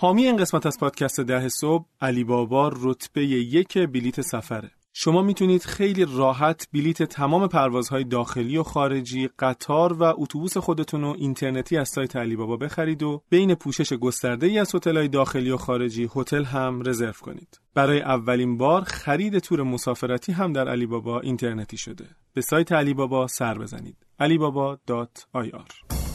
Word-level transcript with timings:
حامی 0.00 0.26
این 0.26 0.36
قسمت 0.36 0.66
از 0.66 0.78
پادکست 0.78 1.20
ده 1.20 1.48
صبح 1.48 1.84
علی 2.00 2.24
بابا 2.24 2.72
رتبه 2.76 3.24
یک 3.24 3.78
بلیت 3.78 4.20
سفره 4.20 4.70
شما 4.92 5.22
می‌تونید 5.22 5.62
خیلی 5.62 6.06
راحت 6.08 6.68
بلیت 6.72 7.02
تمام 7.02 7.46
پروازهای 7.48 8.04
داخلی 8.04 8.56
و 8.56 8.62
خارجی، 8.62 9.28
قطار 9.38 9.92
و 9.92 10.02
اتوبوس 10.02 10.56
خودتون 10.56 11.00
رو 11.00 11.14
اینترنتی 11.18 11.76
از 11.76 11.88
سایت 11.88 12.16
علی 12.16 12.36
بابا 12.36 12.56
بخرید 12.56 13.02
و 13.02 13.22
بین 13.30 13.54
پوشش 13.54 13.92
گسترده 13.92 14.46
ای 14.46 14.58
از 14.58 14.74
هتل‌های 14.74 15.08
داخلی 15.08 15.50
و 15.50 15.56
خارجی 15.56 16.08
هتل 16.14 16.44
هم 16.44 16.82
رزرو 16.86 17.12
کنید. 17.12 17.60
برای 17.74 18.00
اولین 18.00 18.56
بار 18.56 18.84
خرید 18.84 19.38
تور 19.38 19.62
مسافرتی 19.62 20.32
هم 20.32 20.52
در 20.52 20.68
علی 20.68 20.86
بابا 20.86 21.20
اینترنتی 21.20 21.76
شده. 21.78 22.04
به 22.34 22.40
سایت 22.40 22.72
علی 22.72 22.94
بابا 22.94 23.26
سر 23.26 23.58
بزنید. 23.58 23.96
alibaba.ir 24.20 26.07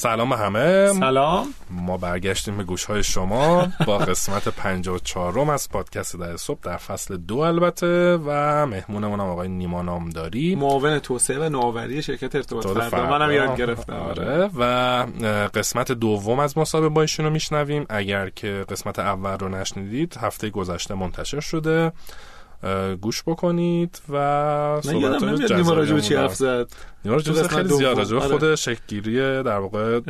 سلام 0.00 0.32
همه. 0.32 0.92
سلام. 0.92 1.46
ما 1.70 1.96
برگشتیم 1.96 2.56
به 2.56 2.64
گوش 2.64 2.84
های 2.84 3.02
شما. 3.02 3.68
با 3.86 3.98
قسمت 3.98 4.48
54 4.48 5.50
از 5.50 5.68
پادکست 5.68 6.16
در 6.16 6.36
صبح 6.36 6.58
در 6.62 6.76
فصل 6.76 7.16
دو 7.16 7.38
البته 7.38 8.16
و 8.26 8.66
مهمونمون 8.66 9.20
هم 9.20 9.26
آقای 9.26 9.48
نیما 9.48 9.82
نامداری. 9.82 10.54
معاون 10.54 10.98
توسعه 10.98 11.38
و 11.38 11.48
نوآوری 11.48 12.02
شرکت 12.02 12.34
ارتباط 12.34 12.66
فردا. 12.66 13.18
منم 13.18 13.32
یاد 13.32 13.56
گرفتم. 13.56 13.92
آره. 13.92 14.50
و 14.58 14.62
قسمت 15.54 15.92
دوم 15.92 16.38
از 16.38 16.58
مسابقه 16.58 16.88
با 16.88 17.00
ایشون 17.00 17.26
رو 17.26 17.32
میشنویم. 17.32 17.86
اگر 17.88 18.28
که 18.28 18.64
قسمت 18.68 18.98
اول 18.98 19.38
رو 19.38 19.48
نشنیدید 19.48 20.16
هفته 20.20 20.50
گذشته 20.50 20.94
منتشر 20.94 21.40
شده. 21.40 21.92
گوش 23.00 23.22
بکنید 23.26 24.02
و 24.08 24.80
صحبت 24.82 25.52
نیما 25.52 25.72
راجب 25.72 26.00
چی 26.00 26.14
حرف 26.14 26.34
زد. 26.34 26.66
نیما 27.04 27.16
راجب 27.16 27.46
خیلی 27.46 27.68
زیاد 27.68 27.98
راجب 27.98 28.18
خود 28.18 28.54
شکلگیری 28.54 29.42
در 29.42 29.58
واقع 29.58 30.00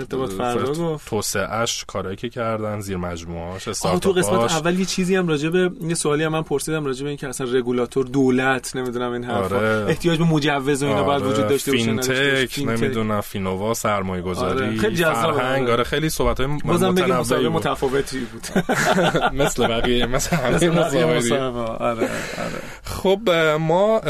توسعه 1.06 1.52
اش 1.52 1.84
کارهایی 1.84 2.16
که 2.16 2.28
کردن 2.28 2.80
زیر 2.80 2.96
مجموعه 2.96 3.52
هاش 3.52 3.64
تو 3.64 4.12
قسمت 4.12 4.52
اول 4.52 4.78
یه 4.78 4.84
چیزی 4.84 5.16
هم 5.16 5.28
راجب 5.28 5.54
یه 5.82 5.94
سوالی 5.94 6.24
هم 6.24 6.32
من 6.32 6.42
پرسیدم 6.42 6.84
راجب 6.84 7.06
اینکه 7.06 7.28
اصلا 7.28 7.46
رگولاتور 7.52 8.06
دولت 8.06 8.76
نمی‌دونم 8.76 9.12
این 9.12 9.24
حرفا. 9.24 9.56
آره. 9.56 9.86
احتیاج 9.88 10.18
به 10.18 10.24
مجوز 10.24 10.82
و 10.82 10.86
اینا 10.86 11.02
باید 11.02 11.22
وجود 11.22 11.48
داشته 11.48 11.72
باشه 11.72 11.84
فینتک 11.84 12.58
نمی‌دونم 12.58 13.20
فینووا 13.20 13.74
سرمایه 13.74 14.22
گذاری 14.22 14.66
آره. 14.66 14.76
خیلی 14.76 14.96
جذاب 14.96 15.38
آره 15.70 15.84
خیلی 15.84 16.08
صحبت 16.10 16.40
های 16.40 16.46
متنوعی 16.46 17.48
متفاوتی 17.48 18.18
بود. 18.18 18.64
مثل 19.42 19.66
بقیه 19.66 20.06
مثل 20.06 20.36
همه 20.36 21.60
آره 21.60 22.08
آره. 22.38 22.60
خب 22.84 23.30
ما 23.60 24.00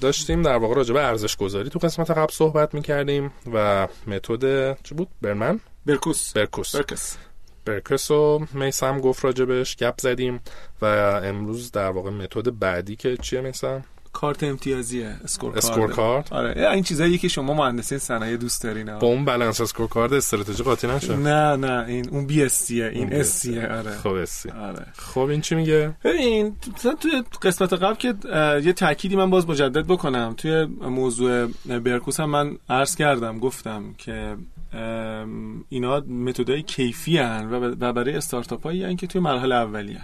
داشتیم 0.00 0.42
در 0.42 0.56
واقع 0.56 0.74
راجع 0.74 0.94
به 0.94 1.06
ارزش 1.06 1.36
گذاری 1.36 1.70
تو 1.70 1.78
قسمت 1.78 2.10
قبل 2.10 2.25
صحبت 2.30 2.74
می‌کردیم 2.74 3.32
و 3.52 3.88
متد 4.06 4.74
چه 4.82 4.94
بود؟ 4.94 5.08
برمن؟ 5.22 5.60
برکوس. 5.86 6.32
برکوس. 6.32 6.76
برکس 6.76 7.16
برکس 7.64 8.10
و 8.10 8.46
میسم 8.54 9.00
گفت 9.00 9.24
راجبش 9.24 9.76
گپ 9.76 10.00
زدیم 10.00 10.40
و 10.82 10.84
امروز 11.24 11.70
در 11.72 11.90
واقع 11.90 12.10
متد 12.10 12.58
بعدی 12.58 12.96
که 12.96 13.16
چیه 13.16 13.40
میسم؟ 13.40 13.84
کارت 14.16 14.42
امتیازیه 14.42 15.16
score 15.24 15.58
scorecard 15.58 16.32
آره. 16.32 16.70
این 16.70 16.82
چیزایی 16.82 17.18
که 17.18 17.28
شما 17.28 17.54
مهندسین 17.54 17.98
صنایع 17.98 18.36
دوست 18.36 18.62
دارین. 18.62 18.98
با 18.98 19.06
اون 19.06 19.24
balanced 19.24 19.60
scorecard 19.60 20.12
استراتژی 20.12 20.62
قاطی 20.62 20.86
نشه؟ 20.86 21.16
نه 21.16 21.56
نه. 21.56 21.84
این 21.88 22.08
اون 22.08 22.26
BS 22.26 22.70
این 22.70 23.12
S 23.12 23.46
آره. 23.46 23.90
خب 23.90 24.12
اس 24.12 24.46
آره. 24.46 24.86
خب 24.98 25.18
این 25.20 25.40
چی 25.40 25.54
میگه؟ 25.54 25.94
ببین 26.04 26.56
توی 27.00 27.22
قسمت 27.42 27.72
قبل 27.72 27.94
که 27.94 28.14
یه 28.64 28.72
تأکیدی 28.72 29.16
من 29.16 29.30
باز 29.30 29.48
مجدد 29.48 29.86
بکنم. 29.86 30.34
توی 30.36 30.64
موضوع 30.80 31.46
Berkus 31.66 32.20
هم 32.20 32.30
من 32.30 32.58
عرض 32.68 32.96
کردم 32.96 33.38
گفتم 33.38 33.94
که 33.98 34.36
اینا 35.68 36.00
متدای 36.00 36.62
کیفی 36.62 37.18
هن 37.18 37.48
و 37.80 37.92
برای 37.92 38.14
استارتاپ 38.14 38.62
هایی 38.62 38.96
که 38.96 39.06
توی 39.06 39.20
مرحله 39.20 39.54
اولیه. 39.54 40.00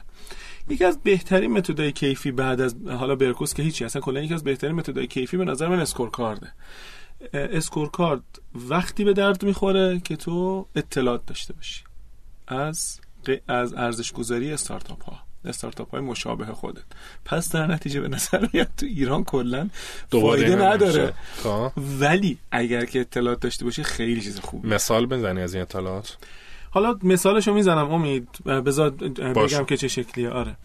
یکی 0.69 0.85
از 0.85 1.03
بهترین 1.03 1.53
متدای 1.53 1.93
کیفی 1.93 2.33
بعد 2.33 2.61
از 2.61 2.75
حالا 2.87 3.17
Berkus 3.17 3.55
که 3.55 3.63
هیچی 3.63 3.85
اصلا 3.85 4.03
کلا 4.03 4.23
یکی 4.23 4.35
از 4.35 4.45
بهترین 4.45 4.75
متدای 4.75 5.07
کیفی 5.07 5.37
به 5.37 5.45
نظر 5.45 5.69
من 5.69 5.81
score 5.81 6.11
card 6.11 6.53
ه 7.33 7.42
score 7.42 7.91
card 7.91 8.23
وقتی 8.55 9.05
به 9.05 9.13
درد 9.13 9.43
می‌خوره 9.43 10.01
که 10.05 10.17
تو 10.17 10.67
اطلاعات 10.77 11.27
داشته 11.27 11.55
باشی. 11.55 11.85
از 12.49 13.01
از 13.49 13.75
ارزش 13.75 14.13
گذاری 14.13 14.53
استارتاپ 14.53 15.05
ها 15.05 15.19
استارتاپ 15.45 15.91
های 15.91 16.01
مشابه 16.01 16.45
خودت. 16.47 16.83
پس 17.25 17.53
در 17.53 17.67
نتیجه 17.67 18.01
به 18.01 18.09
نظر 18.09 18.49
میاد 18.53 18.69
تو 18.77 18.87
ایران 18.87 19.25
کلا 19.25 19.69
فایده 20.11 20.57
نداره. 20.57 21.15
خب. 21.37 21.73
ولی 22.01 22.39
اگر 22.51 22.85
که 22.85 23.01
اطلاعات 23.01 23.41
داشته 23.41 23.65
باشی 23.65 23.83
خیلی 23.83 24.21
چیز 24.21 24.41
خوبه 24.41 24.69
مثال 24.69 25.07
بزنی 25.07 25.41
از 25.41 25.55
این 25.55 25.63
اطلاعات. 25.63 26.17
حالا 26.75 26.99
مثالشو 27.03 27.55
می‌زنم 27.55 27.93
امید. 27.93 28.29
بذار 28.45 28.91
بگم 28.91 29.65
که 29.65 29.77
چه 29.77 29.89
شکلیه. 29.89 30.31
آره. 30.31 30.57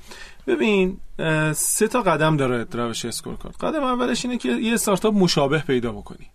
ببین 0.48 0.98
سه 1.54 1.88
تا 1.88 2.02
قدم 2.02 2.38
داره 2.38 2.66
روش 2.72 3.06
اسکور 3.06 3.36
کارت 3.36 3.64
قدم 3.64 3.84
اولش 3.84 4.26
اینه 4.26 4.38
که 4.38 4.50
یه 4.50 4.74
استارتاپ 4.74 5.14
مشابه 5.14 5.60
پیدا 5.60 5.92
بکنی. 5.92 6.28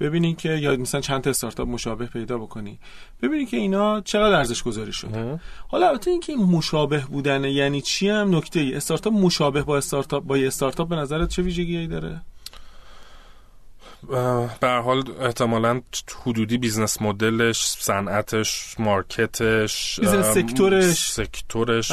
ببینین 0.00 0.36
که 0.36 0.48
یا 0.48 0.76
مثلا 0.76 1.00
چند 1.00 1.20
تا 1.20 1.30
استارتاپ 1.30 1.68
مشابه 1.68 2.06
پیدا 2.06 2.38
بکنی. 2.38 2.78
ببینین 3.22 3.46
که 3.46 3.56
اینا 3.56 4.00
چقدر 4.00 4.36
ارزش 4.36 4.62
گذاری 4.62 4.92
شده. 4.92 5.40
حالا 5.68 5.88
البته 5.88 6.10
اینکه 6.10 6.32
این 6.32 6.42
مشابه 6.42 6.98
بودن 6.98 7.44
یعنی 7.44 7.80
چی 7.80 8.08
هم؟ 8.08 8.36
نکته 8.36 8.60
ای. 8.60 8.74
استارتاپ 8.74 9.12
مشابه 9.12 9.62
با 9.62 9.76
استارتاپ 9.76 10.24
با 10.24 10.38
یه 10.38 10.46
استارتاپ 10.46 10.88
به 10.88 10.96
نظرت 10.96 11.28
چه 11.28 11.42
ویژگیایی 11.42 11.86
داره؟ 11.86 12.20
به 14.60 14.68
حال 14.68 15.02
احتمالا 15.20 15.80
حدودی 16.26 16.58
business 16.58 17.02
model 17.02 17.48
ش 17.48 17.66
صنعتش 17.66 18.74
market 18.78 19.69
ش 19.69 20.00
بیزنس 20.00 20.26
سکتورش 20.26 21.12
سکتورش 21.12 21.92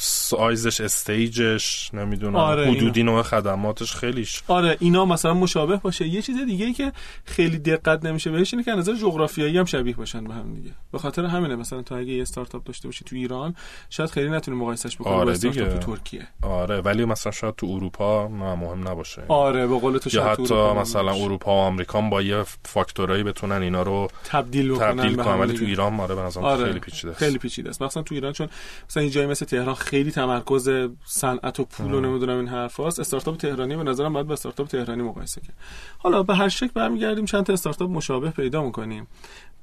سایزش 0.00 0.80
استیجش 0.80 1.90
نمی‌دونم 1.94 2.36
آره 2.36 2.70
حدودی 2.70 3.02
نوع 3.02 3.22
خدماتش 3.22 3.92
خیلیش. 3.94 4.42
آره 4.48 4.76
اینا 4.80 5.04
مثلا 5.04 5.34
مشابه 5.34 5.76
باشه. 5.76 6.06
یه 6.06 6.22
چیز 6.22 6.36
دیگه 6.46 6.66
ای 6.66 6.72
که 6.72 6.92
خیلی 7.24 7.58
دقت 7.58 8.04
نمیشه 8.04 8.30
بهش 8.30 8.54
اینه 8.54 8.64
که 8.64 8.70
نظر 8.70 8.94
جغرافیایی 8.94 9.58
هم 9.58 9.64
شبیه 9.64 9.94
باشن 9.96 10.24
به 10.24 10.34
هم 10.34 10.54
دیگه. 10.54 10.70
به 10.92 10.98
خاطر 10.98 11.24
همینه 11.24 11.56
مثلا 11.56 11.82
تو 11.82 11.94
اگه 11.94 12.12
یه 12.12 12.22
استارتاپ 12.22 12.64
داشته 12.64 12.88
باشی 12.88 13.04
تو 13.04 13.16
ایران 13.16 13.54
شاید 13.90 14.10
خیلی 14.10 14.30
نتونی 14.30 14.56
مقایسش 14.56 14.96
بکنی 14.96 15.12
آره 15.12 15.24
با 15.24 15.30
استارتاپ 15.30 15.78
تو 15.78 15.92
ترکیه. 15.92 16.28
آره 16.42 16.80
ولی 16.80 17.04
مثلا 17.04 17.32
شاید 17.32 17.56
تو 17.56 17.66
اروپا 17.66 18.28
نه 18.28 18.54
مهم 18.54 18.88
نباشه. 18.88 19.22
آره 19.28 19.66
به 19.66 19.78
قول 19.78 19.98
تو 19.98 20.10
شاید 20.10 20.40
حتی 20.40 20.54
مثلا 20.54 21.12
اروپا 21.12 21.43
اروپا 21.44 21.62
و 21.62 21.66
آمریکا 21.66 22.00
با 22.00 22.22
یه 22.22 22.44
فاکتورایی 22.64 23.22
بتونن 23.22 23.62
اینا 23.62 23.82
رو 23.82 24.08
تبدیل 24.24 24.76
تبدیل 24.76 25.16
کنن. 25.16 25.40
ولی 25.40 25.58
تو 25.58 25.64
ایران 25.64 25.92
ماره 25.92 26.14
به 26.14 26.20
آره. 26.40 26.64
خیلی 26.64 26.80
پیچیده 26.80 27.10
است. 27.10 27.18
خیلی 27.18 27.38
پیچیده 27.38 27.68
است. 27.70 27.82
مثلا 27.82 28.02
تو 28.02 28.14
ایران 28.14 28.32
چون 28.32 28.48
مثلا 28.88 29.02
این 29.02 29.12
جایی 29.12 29.26
مثل 29.26 29.46
تهران 29.46 29.74
خیلی 29.74 30.10
تمرکز 30.10 30.68
صنعت 31.04 31.60
و 31.60 31.64
پول 31.64 31.94
و 31.94 32.00
نمی‌دونم 32.00 32.36
این 32.38 32.48
حرفاست. 32.48 33.00
استارتاپ 33.00 33.36
تهرانی 33.36 33.76
به 33.76 33.82
نظرم 33.82 34.12
باید 34.12 34.26
با 34.26 34.32
استارتاپ 34.32 34.68
تهرانی 34.68 35.02
مقایسه 35.02 35.40
کرد. 35.40 35.56
حالا 35.98 36.22
به 36.22 36.34
هر 36.34 36.48
شکل 36.48 36.70
برمیگردیم. 36.74 37.24
چند 37.24 37.44
تا 37.44 37.52
استارتاپ 37.52 37.90
مشابه 37.90 38.30
پیدا 38.30 38.62
می‌کنیم. 38.62 39.06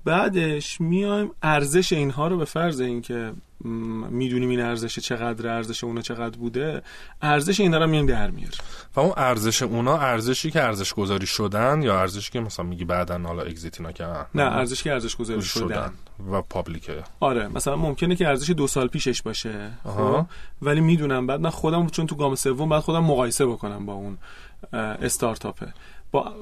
بعدش 0.06 0.82
میایم 0.82 1.32
ارزش 1.44 1.94
اینها 1.94 2.28
رو 2.28 2.38
به 2.38 2.46
فرض 2.46 2.80
اینکه 2.80 3.34
می‌دونیم 4.10 4.50
این 4.50 4.62
ارزش 4.62 5.00
چقدر 5.00 5.48
ارزش 5.48 5.84
اونا 5.84 6.02
چقدر 6.02 6.38
بوده 6.38 6.82
ارزش 7.22 7.60
اینا 7.60 7.78
رو 7.78 7.88
میایم 7.88 8.06
در 8.06 8.30
میاریم. 8.30 8.60
و 8.96 9.00
اون 9.00 9.14
ارزش 9.18 9.64
اونا 9.64 9.98
ارزشی 9.98 10.52
که 10.52 10.64
ارزش 10.64 10.94
گذاری 10.94 11.26
شدن 11.26 11.82
یا 11.82 12.00
ارزشی 12.00 12.32
که 12.32 12.40
مثلا 12.40 12.66
میگی 12.66 12.86
بعدا 12.86 13.18
حالا 13.18 13.42
اگزیت 13.42 13.82
نکردن 13.82 14.26
نه 14.36 14.44
ارزشی 14.44 14.84
که 14.84 14.92
ارزش 14.92 15.16
گذاری 15.16 15.42
شدن. 15.42 15.68
شدن. 15.68 15.94
و 16.32 16.42
پابلیکه 16.42 17.04
آره 17.20 17.48
مثلا 17.48 17.76
ممکنه 17.76 18.16
که 18.16 18.28
ارزش 18.28 18.50
دو 18.50 18.68
سال 18.68 18.88
پیشش 18.88 19.22
باشه 19.22 19.72
خب؟ 19.84 20.26
ولی 20.62 20.82
می‌دونم 20.82 21.28
بعد 21.28 21.40
من 21.40 21.50
خودم 21.50 21.88
چون 21.88 22.08
تو 22.08 22.16
گام 22.16 22.36
سوم 22.36 22.70
بعد 22.70 22.82
خودم 22.82 23.04
مقایسه 23.04 23.46
بکنم 23.46 23.86
با 23.86 23.94
اون 23.94 24.18
استارتاپه 24.74 25.74
با 26.12 26.34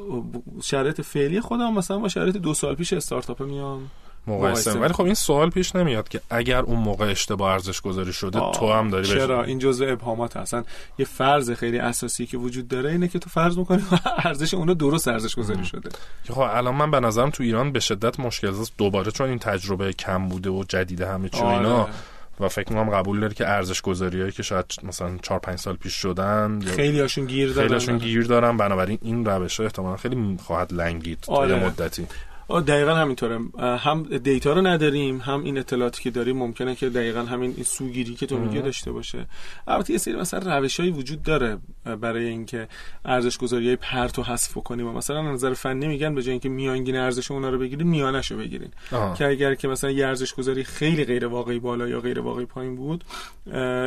شرایط 0.63 1.01
فعلی 1.01 1.41
خودم 1.41 1.73
مثلا 1.73 1.99
با 1.99 2.07
شرایط 2.07 2.37
دو 2.37 2.53
سال 2.53 2.75
پیش 2.75 2.93
استارتاپ 2.93 3.43
میام. 3.43 3.91
مقایسه 4.27 4.79
ولی 4.79 4.93
خب 4.93 5.03
این 5.03 5.13
سوال 5.13 5.49
پیش 5.49 5.75
نمیاد 5.75 6.09
که 6.09 6.21
اگر 6.29 6.59
اون 6.59 6.79
موقع 6.79 7.05
اشتباه 7.05 7.51
ارزش 7.51 7.81
گذاری 7.81 8.13
شده 8.13 8.39
تو 8.51 8.71
هم 8.71 8.89
داری 8.89 9.07
چرا؟ 9.07 9.43
این 9.43 9.59
جزء 9.59 9.91
ابهامات 9.91 10.37
هستن. 10.37 10.63
یه 10.97 11.05
فرض 11.05 11.51
خیلی 11.51 11.79
اساسی 11.79 12.25
که 12.25 12.37
وجود 12.37 12.67
داره 12.67 12.91
اینه 12.91 13.07
که 13.07 13.19
تو 13.19 13.29
فرض 13.29 13.57
می‌کنی 13.57 13.83
ارزش 14.25 14.53
اونو 14.53 14.73
درست 14.73 15.07
ارزش 15.07 15.35
گذاری 15.35 15.65
شده. 15.65 15.89
خب 16.29 16.39
الان 16.39 16.75
من 16.75 16.91
به 16.91 16.99
نظرم 16.99 17.29
تو 17.29 17.43
ایران 17.43 17.71
به 17.71 17.79
شدت 17.79 18.19
مشکل 18.19 18.47
است 18.47 18.73
دوباره 18.77 19.11
چون 19.11 19.29
این 19.29 19.39
تجربه 19.39 19.93
کم 19.93 20.27
بوده 20.27 20.49
و 20.49 20.63
جدیده 20.63 21.07
همه 21.07 21.29
چی 21.29 21.43
اینا 21.43 21.81
آره. 21.81 21.93
و 22.39 22.47
فکر 22.47 22.73
می‌کنم 22.73 22.89
قبول 22.89 23.19
داره 23.19 23.33
که 23.33 23.47
ارزش 23.47 23.81
گذاری 23.81 24.31
که 24.31 24.43
شاید 24.43 24.65
مثلا 24.83 25.17
4 25.21 25.39
5 25.39 25.59
سال 25.59 25.75
پیش 25.75 25.93
شدن 25.93 26.59
خیلی 26.59 26.99
هاشون 26.99 27.25
گیر 27.25 27.47
دارن 27.49 27.61
خیلی 27.61 27.73
هاشون 27.73 27.97
گیر 27.97 28.23
دارن 28.23 28.57
بنابراین 28.57 28.97
این 29.01 29.25
روش 29.25 29.59
احتمالا 29.59 29.97
خیلی 29.97 30.37
خواهد 30.43 30.73
لنگید 30.73 31.25
آره. 31.27 31.59
تا 31.59 31.65
مدتی 31.65 32.07
دقیقا 32.49 32.95
همینطوره. 32.95 33.39
هم 33.59 34.03
دیتا 34.03 34.53
رو 34.53 34.67
نداریم 34.67 35.17
هم 35.17 35.43
این 35.43 35.57
اطلاعاتی 35.57 36.03
که 36.03 36.09
داریم 36.09 36.37
ممکنه 36.37 36.75
که 36.75 36.89
دقیقا 36.89 37.19
همین 37.19 37.53
این 37.55 37.63
سوگیری 37.63 38.15
که 38.15 38.25
تو 38.25 38.37
میگه 38.37 38.61
داشته 38.61 38.91
باشه. 38.91 39.25
البته 39.67 39.93
یه 39.93 39.99
سری 39.99 40.15
مثلا 40.15 40.57
روشهایی 40.57 40.91
وجود 40.91 41.23
داره 41.23 41.57
برای 42.01 42.27
اینکه 42.27 42.67
ارزش 43.05 43.37
گذاری 43.37 43.67
های 43.67 43.75
پرت 43.75 44.19
و 44.19 44.23
حذف 44.23 44.53
کنیم 44.53 44.87
و 44.87 44.93
مثلا 44.93 45.21
نظر 45.21 45.53
فنی 45.53 45.87
میگن 45.87 46.15
به 46.15 46.21
جای 46.21 46.31
اینکه 46.31 46.49
میانگین 46.49 46.95
ارزش 46.95 47.31
اونا 47.31 47.49
رو 47.49 47.59
بگیرید 47.59 47.87
میانش 47.87 48.31
رو 48.31 48.37
بگیرین 48.37 48.71
که 49.17 49.27
اگر 49.27 49.55
که 49.55 49.67
مثلا 49.67 49.91
یه 49.91 50.07
ارزش 50.07 50.33
گذاری 50.33 50.63
خیلی 50.63 51.05
غیر 51.05 51.27
واقعی 51.27 51.59
بالا 51.59 51.87
یا 51.87 51.99
غیر 51.99 52.19
واقعی 52.19 52.45
پایین 52.45 52.75
بود 52.75 53.03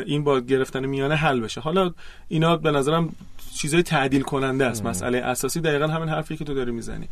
این 0.06 0.24
با 0.24 0.40
گرفتن 0.40 0.86
میانه 0.86 1.14
حل 1.14 1.40
بشه. 1.40 1.60
حالا 1.60 1.94
اینا 2.28 2.56
به 2.56 2.70
نظرم 2.70 3.14
چیزای 3.54 3.82
تعدیل 3.82 4.22
کننده 4.22 4.66
است 4.66 4.84
مسئله 4.84 5.18
اساسی 5.18 5.60
دقیقا 5.60 5.86
همین 5.86 6.08
حرفی 6.08 6.36
که 6.36 6.44
تو 6.44 6.54
داری 6.54 6.72
می‌زنی. 6.72 7.08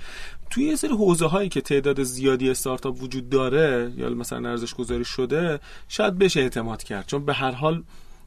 توی 0.50 0.64
یه 0.64 0.76
سری 0.76 0.90
حوزه 0.90 1.26
هایی 1.40 1.48
که 1.48 1.60
تعداد 1.60 2.02
زیادی 2.02 2.50
استارتاپ 2.50 3.02
وجود 3.02 3.28
داره 3.28 3.92
یا 3.96 4.10
مثلا 4.10 4.50
ارزش 4.50 4.74
گذاری 4.74 5.04
شده 5.04 5.60
شاید 5.88 6.18
بشه 6.18 6.40
اعتماد 6.40 6.82
کرد. 6.82 7.06
چون 7.06 7.24
به 7.24 7.34
هر 7.34 7.50
حال 7.50 7.82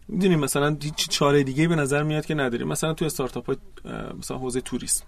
می‌دونیم 0.08 0.40
مثلا 0.40 0.78
هیچ 0.84 1.10
چاره 1.10 1.44
دیگه 1.44 1.68
به 1.68 1.76
نظر 1.76 2.04
میاد 2.04 2.26
که 2.26 2.36
نداریم 2.36 2.68
مثلا 2.68 2.94
توی 2.94 3.06
استارتاپ 3.06 3.46
های 3.46 3.58
مثلا 4.20 4.38
حوزه 4.38 4.62
توریسم 4.62 5.06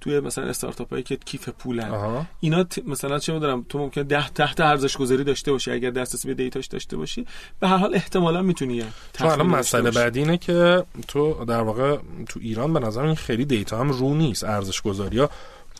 توی 0.00 0.20
مثلا 0.20 0.44
استارتاپ 0.44 0.90
هایی 0.90 1.02
که 1.02 1.16
کیف 1.16 1.48
پولن. 1.48 2.26
اینا 2.40 2.66
مثلا 2.86 3.18
چه 3.18 3.32
می‌دونم 3.32 3.66
تو 3.68 3.78
ممکن 3.78 4.02
ده 4.02 4.28
تحت 4.28 4.60
ارزش 4.60 4.96
گذاری 4.96 5.24
داشته 5.24 5.52
باشی. 5.52 5.70
اگر 5.70 5.90
دسترسی 5.90 6.28
به 6.28 6.34
دیتاش 6.34 6.66
داشته 6.66 6.96
باشی 6.96 7.26
به 7.60 7.68
هر 7.68 7.76
حال 7.76 7.94
احتمالا 7.94 8.42
می‌تونی 8.42 8.84
تو 9.12 9.26
الان 9.26 9.46
مسئله 9.46 9.90
بعدی 9.90 10.20
اینه 10.20 10.38
که 10.38 10.84
تو 11.08 11.44
در 11.44 11.60
واقع 11.60 11.98
تو 12.28 12.40
ایران 12.42 12.72
به 12.72 12.80
نظر 12.80 13.02
این 13.02 13.14
خیلی 13.14 13.44
دیتا 13.44 13.78
هم 13.78 13.90
رو 13.90 14.14
نیست. 14.14 14.44
ارزش 14.44 14.82
گذاری 14.82 15.18
ها 15.18 15.30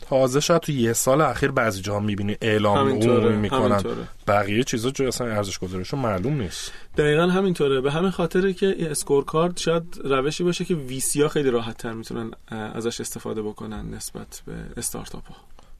تازه 0.09 0.39
شاید 0.39 0.61
تو 0.61 0.71
یه 0.71 0.93
سال 0.93 1.21
اخیر 1.21 1.51
بعضی 1.51 1.81
جاها 1.81 1.99
می‌بینی 1.99 2.37
اعلام 2.41 2.77
عمومی 2.77 3.35
می‌کنن. 3.35 3.83
بقیه 4.27 4.63
چیزا 4.63 4.89
جو 4.89 5.07
اصلا 5.07 5.27
ارزش 5.27 5.59
گذاریشون 5.59 5.99
معلوم 5.99 6.41
نیست. 6.41 6.71
دقیقا 6.97 7.27
همینطوره. 7.27 7.81
به 7.81 7.91
همین 7.91 8.11
خاطره 8.11 8.53
که 8.53 8.75
score 8.79 9.25
card 9.25 9.59
شاید 9.59 9.83
روشی 10.03 10.43
باشه 10.43 10.65
که 10.65 10.75
VC 10.75 11.21
ها 11.21 11.27
خیلی 11.27 11.49
راحت 11.49 11.77
تر 11.77 11.93
می‌تونن 11.93 12.31
ازش 12.47 13.01
استفاده 13.01 13.41
بکنن 13.41 13.89
نسبت 13.89 14.41
به 14.45 14.53
استارتاپ 14.77 15.27
ها 15.27 15.35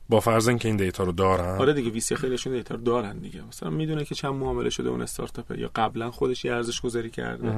با 0.09 0.19
فرض 0.19 0.47
اینکه 0.47 0.67
این 0.67 0.77
data 0.77 1.03
رو 1.03 1.11
دارن. 1.11 1.57
آره 1.57 1.73
دیگه 1.73 1.89
VC 1.89 2.15
خیلیشون 2.15 2.53
data 2.53 2.75
رو 2.75 2.81
دارن 2.81 3.17
دیگه. 3.17 3.41
مثلا 3.49 3.69
می‌دونه 3.69 4.05
که 4.05 4.15
چند 4.15 4.33
معامله 4.33 4.69
شده 4.69 4.89
اون 4.89 5.01
استارتاپ 5.01 5.51
یا 5.51 5.71
قبلا 5.75 6.11
خودش 6.11 6.45
یه 6.45 6.53
ارزش 6.53 6.81
گذاری 6.81 7.09
کرده 7.09 7.53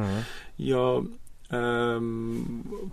یا 0.59 1.04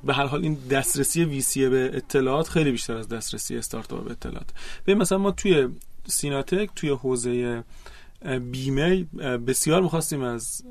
به 0.04 0.14
هر 0.14 0.26
حال 0.26 0.42
این 0.42 0.54
دسترسی 0.70 1.24
VC 1.24 1.68
به 1.68 1.90
اطلاعات 1.94 2.48
خیلی 2.48 2.70
بیشتر 2.70 2.96
از 2.96 3.08
دسترسی 3.08 3.56
استارتاپ 3.56 4.04
به 4.04 4.10
اطلاعات. 4.10 4.48
ببین 4.86 4.98
مثلا 4.98 5.18
ما 5.18 5.30
توی 5.30 5.68
سیناتک 6.06 6.70
توی 6.76 6.90
حوزه 6.90 7.64
بیمه 8.50 9.04
بسیار 9.46 9.82
می‌خواستیم 9.82 10.22
از 10.22 10.62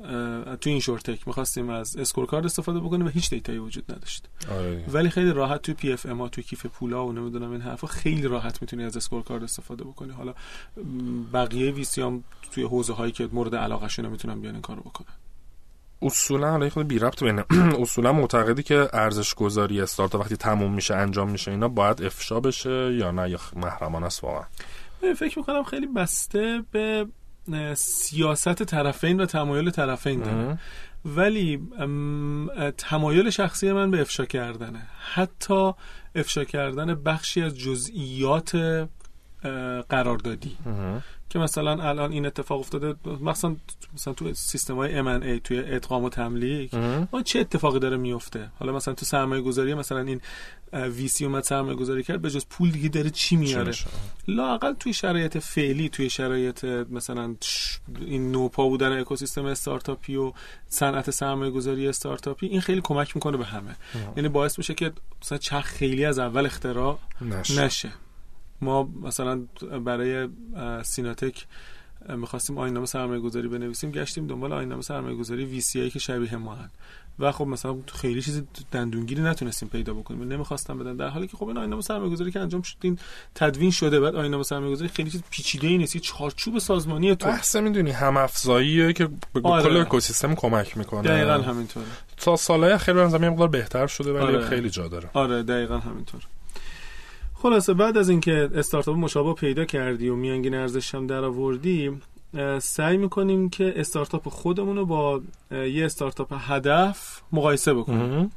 توی 0.60 0.72
اینشورتک 0.72 1.28
می‌خواستیم 1.28 1.70
از 1.70 1.96
score 1.96 2.26
card 2.26 2.44
استفاده 2.44 2.80
بکنیم 2.80 3.06
و 3.06 3.08
هیچ 3.08 3.30
data 3.30 3.49
یی 3.49 3.58
وجود 3.58 3.92
نداشت. 3.92 4.28
آره. 4.50 4.84
ولی 4.88 5.10
خیلی 5.10 5.32
راحت 5.32 5.62
توی 5.62 5.74
PFM 5.74 6.28
توی 6.28 6.44
کیف 6.44 6.66
پولا 6.66 7.06
و 7.06 7.12
نمی‌دونم 7.12 7.50
این 7.50 7.60
حرفا 7.60 7.86
خیلی 7.86 8.22
راحت 8.22 8.62
می‌تونی 8.62 8.84
از 8.84 8.96
score 8.96 9.22
card 9.22 9.42
استفاده 9.42 9.84
بکنی. 9.84 10.12
حالا 10.12 10.34
بقیه 11.32 11.72
VC 11.72 12.02
هم 12.02 12.24
توی 12.52 12.64
حوزه 12.64 12.92
هایی 12.92 13.12
که 13.12 13.28
مورد 13.32 13.54
علاقه 13.54 14.08
می‌تونن 14.08 14.40
بیان 14.40 14.54
این 14.54 14.62
کارو 14.62 14.80
بکنن. 14.80 15.14
اصولا 16.02 16.50
حالا 16.50 16.68
خود 16.68 16.88
بی 16.88 16.98
ربط 16.98 17.24
بینه 17.24 17.44
اصولا 17.82 18.12
معتقدی 18.12 18.62
که 18.62 18.88
ارزش 18.92 19.34
گذاری 19.34 19.80
استارتاپ 19.80 20.20
وقتی 20.20 20.36
تموم 20.36 20.74
میشه 20.74 20.94
انجام 20.94 21.30
میشه 21.30 21.50
اینا 21.50 21.68
باید 21.68 22.02
افشا 22.02 22.40
بشه 22.40 22.94
یا 22.94 23.10
نه 23.10 23.30
یا 23.30 23.38
محرمان 23.56 24.04
است 24.04 24.24
واقعا؟ 24.24 24.44
فکر 25.16 25.38
می‌کنم 25.38 25.62
خیلی 25.62 25.86
بسته 25.86 26.62
به 26.72 27.06
سیاست 27.74 28.62
طرفین 28.62 29.20
و 29.20 29.26
تمایل 29.26 29.70
طرفین 29.70 30.20
داره. 30.20 30.58
ولی 31.04 31.68
تمایل 32.78 33.30
شخصی 33.30 33.72
من 33.72 33.90
به 33.90 34.00
افشا 34.00 34.24
کردنه. 34.24 34.82
حتی 35.12 35.72
افشا 36.14 36.44
کردن 36.44 36.94
بخشی 36.94 37.42
از 37.42 37.58
جزئیات 37.58 38.56
قراردادی. 39.88 40.56
که 41.30 41.38
مثلا 41.38 41.82
الان 41.82 42.12
این 42.12 42.26
اتفاق 42.26 42.60
افتاده 42.60 42.94
مثلا 43.20 43.56
مثلا 43.94 44.14
تو 44.14 44.34
سیستم 44.34 44.76
های 44.76 44.98
ای 44.98 45.40
توی 45.40 45.58
ادغام 45.58 46.04
و 46.04 46.08
تملیک 46.08 46.74
ما 47.12 47.22
چه 47.22 47.38
اتفاقی 47.38 47.78
داره 47.78 47.96
میفته؟ 47.96 48.50
حالا 48.58 48.72
مثلا 48.72 48.94
تو 48.94 49.06
سرمایه 49.06 49.42
گذاری 49.42 49.74
مثلا 49.74 50.00
این 50.00 50.20
وی 50.72 51.08
سی 51.08 51.24
اومد 51.24 51.42
سرمایه 51.42 51.76
گذاری 51.76 52.02
کرد 52.02 52.22
به 52.22 52.30
جز 52.30 52.46
پول 52.50 52.70
دیگه 52.70 52.88
داره 52.88 53.10
چی 53.10 53.36
میاره؟ 53.36 53.72
لاقل 54.28 54.72
توی 54.72 54.92
شرایط 54.92 55.38
فعلی 55.38 55.88
توی 55.88 56.10
شرایط 56.10 56.64
مثلا 56.90 57.34
این 58.00 58.32
نوپا 58.32 58.68
بودن 58.68 59.00
اکوسیستم 59.00 59.44
استارتاپی 59.44 60.16
و 60.16 60.32
صنعت 60.68 61.10
سرمایه 61.10 61.50
گذاری 61.50 61.88
استارتاپی 61.88 62.46
این 62.46 62.60
خیلی 62.60 62.80
کمک 62.80 63.16
می‌کنه 63.16 63.36
به 63.36 63.44
همه. 63.44 63.76
یعنی 64.16 64.28
باعث 64.28 64.58
میشه 64.58 64.74
که 64.74 64.92
مثلا 65.22 65.38
چرخ 65.38 65.66
خیلی 65.66 66.04
از 66.04 66.18
اول 66.18 66.46
اختراع 66.46 66.98
نشه, 67.20 67.64
نشه. 67.64 67.92
ما 68.62 68.88
مثلا 69.02 69.40
برای 69.84 70.28
سیناتک 70.82 71.46
می‌خواستیم 72.08 72.58
آینامه 72.58 72.86
سرمایه 72.86 73.20
گذاری 73.20 73.48
بنویسیم 73.48 73.90
گشتیم 73.90 74.26
دنبال 74.26 74.52
آینامه 74.52 74.82
سرمایه 74.82 75.16
گذاری 75.16 75.44
وی 75.44 75.90
که 75.90 75.98
شبیه 75.98 76.36
ما 76.36 76.54
هن. 76.54 76.70
و 77.18 77.32
خب 77.32 77.46
مثلا 77.46 77.76
خیلی 77.94 78.22
چیز 78.22 78.42
دندونگیری 78.72 79.22
نتونستیم 79.22 79.68
پیدا 79.68 79.94
بکنیم. 79.94 80.22
نمی‌خواستم 80.32 80.78
بدن. 80.78 80.96
در 80.96 81.08
حالی 81.08 81.26
که 81.26 81.36
خب 81.36 81.48
این 81.48 81.58
آینامه 81.58 81.82
سرمایه 81.82 82.12
گذاری 82.12 82.30
که 82.30 82.40
انجام 82.40 82.62
شد 82.62 82.76
این 82.80 82.98
تدوین 83.34 83.70
شده. 83.70 84.00
بعد 84.00 84.14
آینامه 84.16 84.42
سرمایه 84.42 84.72
گذاری 84.72 84.88
خیلی 84.88 85.10
چیز 85.10 85.22
پیچیده 85.30 85.66
ای 85.66 85.78
نیست 85.78 85.96
چارچوب 85.96 86.58
سازمانی 86.58 87.14
تو 87.14 87.26
بحث 87.26 87.56
می‌دونی 87.56 87.90
هم 87.90 88.16
افزاییه 88.16 88.92
که 88.92 89.08
به 89.32 89.40
آره. 89.42 89.62
کل 89.62 89.76
اکوسیستم 89.76 90.34
کمک 90.34 90.78
می‌کنه. 90.78 91.02
دقیقاً 91.02 91.38
همینطوره. 91.38 91.86
تا 92.16 92.36
سالهای 92.36 92.72
اخیر 92.72 92.94
به 92.94 93.28
مقدار 93.28 93.48
بهتر 93.48 93.86
شده 93.86 94.12
ولی 94.12 94.22
آره. 94.22 94.48
خیلی 94.48 94.70
جا 94.70 94.88
داره. 94.88 95.10
آره 95.12 95.42
دقیقاً 95.42 95.78
همینطور 95.78 96.20
خلاصه 97.42 97.74
بعد 97.74 97.96
از 97.96 98.08
اینکه 98.08 98.50
استارتاپ 98.54 98.96
مشابه 98.96 99.34
پیدا 99.34 99.64
کردی 99.64 100.08
و 100.08 100.16
میانگین 100.16 100.54
ارزش 100.54 100.94
هم 100.94 101.06
در 101.06 101.24
آوردی 101.24 101.90
سعی 102.58 102.96
می‌کنیم 102.96 103.50
که 103.50 103.72
استارتاپ 103.76 104.28
خودمون 104.28 104.76
رو 104.76 104.86
با 104.86 105.20
یه 105.50 105.84
استارتاپ 105.84 106.34
هدف 106.38 107.22
مقایسه 107.32 107.74
بکنیم. 107.74 108.30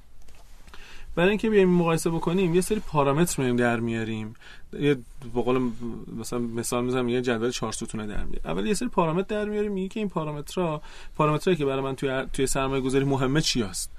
برای 1.16 1.30
اینکه 1.30 1.50
بیایم 1.50 1.70
مقایسه 1.70 2.10
بکنیم 2.10 2.56
یه 2.56 2.62
سری 2.62 2.80
پارامتر 2.80 3.42
میایم 3.42 3.56
در 3.56 3.80
میاریم. 3.80 4.34
یه 4.80 4.98
بقول 5.36 5.72
مثلا 6.20 6.39
مثال 6.39 6.86
می‌زنم 6.86 7.10
یه 7.10 7.22
جدول 7.22 7.51
چهار 7.51 7.72
ستونه 7.72 8.08
در 8.08 8.24
میاریم. 8.24 8.42
اول 8.46 8.68
یه 8.68 8.74
سری 8.74 8.89
پارامتر 8.89 9.44
در 9.44 9.50
میاریم 9.50 9.72
میگه 9.72 9.88
که 9.88 10.00
این 10.00 10.10
پارامترها 10.10 10.82
پارامترهایی 11.16 11.58
که 11.58 11.66
برای 11.66 11.82
من 11.82 11.96
توی 11.96 12.25
توی 12.34 12.48
سرمایه 12.48 12.82
گذاری 12.82 13.06
مهمه 13.06 13.42
چی 13.42 13.62
هست؟ 13.62 13.92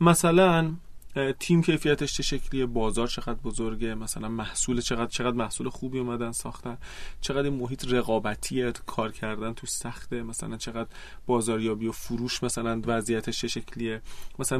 مثلا 0.00 0.70
تیم 1.38 1.62
کیفیتش 1.62 2.14
چه 2.14 2.22
شکلیه؟ 2.22 2.66
بازار 2.66 3.08
چقدر 3.08 3.34
بزرگه؟ 3.34 3.94
مثلا 3.94 4.28
محصول 4.28 4.80
چقدر 4.80 5.06
چقدر 5.06 5.36
محصول 5.36 5.68
خوبی 5.68 5.98
اومدن 5.98 6.32
ساختن؟ 6.32 6.78
چقدر 7.20 7.42
این 7.42 7.54
محیط 7.54 7.84
رقابتیه؟ 7.88 8.72
کار 8.86 9.12
کردن 9.12 9.52
تو 9.52 9.66
سخته؟ 9.66 10.22
مثلا 10.22 10.56
چقدر 10.56 10.88
بازاریابی 11.26 11.86
و 11.86 11.92
فروش 11.92 12.42
مثلا 12.42 12.82
وضعیتش 12.86 13.40
چه 13.40 13.48
شکلیه؟ 13.48 14.02
مثلا 14.38 14.58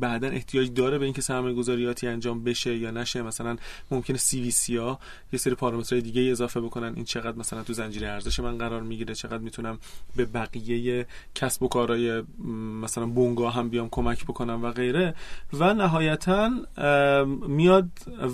بعدا 0.00 0.28
احتیاج 0.28 0.72
داره 0.72 0.98
به 0.98 1.04
اینکه 1.04 1.22
سرمایه 1.22 1.54
گذاریاتی 1.54 2.06
انجام 2.06 2.44
بشه 2.44 2.76
یا 2.76 2.90
نشه؟ 2.90 3.22
مثلا 3.22 3.56
ممکنه 3.90 4.16
سی 4.16 4.42
وی 4.42 4.50
سی 4.50 4.76
ها 4.76 5.00
یه 5.32 5.38
سری 5.38 5.54
پارامترهای 5.54 6.02
دیگه 6.02 6.22
اضافه 6.22 6.60
بکنن. 6.60 6.92
این 6.94 7.04
چقدر 7.04 7.38
مثلا 7.38 7.62
تو 7.62 7.72
زنجیره 7.72 8.08
ارزش 8.08 8.40
من 8.40 8.58
قرار 8.58 8.82
می‌گیره؟ 8.82 9.14
چقدر 9.14 9.38
می‌تونم 9.38 9.78
به 10.16 10.24
بقیه 10.24 11.06
کسب 11.34 11.62
و 11.62 11.68
کارهای 11.68 12.22
مثلا 12.82 13.06
بونگا 13.06 13.50
هم 13.50 13.68
بیام 13.68 13.88
کمک 13.90 14.24
بکنم 14.24 14.64
و 14.64 14.70
غیره. 14.70 15.14
و 15.52 15.79
نهایتا 15.80 16.50
میاد 17.48 17.88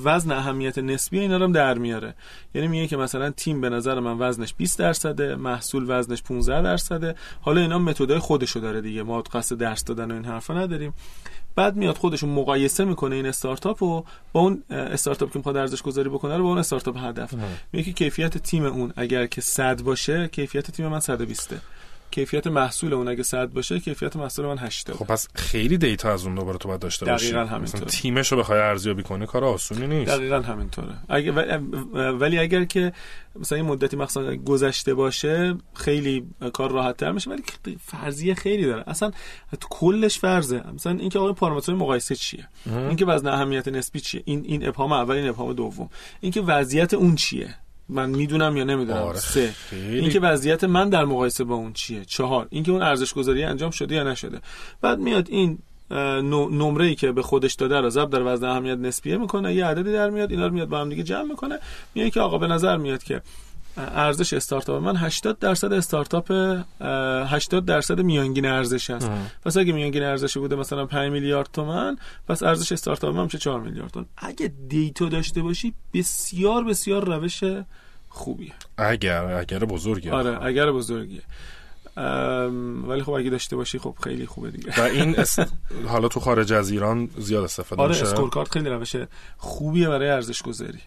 وزن 0.05 0.33
اهمیت 0.33 0.79
نسبی 0.79 1.19
اینا 1.19 1.37
رو 1.37 1.47
در 1.47 1.79
میاره. 1.79 2.15
یعنی 2.55 2.69
میگه 2.69 2.87
که 2.87 2.97
مثلا 2.97 3.31
تیم 3.31 3.61
به 3.61 3.69
نظر 3.69 4.00
من 4.00 4.19
وزنش 4.19 4.55
20 4.55 4.79
درصده 4.79 5.37
محصول 5.37 5.85
وزنش 5.88 6.23
15 6.23 6.62
درصده. 6.62 7.15
حالا 7.41 7.61
اینا 7.61 7.79
متدای 7.79 8.19
خودشو 8.19 8.61
داره 8.61 8.81
دیگه. 8.81 9.03
ما 9.03 9.23
قصد 9.23 9.57
درس 9.57 9.85
دادن 9.85 10.11
و 10.11 10.15
این 10.15 10.25
حرفا 10.25 10.55
نداریم. 10.55 10.95
بعد 11.55 11.76
میاد 11.76 11.97
خودشون 11.97 12.31
مقایسه 12.31 12.85
می‌کنه 12.85 13.17
این 13.17 13.26
استارتاپ 13.26 13.83
رو 13.83 14.05
با 14.33 14.41
اون 14.41 14.62
استارتاپ 14.71 15.33
که 15.33 15.38
می‌خواد 15.38 15.57
ارزش 15.57 15.83
گذاری 15.83 16.09
بکنه 16.09 16.37
رو 16.37 16.43
با 16.43 16.49
اون 16.49 16.59
استارتاپ 16.59 16.97
هدف. 16.99 17.35
میگه 17.73 17.85
که 17.85 17.93
کیفیت 17.93 18.38
تیم 18.38 18.65
اون 18.65 18.93
اگر 18.97 19.26
که 19.26 19.41
100 19.41 19.83
باشه 19.83 20.29
کیفیت 20.29 20.71
تیم 20.71 20.88
من 20.88 21.00
120 21.00 21.55
کیفیت 22.16 22.46
محصول 22.46 22.92
اون 22.92 23.08
اگه 23.08 23.23
100 23.23 23.52
باشه 23.52 23.80
کیفیت 23.80 24.16
محصول 24.16 24.46
من 24.46 24.58
80 24.58 24.96
خب 24.96 25.06
پس 25.06 25.28
خیلی 25.35 25.78
دیتا 25.78 26.12
از 26.12 26.26
اون 26.26 26.35
دوباره 26.35 26.58
تو 26.58 26.68
باید 26.68 26.80
داشته 26.80 27.06
باشی. 27.06 27.32
دقیقاً 27.32 27.46
همینطوره. 27.46 27.85
تیمش 27.85 28.32
رو 28.32 28.38
بخوای 28.38 28.61
ارزیابی 28.61 29.02
کنی 29.02 29.26
کار 29.26 29.44
آسونی 29.44 29.87
نیست. 29.87 30.12
دقیقاً 30.12 30.40
همینطوره. 30.40 30.94
اگه 31.08 31.32
ولی 32.11 32.38
اگر 32.38 32.64
که 32.64 32.92
مثلا 33.40 33.58
این 33.58 33.66
مدتی 33.66 33.96
مثلا 33.96 34.37
گذشته 34.37 34.94
باشه 34.94 35.54
خیلی 35.75 36.26
کار 36.52 36.70
راحت 36.70 36.96
تر 36.96 37.12
میشه 37.12 37.30
ولی 37.30 37.42
فرضیه 37.85 38.35
خیلی 38.35 38.64
داره. 38.64 38.85
اصلا 38.87 39.11
کلش 39.70 40.18
فرضه. 40.18 40.62
مثلا 40.75 40.92
اینکه 40.92 41.18
آقای 41.18 41.32
پارامتر 41.32 41.75
مقایسه 41.75 42.14
چیه؟ 42.14 42.49
اینکه 42.66 43.04
وزن 43.06 43.28
اهمیت 43.28 43.68
نسبی 43.68 44.00
چیه؟ 44.00 44.23
این 44.25 44.44
این 44.44 44.68
ابهام 44.68 44.92
اول 44.92 45.14
این 45.14 45.28
ابهام 45.28 45.52
دوم. 45.52 45.90
اینکه 46.20 46.40
وضعیت 46.40 46.94
اون 46.94 47.14
چیه؟ 47.14 47.54
من 47.88 48.11
می‌دونم 48.11 48.57
یا 48.57 48.64
نمی‌دونم. 48.64 49.02
آره 49.02 49.19
سه. 49.19 49.55
اینکه 49.73 50.21
وضعیت 50.21 50.64
من 50.64 50.88
در 50.88 51.05
مقایسه 51.05 51.45
با 51.45 51.55
اون 51.55 51.73
چیه؟ 51.73 52.05
چهار. 52.05 52.47
اینکه 52.50 52.73
اون 52.73 52.83
ارزش 52.83 53.14
گذاری 53.14 53.45
انجام 53.45 53.71
شده 53.71 53.95
یا 53.95 54.05
نشده. 54.05 54.40
بعد 54.81 54.99
میاد 54.99 55.26
این 55.31 55.59
نمره 55.90 56.87
ای 56.87 56.95
که 56.95 57.12
به 57.12 57.23
خودش 57.23 57.55
داده 57.55 57.81
رو 57.81 57.90
ضرب 57.90 58.11
در 58.11 58.23
وزن 58.35 58.47
اهمیت 58.47 58.78
نسبیه 58.78 59.16
می‌کنه 59.16 59.55
یه 59.55 59.66
عددی 59.66 59.93
در 59.93 60.11
میاد 60.11 60.31
اینا 60.31 60.47
رو 60.47 60.52
میاد 60.52 60.69
با 60.69 60.81
هم 60.81 60.88
دیگه 60.88 61.02
جمع 61.02 61.23
می‌کنه. 61.23 61.59
میگه 61.95 62.11
که 62.11 62.21
آقا 62.21 62.38
به 62.38 62.47
نظر 62.47 62.76
میاد 62.76 63.02
که 63.02 63.23
ارزش 63.78 64.33
استارتاپ. 64.33 64.83
من 64.83 64.97
80 64.97 65.38
درصد 65.38 65.73
استارتاپ 65.73 66.33
80 66.80 67.64
درصد 67.64 68.00
میانگین 68.00 68.47
ارزش 68.47 68.90
است 68.90 69.11
پس 69.45 69.56
اگه 69.56 69.73
میانگین 69.73 70.02
ارزش 70.02 70.38
بوده 70.38 70.56
مثلا 70.56 70.87
5 70.87 71.12
میلیارد 71.12 71.49
تومن 71.52 71.97
پس 72.28 72.42
ارزش 72.42 72.73
استارتاپ 72.73 73.16
من 73.16 73.25
میشه 73.25 73.38
4 73.38 73.61
میلیارد 73.61 73.90
تومن 73.90 74.06
اگه 74.16 74.52
دیتا 74.68 75.09
داشته 75.09 75.42
باشی 75.42 75.75
بسیار 75.95 76.64
بسیار 76.64 77.04
روش 77.16 77.45
خوبیه. 78.09 78.52
اگر 78.78 79.25
اگر 79.25 79.59
بزرگه. 79.59 80.12
آره 80.12 80.45
اگر 80.45 80.73
بزرگیه 80.73 81.23
ولی 82.88 83.02
خب 83.02 83.11
اگه 83.12 83.30
داشته 83.30 83.56
باشی 83.56 83.78
خب 83.78 83.95
خیلی 84.04 84.26
خوبه 84.26 84.50
دیگه. 84.50 84.80
و 84.80 84.83
این 84.83 85.16
حالا 85.87 86.09
تو 86.09 86.21
خارج 86.21 86.52
از 86.52 86.71
ایران 86.71 87.11
زیاد 87.18 87.45
استفاده 87.45 87.83
آره 87.83 88.00
میشه. 88.02 88.14
آره 88.16 88.30
کارت 88.30 88.52
خیلی 88.52 88.68
روش 88.68 88.97
خوبیه 89.37 89.88
برای 89.88 90.09
ارزش 90.09 90.42
گذاری 90.42 90.80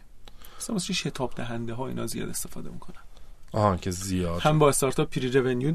مثلا 0.59 0.73
واسه 0.73 0.93
شتاب 0.93 1.33
دهنده 1.35 1.73
ها 1.73 1.87
اینا 1.87 2.07
زیاد 2.07 2.29
استفاده 2.29 2.69
می‌کنن 2.69 3.01
آها 3.51 3.77
که 3.77 3.91
زیاد. 3.91 4.41
هم 4.41 4.59
با 4.59 4.69
استارتاپ 4.69 5.09
پری 5.09 5.31
رونیو 5.31 5.73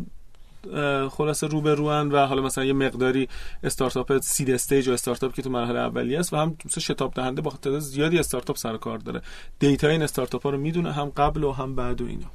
خلاصه 1.09 1.47
رو 1.47 1.61
به 1.61 1.75
روان 1.75 2.13
و 2.13 2.27
حالا 2.27 2.43
مثلا 2.43 2.65
یه 2.65 2.73
مقداری 2.73 3.29
استارتاپ 3.63 4.19
سید 4.19 4.51
استیج 4.51 4.89
و 4.89 4.93
استارتاپ 4.93 5.35
که 5.35 5.43
تو 5.43 5.51
مرحله 5.51 5.79
اولیه 5.79 6.19
است 6.19 6.33
و 6.33 6.37
هم 6.37 6.57
مثلا 6.65 6.83
شتاب 6.83 7.15
دهنده 7.15 7.43
با 7.43 7.51
تعداد 7.51 7.79
زیادی 7.79 8.19
استارتاپ 8.19 8.57
سر 8.57 8.77
کار 8.77 8.99
داره. 8.99 9.23
دیتا 9.59 9.89
این 9.89 10.03
استارتاپ 10.03 10.43
ها 10.43 10.51
رو 10.51 10.59
می‌دونه 10.59 10.93
هم 10.93 11.09
قبل 11.09 11.45
و 11.45 11.53
هم 11.53 11.75
بعد 11.75 12.01
و 12.01 12.07
اینا. 12.07 12.27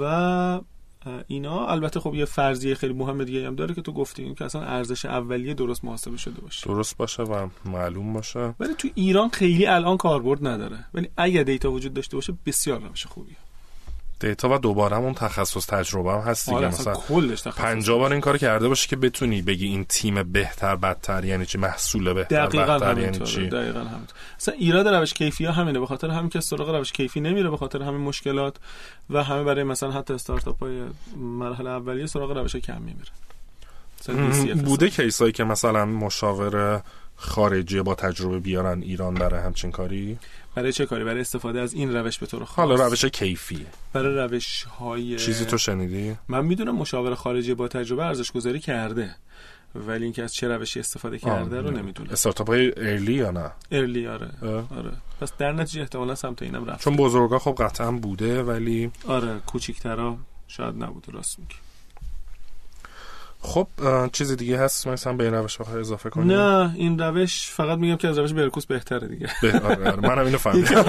و 0.00 0.60
اینا. 1.26 1.66
البته 1.66 2.00
خب 2.00 2.14
یه 2.14 2.24
فرضیه 2.24 2.74
خیلی 2.74 2.92
مهم 2.92 3.24
دیگه 3.24 3.46
هم 3.46 3.54
داره 3.54 3.74
که 3.74 3.82
تو 3.82 3.92
گفتی 3.92 4.34
که 4.34 4.44
اصلا 4.44 4.62
ارزش 4.62 5.04
اولیه 5.04 5.54
درست 5.54 5.84
محاسبه 5.84 6.16
شده 6.16 6.40
باشه. 6.40 6.66
درست 6.66 6.96
باشه 6.96 7.22
و 7.22 7.48
معلوم 7.64 8.12
باشه. 8.12 8.54
ولی 8.60 8.74
تو 8.74 8.88
ایران 8.94 9.28
خیلی 9.28 9.66
الان 9.66 9.96
کاربرد 9.96 10.46
نداره. 10.46 10.84
ولی 10.94 11.08
اگه 11.16 11.42
دیتا 11.42 11.72
وجود 11.72 11.94
داشته 11.94 12.16
باشه 12.16 12.34
بسیار 12.46 12.80
روش 12.80 13.06
خوبیه. 13.06 13.36
دیتا 14.22 14.54
و 14.54 14.58
دوباره 14.58 14.96
اون 14.96 15.14
تخصص 15.14 15.66
تجربه 15.66 16.12
هم 16.12 16.18
هست 16.18 16.46
دیگه. 16.46 16.56
آره 16.56 16.68
مثلا 16.68 16.94
کلش 16.94 17.46
50 17.46 17.98
بار 17.98 18.12
این 18.12 18.20
کار 18.20 18.38
کرده 18.38 18.68
باشه 18.68 18.88
که 18.88 18.96
بتونی 18.96 19.42
بگی 19.42 19.66
این 19.66 19.84
تیم 19.84 20.22
بهتر 20.22 20.76
بدتر 20.76 21.24
یعنی 21.24 21.46
چی؟ 21.46 21.58
محصول 21.58 22.12
بهتر 22.12 22.46
دقیقاً 22.46 22.78
بدتر 22.78 22.98
یعنی 22.98 23.18
چی؟ 23.18 23.48
دقیقاً 23.48 23.80
همینطور 23.80 24.16
مثلا 24.38 24.54
ایراد 24.54 24.88
روش 24.88 25.14
کیفی 25.14 25.44
ها 25.44 25.52
همینه. 25.52 25.80
به 25.80 25.86
خاطر 25.86 26.10
همین 26.10 26.28
که 26.30 26.40
سراغ 26.40 26.70
روش 26.70 26.92
کیفی 26.92 27.20
نمیره 27.20 27.50
به 27.50 27.56
خاطر 27.56 27.82
همین 27.82 28.00
مشکلات 28.00 28.56
و 29.10 29.22
همه 29.24 29.44
برای 29.44 29.64
مثلا 29.64 29.90
حتی 29.90 30.14
استارتاپ 30.14 30.58
های 30.62 30.82
مرحله 31.16 31.70
اولیه 31.70 32.06
سراغ 32.06 32.30
روش 32.30 32.56
کم 32.56 32.82
میره 32.82 34.54
بوده 34.54 34.90
کیسایی 34.90 35.32
که 35.32 35.44
مثلا 35.44 35.84
مشاور 35.84 36.82
خارجی 37.16 37.82
با 37.82 37.94
تجربه 37.94 38.38
بیارن 38.38 38.82
ایران 38.82 39.14
برای 39.14 39.40
همچین 39.40 39.70
کاری؟ 39.70 40.18
برای 40.54 40.72
چه 40.72 40.86
کاری؟ 40.86 41.04
برای 41.04 41.20
استفاده 41.20 41.60
از 41.60 41.74
این 41.74 41.96
روش 41.96 42.18
به 42.18 42.26
طور 42.26 42.44
خاص. 42.44 42.56
حالا 42.56 42.86
روش 42.86 43.04
کیفی 43.04 43.66
برای 43.92 44.14
روش 44.14 44.64
های 44.64 45.16
چیزی 45.16 45.44
تو 45.44 45.58
شنیدی؟ 45.58 46.16
من 46.28 46.44
می‌دونم 46.44 46.76
مشاور 46.76 47.14
خارجی 47.14 47.54
با 47.54 47.68
تجربه 47.68 48.04
ارزش 48.04 48.32
گذاری 48.32 48.60
کرده 48.60 49.14
ولی 49.74 50.04
اینکه 50.04 50.22
از 50.22 50.34
چه 50.34 50.48
روشی 50.48 50.80
استفاده 50.80 51.18
کرده 51.18 51.60
رو 51.60 51.70
نمی‌دونم. 51.70 52.10
استارتاپ 52.10 52.48
های 52.48 52.72
ارلی 52.76 53.14
یا 53.14 53.30
نه؟ 53.30 53.50
ارلی 53.70 54.06
آره. 54.06 54.30
آره. 54.42 54.92
پس 55.20 55.32
در 55.38 55.52
نتیجه 55.52 55.80
احتمالا 55.80 56.14
سمت 56.14 56.42
اینم 56.42 56.64
رفت. 56.64 56.84
چون 56.84 56.96
بزرگا 56.96 57.38
خب 57.38 57.54
قطعا 57.58 57.90
بوده 57.92 58.42
ولی 58.42 58.90
آره 59.06 59.38
کوچیک‌ترا 59.46 60.16
شاید 60.48 60.82
نبوده 60.82 61.12
راست 61.12 61.38
میگی. 61.38 61.54
خب 63.44 63.66
چیز 64.12 64.32
دیگه 64.32 64.58
هست؟ 64.58 64.86
مثلا 64.86 65.12
به 65.12 65.24
این 65.24 65.34
روش 65.34 65.58
بخوای 65.58 65.80
اضافه 65.80 66.10
کنی 66.10 66.34
نه 66.34 66.74
این 66.74 66.98
روش 66.98 67.50
فقط 67.50 67.78
میگم 67.78 67.96
که 67.96 68.08
از 68.08 68.18
روش 68.18 68.32
برکوس 68.32 68.66
بهتره 68.66 69.08
دیگه. 69.08 69.28
به 69.42 69.60
آره, 69.60 69.90
آره. 69.90 70.00
منم 70.00 70.24
اینو 70.24 70.38
فهمیدم. 70.48 70.84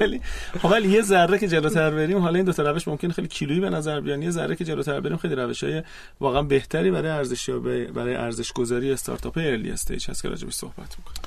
ولی 0.00 0.20
خب 0.62 0.70
ولی 0.70 0.88
یه 0.88 1.02
ذره 1.02 1.38
که 1.38 1.48
جلوتر 1.48 1.90
بریم 1.90 2.18
حالا 2.18 2.34
این 2.34 2.44
دو 2.44 2.52
تا 2.52 2.70
روش 2.70 2.88
ممکن 2.88 3.10
خیلی 3.10 3.28
کیلویی 3.28 3.60
به 3.60 3.70
نظر 3.70 4.00
بیان. 4.00 4.22
یه 4.22 4.30
ذره 4.30 4.56
که 4.56 4.64
جلوتر 4.64 5.00
بریم 5.00 5.16
خیلی 5.16 5.34
روشای 5.34 5.82
واقعا 6.20 6.42
بهتری 6.42 6.90
برای 6.90 7.10
ارزش 7.10 7.50
برای 7.94 8.14
ارزش 8.14 8.52
گذاری 8.52 8.92
استارتاپ 8.92 9.38
ارلی 9.38 9.70
استیج 9.70 10.10
هست 10.10 10.22
که 10.22 10.28
راجعش 10.28 10.52
صحبت 10.52 10.96
می‌کنیم. 10.98 11.22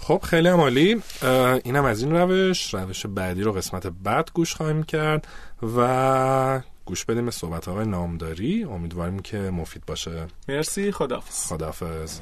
خب 0.00 0.20
خیلی 0.24 0.48
عالی. 0.48 1.02
اینم 1.64 1.84
از 1.84 2.02
این 2.02 2.16
روش. 2.16 2.74
روش 2.74 3.06
بعدی 3.06 3.42
رو 3.42 3.52
قسمت 3.52 3.86
بعد 3.86 4.30
گوش 4.34 4.54
خواهیم 4.54 4.82
کرد 4.82 5.28
و 5.76 6.60
گوش 6.90 7.04
بدیم 7.04 7.24
به 7.24 7.30
صحبت 7.30 7.68
آقای 7.68 7.86
نامداری. 7.86 8.64
امیدواریم 8.64 9.18
که 9.18 9.38
مفید 9.38 9.86
باشه. 9.86 10.26
مرسی. 10.48 10.92
خدافز 10.92 11.52
خدافز 11.52 12.20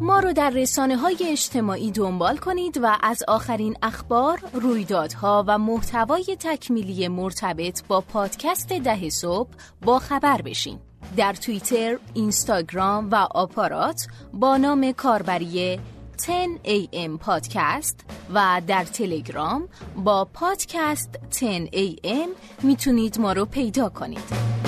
ما 0.00 0.20
رو 0.20 0.32
در 0.32 0.50
رسانه 0.50 0.96
های 0.96 1.16
اجتماعی 1.30 1.90
دنبال 1.90 2.36
کنید 2.36 2.78
و 2.82 2.98
از 3.02 3.22
آخرین 3.28 3.76
اخبار، 3.82 4.38
رویدادها 4.52 5.44
و 5.46 5.58
محتوای 5.58 6.36
تکمیلی 6.40 7.08
مرتبط 7.08 7.86
با 7.86 8.00
پادکست 8.00 8.68
ده 8.72 9.10
صبح 9.10 9.50
با 9.82 9.98
خبر 9.98 10.42
بشین. 10.42 10.78
در 11.16 11.32
توییتر، 11.32 11.98
اینستاگرام 12.14 13.10
و 13.10 13.14
آپارات 13.14 14.06
با 14.32 14.56
نام 14.56 14.92
کاربری 14.92 15.80
10am 16.18 17.18
پادکست 17.20 18.00
و 18.34 18.62
در 18.66 18.84
تلگرام 18.84 19.68
با 19.96 20.24
پادکست 20.24 21.18
10am 21.32 22.28
می‌تونید 22.62 23.20
ما 23.20 23.32
رو 23.32 23.44
پیدا 23.44 23.88
کنید. 23.88 24.63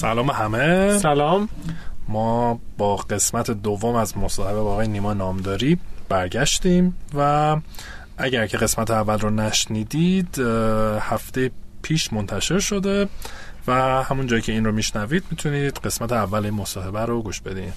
سلام 0.00 0.30
همه. 0.30 0.98
سلام. 0.98 1.48
ما 2.08 2.58
با 2.78 2.96
قسمت 2.96 3.50
دوم 3.50 3.94
از 3.94 4.18
مصاحبه 4.18 4.60
با 4.60 4.72
آقای 4.72 4.88
نیما 4.88 5.12
نامداری 5.12 5.78
برگشتیم 6.08 6.96
و 7.14 7.56
اگر 8.18 8.46
که 8.46 8.56
قسمت 8.56 8.90
اول 8.90 9.18
رو 9.18 9.30
نشنیدید 9.30 10.38
هفته 11.00 11.50
پیش 11.82 12.12
منتشر 12.12 12.58
شده 12.58 13.08
و 13.66 13.72
همون 14.02 14.26
جایی 14.26 14.42
که 14.42 14.52
این 14.52 14.64
رو 14.64 14.72
میشنوید 14.72 15.24
می‌تونید 15.30 15.78
قسمت 15.78 16.12
اول 16.12 16.50
مصاحبه 16.50 17.00
رو 17.00 17.22
گوش 17.22 17.40
بدین. 17.40 17.72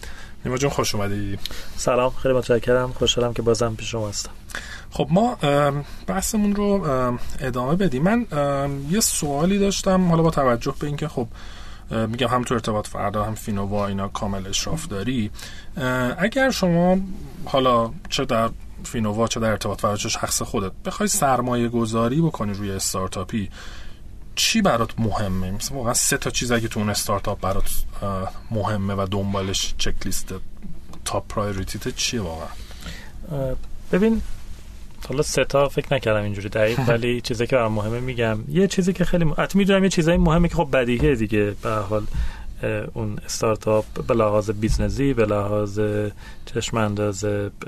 نیما 0.45 0.57
جون 0.57 0.69
خوش 0.69 0.95
اومدید 0.95 1.39
سلام 1.77 2.09
خیلی 2.09 2.33
متشکرم. 2.33 2.93
خوشحالم 2.93 3.33
که 3.33 3.41
بازم 3.41 3.75
پیش 3.75 3.91
شما 3.91 4.09
هستم. 4.09 4.31
خب 4.91 5.07
ما 5.11 5.37
بحثمون 6.07 6.55
رو 6.55 6.87
ادامه 7.39 7.75
بدیم. 7.75 8.03
من 8.03 8.25
یه 8.89 8.99
سوالی 8.99 9.59
داشتم 9.59 10.09
حالا 10.09 10.23
با 10.23 10.29
توجه 10.29 10.73
به 10.79 10.87
اینکه 10.87 11.07
خب 11.07 11.27
میگم 11.91 12.27
هم 12.27 12.43
تو 12.43 12.53
ارتباط 12.53 12.87
فردا 12.87 13.23
هم 13.23 13.35
فینووا 13.35 13.87
اینا 13.87 14.07
کامل 14.07 14.47
اشراف 14.47 14.87
داری. 14.87 15.31
اگر 16.17 16.51
شما 16.51 16.97
حالا 17.45 17.91
چه 18.09 18.25
در 18.25 18.49
فینووا 18.83 19.27
چه 19.27 19.39
در 19.39 19.49
ارتباط 19.49 19.81
با 19.81 19.95
شخص 19.95 20.41
خودت 20.41 20.71
بخوای 20.85 21.09
سرمایه 21.09 21.69
گذاری 21.69 22.21
بکنی 22.21 22.53
روی 22.53 22.71
استارتاپی 22.71 23.49
چی 24.35 24.61
برات 24.61 24.99
مهمه؟ 24.99 25.51
مثلا 25.51 25.77
واقعا 25.77 25.93
سه 25.93 26.17
تا 26.17 26.29
چیز 26.29 26.51
اگه 26.51 26.67
تو 26.67 26.79
اون 26.79 26.89
استارتاپ 26.89 27.41
برات 27.41 27.71
مهمه 28.51 28.93
و 28.93 29.07
دنبالش 29.11 29.75
چک 29.77 29.95
لیست 30.05 30.33
top 31.05 31.27
priority 31.27 31.88
ت 31.88 31.95
چیه 31.95 32.21
واقعا؟ 32.21 32.47
ببین 33.91 34.21
حالا 35.09 35.21
سه 35.21 35.43
تا 35.43 35.69
فکر 35.69 35.93
نکردم 35.93 36.23
اینجوری 36.23 36.49
دقیق 36.49 36.79
ولی 36.89 37.21
چیزی 37.21 37.47
که 37.47 37.55
برام 37.55 37.71
مهمه 37.71 37.99
میگم. 37.99 38.39
یه 38.47 38.67
چیزی 38.67 38.93
که 38.93 39.05
خیلی 39.05 39.25
حتی 39.37 39.57
می‌دونم 39.57 39.83
یه 39.83 39.89
چیزای 39.89 40.17
مهمه 40.17 40.47
که 40.47 40.55
خب 40.55 40.69
بدیهیه 40.73 41.15
دیگه 41.15 41.55
به 41.61 41.69
حال 41.69 42.03
اون 42.93 43.19
استارتاپ 43.25 43.85
به 44.07 44.13
لحاظ 44.13 44.49
بیزنسی 44.49 45.13
به 45.13 45.25
لحاظ 45.25 45.79
چشم 46.45 46.77
انداز 46.77 47.25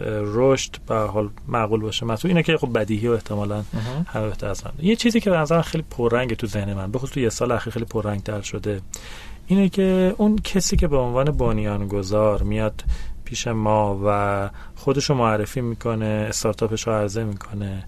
رشد 0.10 0.75
به 0.88 0.96
حال 0.96 1.30
معقول 1.48 1.82
باشه 1.82 2.06
مثلا 2.06 2.30
اینه 2.30 2.44
که 2.44 2.58
خب 2.58 2.80
بدیهی 2.80 3.08
و 3.08 3.12
احتمالا 3.12 3.63
همه 4.08 4.27
بهتر 4.27 4.48
از 4.48 4.63
یه 4.80 4.96
چیزی 4.96 5.20
که 5.20 5.30
به 5.30 5.62
خیلی 5.62 5.84
پررنگ 5.89 6.34
تو 6.34 6.48
ذهن 6.48 6.74
من 6.74 6.92
به 6.92 7.00
خصوص 7.00 7.18
یه 7.18 7.30
سال 7.30 7.51
اخیر 7.51 7.74
خیلی 7.74 7.86
پررنگ 7.86 8.24
تر 8.24 8.42
شده 8.42 8.82
اینه 9.48 9.70
که 9.70 10.15
اون 10.18 10.38
کسی 10.38 10.77
که 10.77 10.88
به 10.88 10.98
عنوان 10.98 11.32
بنیانگذار 11.32 12.44
میاد 12.44 12.84
پیش 13.25 13.48
ما 13.48 14.01
و 14.05 14.50
خودشو 14.75 15.13
معرفی 15.13 15.62
می‌کنه 15.62 16.25
استارتاپش 16.29 16.88
رو 16.88 16.94
عرضه 16.94 17.24
می‌کنه. 17.24 17.84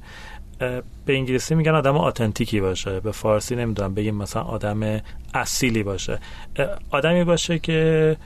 به 1.06 1.14
انگلیسی 1.14 1.56
میگن 1.56 1.76
آدم 1.76 1.98
آتنتیکی 1.98 2.62
باشه 2.62 3.00
به 3.00 3.12
فارسی 3.12 3.56
نمی‌دونم 3.56 3.94
بگیم 3.94 4.16
مثلا 4.16 4.42
آدم 4.42 5.02
اصیلی 5.34 5.84
باشه. 5.84 6.20
آدمی 6.92 7.24
باشه 7.24 7.60
که 7.60 8.18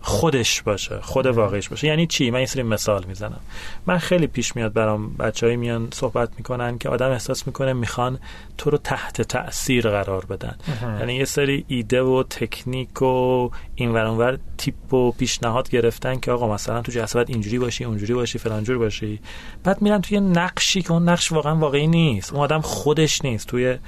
خودش 0.00 0.62
باشه 0.62 1.00
خود 1.00 1.26
واقعیش 1.26 1.68
باشه. 1.68 1.86
یعنی 1.86 2.06
چی؟ 2.06 2.30
من 2.30 2.40
یه 2.40 2.46
سری 2.46 2.62
مثال 2.62 3.04
می‌زنم. 3.04 3.40
من 3.86 3.98
خیلی 3.98 4.26
پیش 4.26 4.56
میاد 4.56 4.72
برام 4.72 5.14
بچههایی 5.14 5.56
میان 5.56 5.88
صحبت 5.92 6.28
می‌کنن 6.36 6.78
که 6.78 6.88
آدم 6.88 7.10
احساس 7.10 7.46
می‌کنه 7.46 7.72
می‌خوان 7.72 8.18
تو 8.58 8.70
رو 8.70 8.78
تحت 8.78 9.22
تاثیر 9.22 9.90
قرار 9.90 10.24
بدن. 10.24 10.56
یعنی 10.98 11.14
یه 11.14 11.24
سری 11.24 11.64
ایده 11.68 12.02
و 12.02 12.22
تکنیک 12.30 13.02
و 13.02 13.50
این 13.80 13.90
ور 13.90 14.38
تیپ 14.58 14.94
و 14.94 15.12
پیشنهاد 15.12 15.70
گرفتن 15.70 16.20
که 16.20 16.32
آقا 16.32 16.54
مثلا 16.54 16.82
تو 16.82 16.92
جلسات 16.92 17.30
اینجوری 17.30 17.58
باشی 17.58 17.84
اونجوری 17.84 18.14
باشی 18.14 18.38
فلانجور 18.38 18.78
باشی. 18.78 19.20
بعد 19.64 19.82
میرن 19.82 20.00
توی 20.00 20.20
نقشی 20.20 20.82
که 20.82 20.92
اون 20.92 21.08
نقش 21.08 21.32
واقعا 21.32 21.56
واقعی 21.56 21.86
نیست. 21.86 22.32
اون 22.32 22.42
آدم 22.42 22.60
خودش 22.60 23.24
نیست. 23.24 23.46
توی 23.46 23.78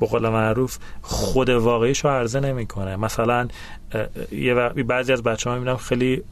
به 0.00 0.06
قول 0.06 0.28
معروف 0.28 0.78
خود 1.02 1.48
واقعیش 1.48 2.04
رو 2.04 2.10
عرضه 2.10 2.40
نمی‌کنه. 2.40 2.96
مثلا 2.96 3.48
یه 4.32 4.54
بعضی 4.68 5.12
از 5.12 5.22
بچه 5.22 5.50
ها 5.50 5.56
می‌بینم 5.56 5.76
خیلی 5.76 6.22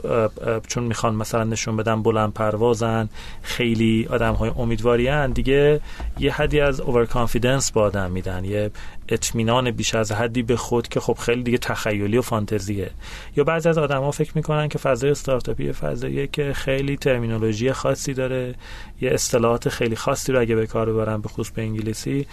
چون 0.66 0.84
می‌خوان 0.84 1.14
مثلا 1.14 1.44
نشون 1.44 1.76
بدن 1.76 2.02
بلند 2.02 2.32
پروازن 2.32 3.08
خیلی 3.42 4.08
آدم 4.10 4.34
های 4.34 4.50
امیدواری 4.58 5.28
دیگه 5.28 5.80
یه 6.18 6.32
حدی 6.32 6.60
از 6.60 6.80
اوور 6.80 7.06
کانفیدنس 7.06 7.72
با 7.72 7.82
آدم 7.82 8.10
میدن. 8.10 8.44
یه 8.44 8.70
اطمینان 9.08 9.70
بیش 9.70 9.94
از 9.94 10.12
حدی 10.12 10.42
به 10.42 10.56
خود 10.56 10.88
که 10.88 11.00
خب 11.00 11.16
خیلی 11.20 11.42
دیگه 11.42 11.58
تخیلی 11.58 12.18
و 12.18 12.22
فانتزیه. 12.22 12.90
یا 13.36 13.44
بعضی 13.44 13.68
از 13.68 13.78
ها 13.78 14.10
فکر 14.10 14.32
می‌کنن 14.34 14.68
که 14.68 14.78
فضای 14.78 15.10
استارتاپی 15.10 15.72
فضاییه 15.72 16.26
که 16.26 16.52
خیلی 16.52 16.96
ترمینولوژی 16.96 17.72
خاصی 17.72 18.14
داره 18.14 18.54
یه 19.00 19.10
اصطلاحات 19.10 19.68
خیلی 19.68 19.96
خاصی 19.96 20.32
رو 20.32 20.40
اگه 20.40 20.54
به 20.54 20.66
کار 20.66 20.92
ببرن 20.92 21.20
به 21.20 21.28
خصوص 21.28 21.50
به 21.50 21.62
انگلیسی 21.62 22.26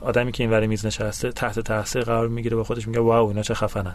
آدمی 0.00 0.32
که 0.32 0.42
اینور 0.44 0.66
میز 0.66 0.86
نشسته 0.86 1.32
تحت 1.32 1.60
تاثیر 1.60 2.02
قرار 2.02 2.28
می‌گیره 2.28 2.56
به 2.56 2.64
خودش 2.64 2.88
میگه 2.88 3.00
واو 3.00 3.28
اینا 3.28 3.42
چه 3.42 3.54
خفنن. 3.54 3.94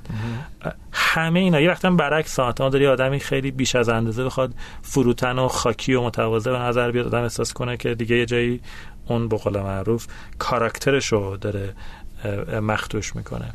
همه 0.92 1.40
اینا 1.40 1.62
یه 1.62 1.70
وقتا 1.70 1.92
برعکس 1.92 2.40
ما 2.40 2.52
داری 2.52 2.88
آدمی 2.88 3.20
خیلی 3.20 3.52
بیش 3.52 3.76
از 3.76 3.90
اندازه 3.90 4.24
بخواد 4.24 4.54
فروتن 4.82 5.40
و 5.40 5.48
خاکی 5.48 5.94
و 5.94 6.04
متواضع 6.04 6.52
به 6.52 6.58
نظر 6.58 6.92
بیاد 6.92 7.06
آدم 7.06 7.22
احساس 7.22 7.54
کنه 7.54 7.78
که 7.78 7.96
دیگه 7.96 8.18
یه 8.18 8.26
جایی 8.26 8.62
اون 9.10 9.28
به 9.28 9.38
قول 9.38 9.60
معروف 9.60 10.08
کاراکترش 10.40 11.08
رو 11.08 11.38
داره 11.38 11.74
مختوش 12.62 13.16
می‌کنه. 13.16 13.54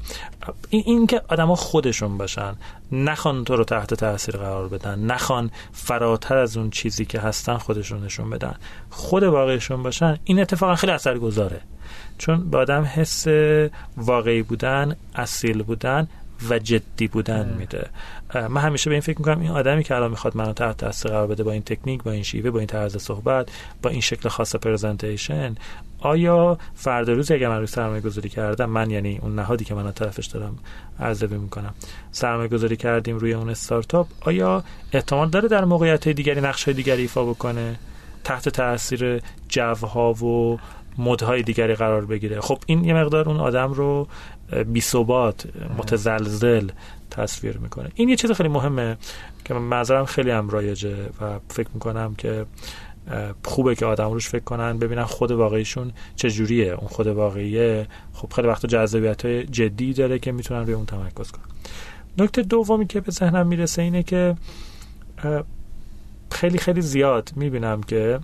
این, 0.71 0.83
این 0.87 1.07
که 1.07 1.23
آدما 1.29 1.55
خودشون 1.55 2.19
باشن 2.19 2.55
نخوان 2.93 3.45
تو 3.45 3.57
رو 3.57 3.65
تحت 3.65 3.95
تاثیر 3.95 4.37
قرار 4.37 4.69
بدن 4.69 4.99
نخوان 4.99 5.51
فراتر 5.73 6.37
از 6.37 6.57
اون 6.57 6.71
چیزی 6.71 7.05
که 7.05 7.21
هستن 7.21 7.59
خودشون 7.59 8.05
نشون 8.05 8.31
بدن. 8.31 8.55
خود 8.91 9.23
واقعیشون 9.23 9.83
باشن 9.83 10.19
این 10.25 10.41
اتفاقا 10.41 10.75
خیلی 10.75 10.93
اثر 10.93 11.19
گذاره 11.19 11.61
چون 12.19 12.51
به 12.51 12.59
آدم 12.59 12.83
حس 12.83 13.27
واقعی 13.97 14.43
بودن 14.43 14.97
اصیل 15.15 15.63
بودن 15.63 16.09
و 16.51 16.59
جدی 16.59 17.09
بودن 17.09 17.55
میده. 17.59 17.89
من 18.37 18.61
همیشه 18.61 18.91
به 18.91 18.95
این 18.95 19.01
فکر 19.01 19.19
می‌کنم 19.19 19.41
این 19.41 19.51
آدمی 19.51 19.85
که 19.85 19.95
الان 19.95 20.11
می‌خواد 20.11 20.37
منو 20.37 20.53
تحت 20.53 20.77
تاثیر 20.77 21.11
قرار 21.11 21.27
بده 21.27 21.43
با 21.43 21.53
این 21.53 21.63
تکنیک 21.63 22.03
با 22.03 22.11
این 22.11 22.23
شیوه 22.23 22.51
با 22.51 22.59
این 22.59 22.67
طرز 22.67 22.97
صحبت 22.97 23.49
با 23.83 23.91
این 23.91 24.01
شکل 24.01 24.29
خاص 24.29 24.57
پرزنتیشن 24.57 25.55
آیا 25.99 26.59
فردا 26.75 27.13
روز 27.13 27.31
اگر 27.31 27.49
من 27.49 27.57
روی 27.57 27.67
سرمایه 27.67 28.01
گذاری 28.01 28.29
کردم 28.29 28.71
من 28.71 28.91
یعنی 28.91 29.19
اون 29.23 29.35
نهادی 29.35 29.65
که 29.65 29.75
من 29.75 29.93
طرفش 29.93 30.27
دارم 30.27 30.59
عرضه 31.01 31.27
می‌کنم 31.27 31.75
سرمایه 32.13 32.49
گذاری 32.49 32.77
کردیم 32.77 33.17
روی 33.19 33.35
اون 33.35 33.51
استارتاپ 33.51 34.07
آیا 34.21 34.65
احتمال 34.93 35.31
داره 35.31 35.49
در 35.49 35.65
موقعیت 35.65 36.09
دیگری 36.09 36.41
نقش 36.41 36.69
دیگری 36.69 37.03
ایفا 37.03 37.25
بکنه 37.25 37.79
تحت 38.25 38.49
تاثیر 38.49 39.23
جوها 39.49 40.13
و 40.13 40.59
مدهای 40.99 41.43
دیگری 41.43 41.75
قرار 41.75 42.07
بگیره؟ 42.07 42.41
خب 42.41 42.59
این 42.67 42.85
یه 42.85 42.95
مقدار 42.95 43.29
اون 43.29 43.41
آدم 43.41 43.73
رو 43.73 44.09
بی 44.67 44.81
ثبات 44.81 45.47
متزلزل 45.79 46.69
تصویر 47.11 47.59
می‌کنه. 47.59 47.91
این 47.95 48.09
یه 48.09 48.17
چیز 48.17 48.33
خیلی 48.33 48.49
مهمه 48.49 48.97
که 49.45 49.55
من 49.55 50.05
خیلی 50.05 50.31
هم 50.31 50.49
رایجه 50.49 50.97
و 51.21 51.39
فکر 51.49 51.69
می‌کنم 51.75 52.15
که 52.15 52.47
خوبه 53.45 53.75
که 53.75 53.87
آدم 53.87 54.13
روش 54.13 54.29
فکر 54.29 54.45
کنن 54.45 54.79
ببینن 54.79 55.05
خود 55.05 55.31
واقعیشون 55.31 55.93
چجوریه. 56.17 56.73
اون 56.73 56.89
خود 56.89 57.07
واقعیه 57.07 57.87
خب 58.13 58.33
خیلی 58.33 58.49
وقت 58.49 58.67
جذابیت 58.67 59.25
های 59.25 59.47
جدی 59.47 59.93
داره 59.93 60.19
که 60.19 60.33
می‌تونن 60.33 60.61
روی 60.61 60.75
اون 60.75 60.87
تمرکز 60.87 61.31
کنن. 61.31 61.45
نکته 62.19 62.43
دومی 62.43 62.87
که 62.87 63.01
به 63.01 63.13
ذهنم 63.13 63.47
می‌رسه 63.47 63.83
اینه 63.83 64.03
که 64.03 64.37
خیلی 66.31 66.59
خیلی 66.59 66.81
زیاد 66.81 67.33
می‌بینم 67.37 67.83
که 67.83 68.21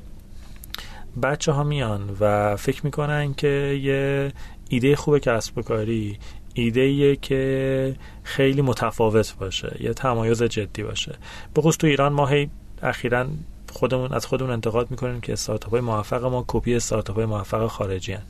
بچه 1.22 1.52
ها 1.52 1.64
میان 1.64 2.16
و 2.20 2.56
فکر 2.56 2.84
می‌کنن 2.84 3.34
که 3.34 3.80
یه 3.82 4.32
ایده 4.68 4.96
خوب 4.96 5.18
کسب 5.18 5.58
و 5.58 5.62
کاری 5.62 6.18
ایده 6.60 7.16
که 7.16 7.96
خیلی 8.22 8.62
متفاوت 8.62 9.36
باشه 9.40 9.76
یه 9.80 9.92
تمایز 9.92 10.42
جدی 10.42 10.82
باشه 10.82 11.18
به 11.54 11.60
خصوص 11.62 11.76
تو 11.76 11.86
ایران 11.86 12.12
ما 12.12 12.26
هی 12.26 12.50
اخیرا 12.82 13.26
خودمون 13.72 14.12
از 14.12 14.26
خودمون 14.26 14.50
انتقاد 14.50 14.90
می‌کنیم 14.90 15.20
که 15.20 15.32
استارتاپ 15.32 15.70
های 15.70 15.80
موفق 15.80 16.24
ما 16.24 16.44
کپی 16.48 16.74
استارتاپ 16.74 17.16
های 17.16 17.24
موفق 17.24 17.66
خارجی 17.66 18.12
هن. 18.12 18.22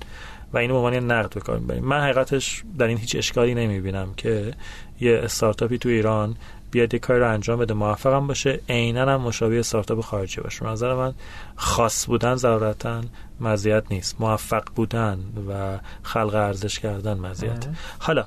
و 0.52 0.58
اینو 0.58 0.72
به 0.72 0.78
عنوان 0.78 1.12
نقد 1.12 1.34
به 1.34 1.40
کار 1.40 1.58
من 1.58 2.00
حقیقتش 2.00 2.62
در 2.78 2.86
این 2.86 2.98
هیچ 2.98 3.16
اشکالی 3.16 3.54
نمی‌بینم 3.54 4.14
که 4.16 4.54
یه 5.00 5.20
استارتاپی 5.24 5.78
تو 5.78 5.88
ایران 5.88 6.36
بیاد 6.70 6.94
یه 6.94 7.00
کاری 7.00 7.20
رو 7.20 7.32
انجام 7.32 7.58
بده 7.58 7.74
موفقم 7.74 8.26
باشه 8.26 8.60
عینا 8.68 9.14
هم 9.14 9.20
مشابه 9.20 9.58
استارتاپ 9.58 10.00
خارجی 10.00 10.40
باشه. 10.40 10.66
نظر 10.66 10.94
من 10.94 11.14
خاص 11.56 12.06
بودن 12.06 12.34
ضرورتا 12.34 13.00
مزیت 13.40 13.84
نیست. 13.90 14.16
موفق 14.20 14.64
بودن 14.74 15.18
و 15.48 15.78
خلق 16.02 16.34
ارزش 16.34 16.78
کردن 16.78 17.18
مزیت. 17.18 17.66
حالا 17.98 18.24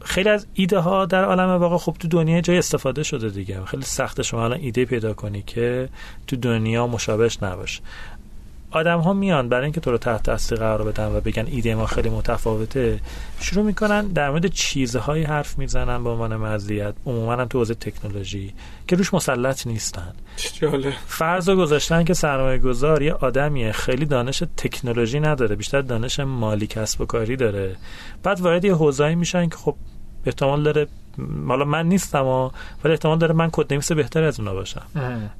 خیلی 0.00 0.28
از 0.28 0.46
ایده 0.54 0.78
ها 0.78 1.06
در 1.06 1.24
عالم 1.24 1.48
واقع 1.48 1.76
خب 1.76 1.96
تو 1.98 2.08
دنیا 2.08 2.40
جای 2.40 2.58
استفاده 2.58 3.02
شده 3.02 3.28
دیگه. 3.28 3.64
خیلی 3.64 3.82
سخت 3.82 4.22
شما 4.22 4.44
الان 4.44 4.58
ایده 4.58 4.84
پیدا 4.84 5.14
کنی 5.14 5.42
که 5.42 5.88
تو 6.26 6.36
دنیا 6.36 6.86
مشابهش 6.86 7.42
نباشه. 7.42 7.82
آدم 8.70 8.98
ها 8.98 9.12
میان 9.12 9.48
برای 9.48 9.64
اینکه 9.64 9.80
تو 9.80 9.90
رو 9.90 9.98
تحت 9.98 10.22
تاثیر 10.22 10.58
قرار 10.58 10.82
بدن 10.82 11.06
و 11.06 11.20
بگن 11.20 11.46
ایده 11.46 11.74
ما 11.74 11.86
خیلی 11.86 12.10
متفاوته 12.10 13.00
شروع 13.40 13.64
می‌کنن 13.64 14.06
در 14.06 14.30
مورد 14.30 14.46
چیزهایی 14.46 15.24
حرف 15.24 15.58
می‌زنن 15.58 16.04
به 16.04 16.10
عنوان 16.10 16.36
مزیت. 16.36 16.94
عموما 17.06 17.32
هم 17.32 17.44
تو 17.44 17.58
حوزه 17.58 17.74
تکنولوژی 17.74 18.54
که 18.88 18.96
روش 18.96 19.14
مسلط 19.14 19.66
نیستن. 19.66 20.12
فرض 21.06 21.50
گذاشتن 21.50 22.04
که 22.04 22.14
سرمایه 22.14 22.58
گذار 22.58 23.02
یه 23.02 23.12
آدمیه 23.12 23.72
خیلی 23.72 24.04
دانش 24.06 24.42
تکنولوژی 24.56 25.20
نداره 25.20 25.56
بیشتر 25.56 25.80
دانش 25.80 26.20
مالی 26.20 26.66
کسب 26.66 27.00
و 27.00 27.06
کاری 27.06 27.36
داره. 27.36 27.76
بعد 28.22 28.40
وارد 28.40 28.64
یه 28.64 28.74
حوزه‌ای 28.74 29.14
میشن 29.14 29.48
که 29.48 29.56
خب 29.56 29.76
احتمال 30.26 30.62
داره 30.62 30.86
حالا 31.48 31.64
من 31.64 31.86
نیستم 31.86 32.26
ولی 32.84 32.92
احتمال 32.92 33.18
داره 33.18 33.34
من 33.34 33.50
کد 33.52 33.72
نویس 33.72 33.92
بهتر 33.92 34.22
از 34.22 34.40
اونا 34.40 34.54
باشم. 34.54 34.82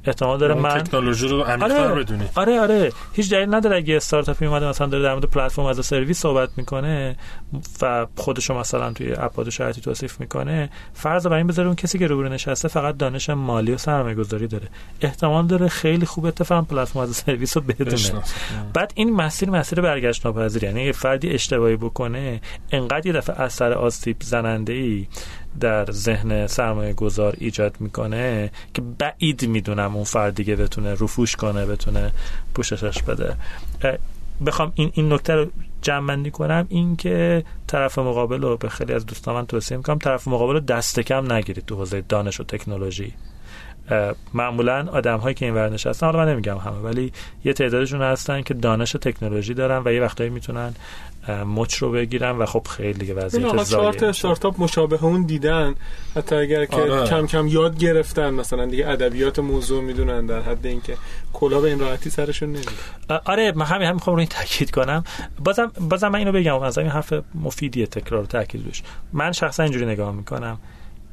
احتمال 0.05 0.39
داره 0.39 0.55
من 0.55 0.79
تکنولوژی 0.79 1.29
رو 1.29 1.43
عمیق‌تر 1.43 1.85
آره. 1.85 2.03
بدونی. 2.03 2.25
آره 2.35 2.61
آره. 2.61 2.93
هیچ 3.12 3.31
دلیل 3.31 3.55
نداره 3.55 3.77
اگه 3.77 3.97
استارتاپی 3.97 4.47
اومده 4.47 4.69
مثلا 4.69 4.87
داره 4.87 5.03
در 5.03 5.12
مورد 5.12 5.25
پلتفرم 5.25 5.65
از 5.65 5.87
سرویس 5.87 6.21
صحبت 6.21 6.49
می‌کنه 6.57 7.17
و 7.83 8.07
خودشو 8.17 8.55
مثلا 8.55 8.93
توی 8.93 9.12
اپاد 9.12 9.49
شرایطی 9.49 9.81
توصیف 9.81 10.21
می‌کنه 10.21 10.71
فرض 10.95 11.27
بر 11.27 11.37
این 11.37 11.47
بذاره 11.47 11.67
اون 11.67 11.77
کسی 11.77 11.99
که 11.99 12.07
روبرو 12.07 12.29
نشسته 12.29 12.69
فقط 12.69 12.97
دانش 12.97 13.31
مالی 13.31 13.73
و 13.73 13.79
سرمایه‌گذاری 13.79 14.47
داره. 14.47 14.69
احتمال 15.01 15.47
داره 15.47 15.69
خیلی 15.69 16.07
خوب 16.07 16.27
اتفاقا 16.27 16.62
پلتفرم 16.62 17.03
از 17.03 17.17
سرویس 17.17 17.57
رو 17.57 17.62
بدونه. 17.62 18.23
بعد 18.75 18.93
این 18.95 19.15
مسیر 19.15 19.51
مسیر 19.51 19.81
برگشت 19.81 20.27
ناپذیر 20.27 20.65
یعنی 20.65 20.83
یه 20.83 20.93
فردی 20.93 21.31
اشتباهی 21.31 21.77
بکنه 21.77 22.41
انقدر 22.73 23.07
یه 23.07 23.12
دفعه 23.12 23.41
اثر 23.41 23.73
آسیب 23.73 24.17
زننده 24.21 24.73
ای 24.73 25.07
در 25.61 25.90
ذهن 25.90 26.47
سرمایه 26.47 26.92
گذار 26.92 27.35
ایجاد 27.38 27.77
می‌کنه 27.81 28.51
که 28.75 28.83
بعید 28.99 29.49
می‌دونم 29.49 29.95
اون 29.95 30.05
فرد 30.05 30.35
دیگه 30.35 30.57
بتونه 30.57 30.92
رفوش 30.92 31.37
کنه 31.37 31.66
بتونه 31.66 32.12
پوششش 32.55 33.03
بده. 33.03 33.37
بخوام 34.47 34.73
این 34.75 34.90
این 34.95 35.12
نکته 35.12 35.35
رو 35.35 35.47
جمع 35.83 36.29
کنم 36.31 36.66
این 36.69 36.97
که 36.97 37.45
طرف 37.66 37.99
مقابل 37.99 38.42
رو 38.42 38.57
به 38.57 38.69
خیلی 38.69 38.92
از 38.92 39.07
دوستان 39.07 39.35
من 39.35 39.47
توصیه 39.47 39.77
می‌کنم 39.77 39.99
طرف 39.99 40.29
مقابل 40.29 40.53
رو 40.53 40.61
دست 40.61 41.01
کم 41.01 41.33
نگیرید 41.33 41.66
تو 41.66 41.77
حوزه 41.77 42.01
دانش 42.01 42.40
و 42.40 42.45
تکنولوژی. 42.45 43.14
معمولا 44.35 44.88
آدم 44.92 45.18
هایی 45.18 45.35
که 45.35 45.44
این 45.44 45.55
ور 45.55 45.68
نشستن 45.68 46.07
حالا 46.07 46.18
من 46.18 46.33
نمیگم 46.33 46.57
همه 46.57 46.79
ولی 46.79 47.12
یه 47.44 47.53
تعدادشون 47.53 48.03
هستن 48.03 48.42
که 48.42 48.55
دانش 48.55 48.94
و 48.94 48.99
تکنولوژی 48.99 49.55
دارن 49.55 49.83
و 49.85 49.92
یه 49.92 50.03
وقتایی 50.03 50.31
می‌تونن 50.31 50.75
مچ 51.46 51.75
رو 51.75 51.90
بگیرن 51.90 52.31
و 52.31 52.46
خب 52.46 52.66
خیلی 52.70 52.92
دیگه 52.92 53.14
وضعیت 53.14 53.68
چهار 53.68 53.92
تا 53.92 54.07
استارتاپ 54.07 54.61
مشابه 54.62 55.05
اون 55.05 55.22
دیدن. 55.22 55.75
حتی 56.16 56.35
اگر 56.35 56.64
که 56.64 56.77
آره. 56.77 57.07
کم 57.07 57.27
کم 57.27 57.46
یاد 57.46 57.79
گرفتن 57.79 58.35
مثلا 58.35 58.66
دیگه 58.66 58.88
ادبیات 58.88 59.38
موضوع 59.38 59.83
می‌دونن 59.83 60.27
در 60.27 60.40
حد 60.40 60.66
اینکه 60.66 60.96
کلا 61.33 61.61
به 61.61 61.68
این 61.68 61.79
راحتی 61.79 62.11
سرشون 62.11 62.49
نمیاد 62.49 63.22
آره 63.25 63.53
من 63.53 63.66
همین 63.66 63.88
هم 63.88 63.94
می‌خوام 63.94 64.16
روی 64.16 64.27
تاکید 64.27 64.70
کنم. 64.70 65.05
بازم 65.44 65.72
بازم 65.81 66.09
من 66.09 66.18
اینو 66.18 66.33
بگم 66.33 66.62
از 66.62 66.79
این 66.79 66.88
حرف 66.88 67.12
مفیدیه 67.35 67.87
تکرار 67.87 68.22
و 68.22 68.27
تاکید 68.27 68.66
روش 68.66 68.83
من 69.12 69.33
شخصا 69.33 69.62
اینجوری 69.62 69.87
نگاه 69.87 70.12
می‌کنم. 70.12 70.59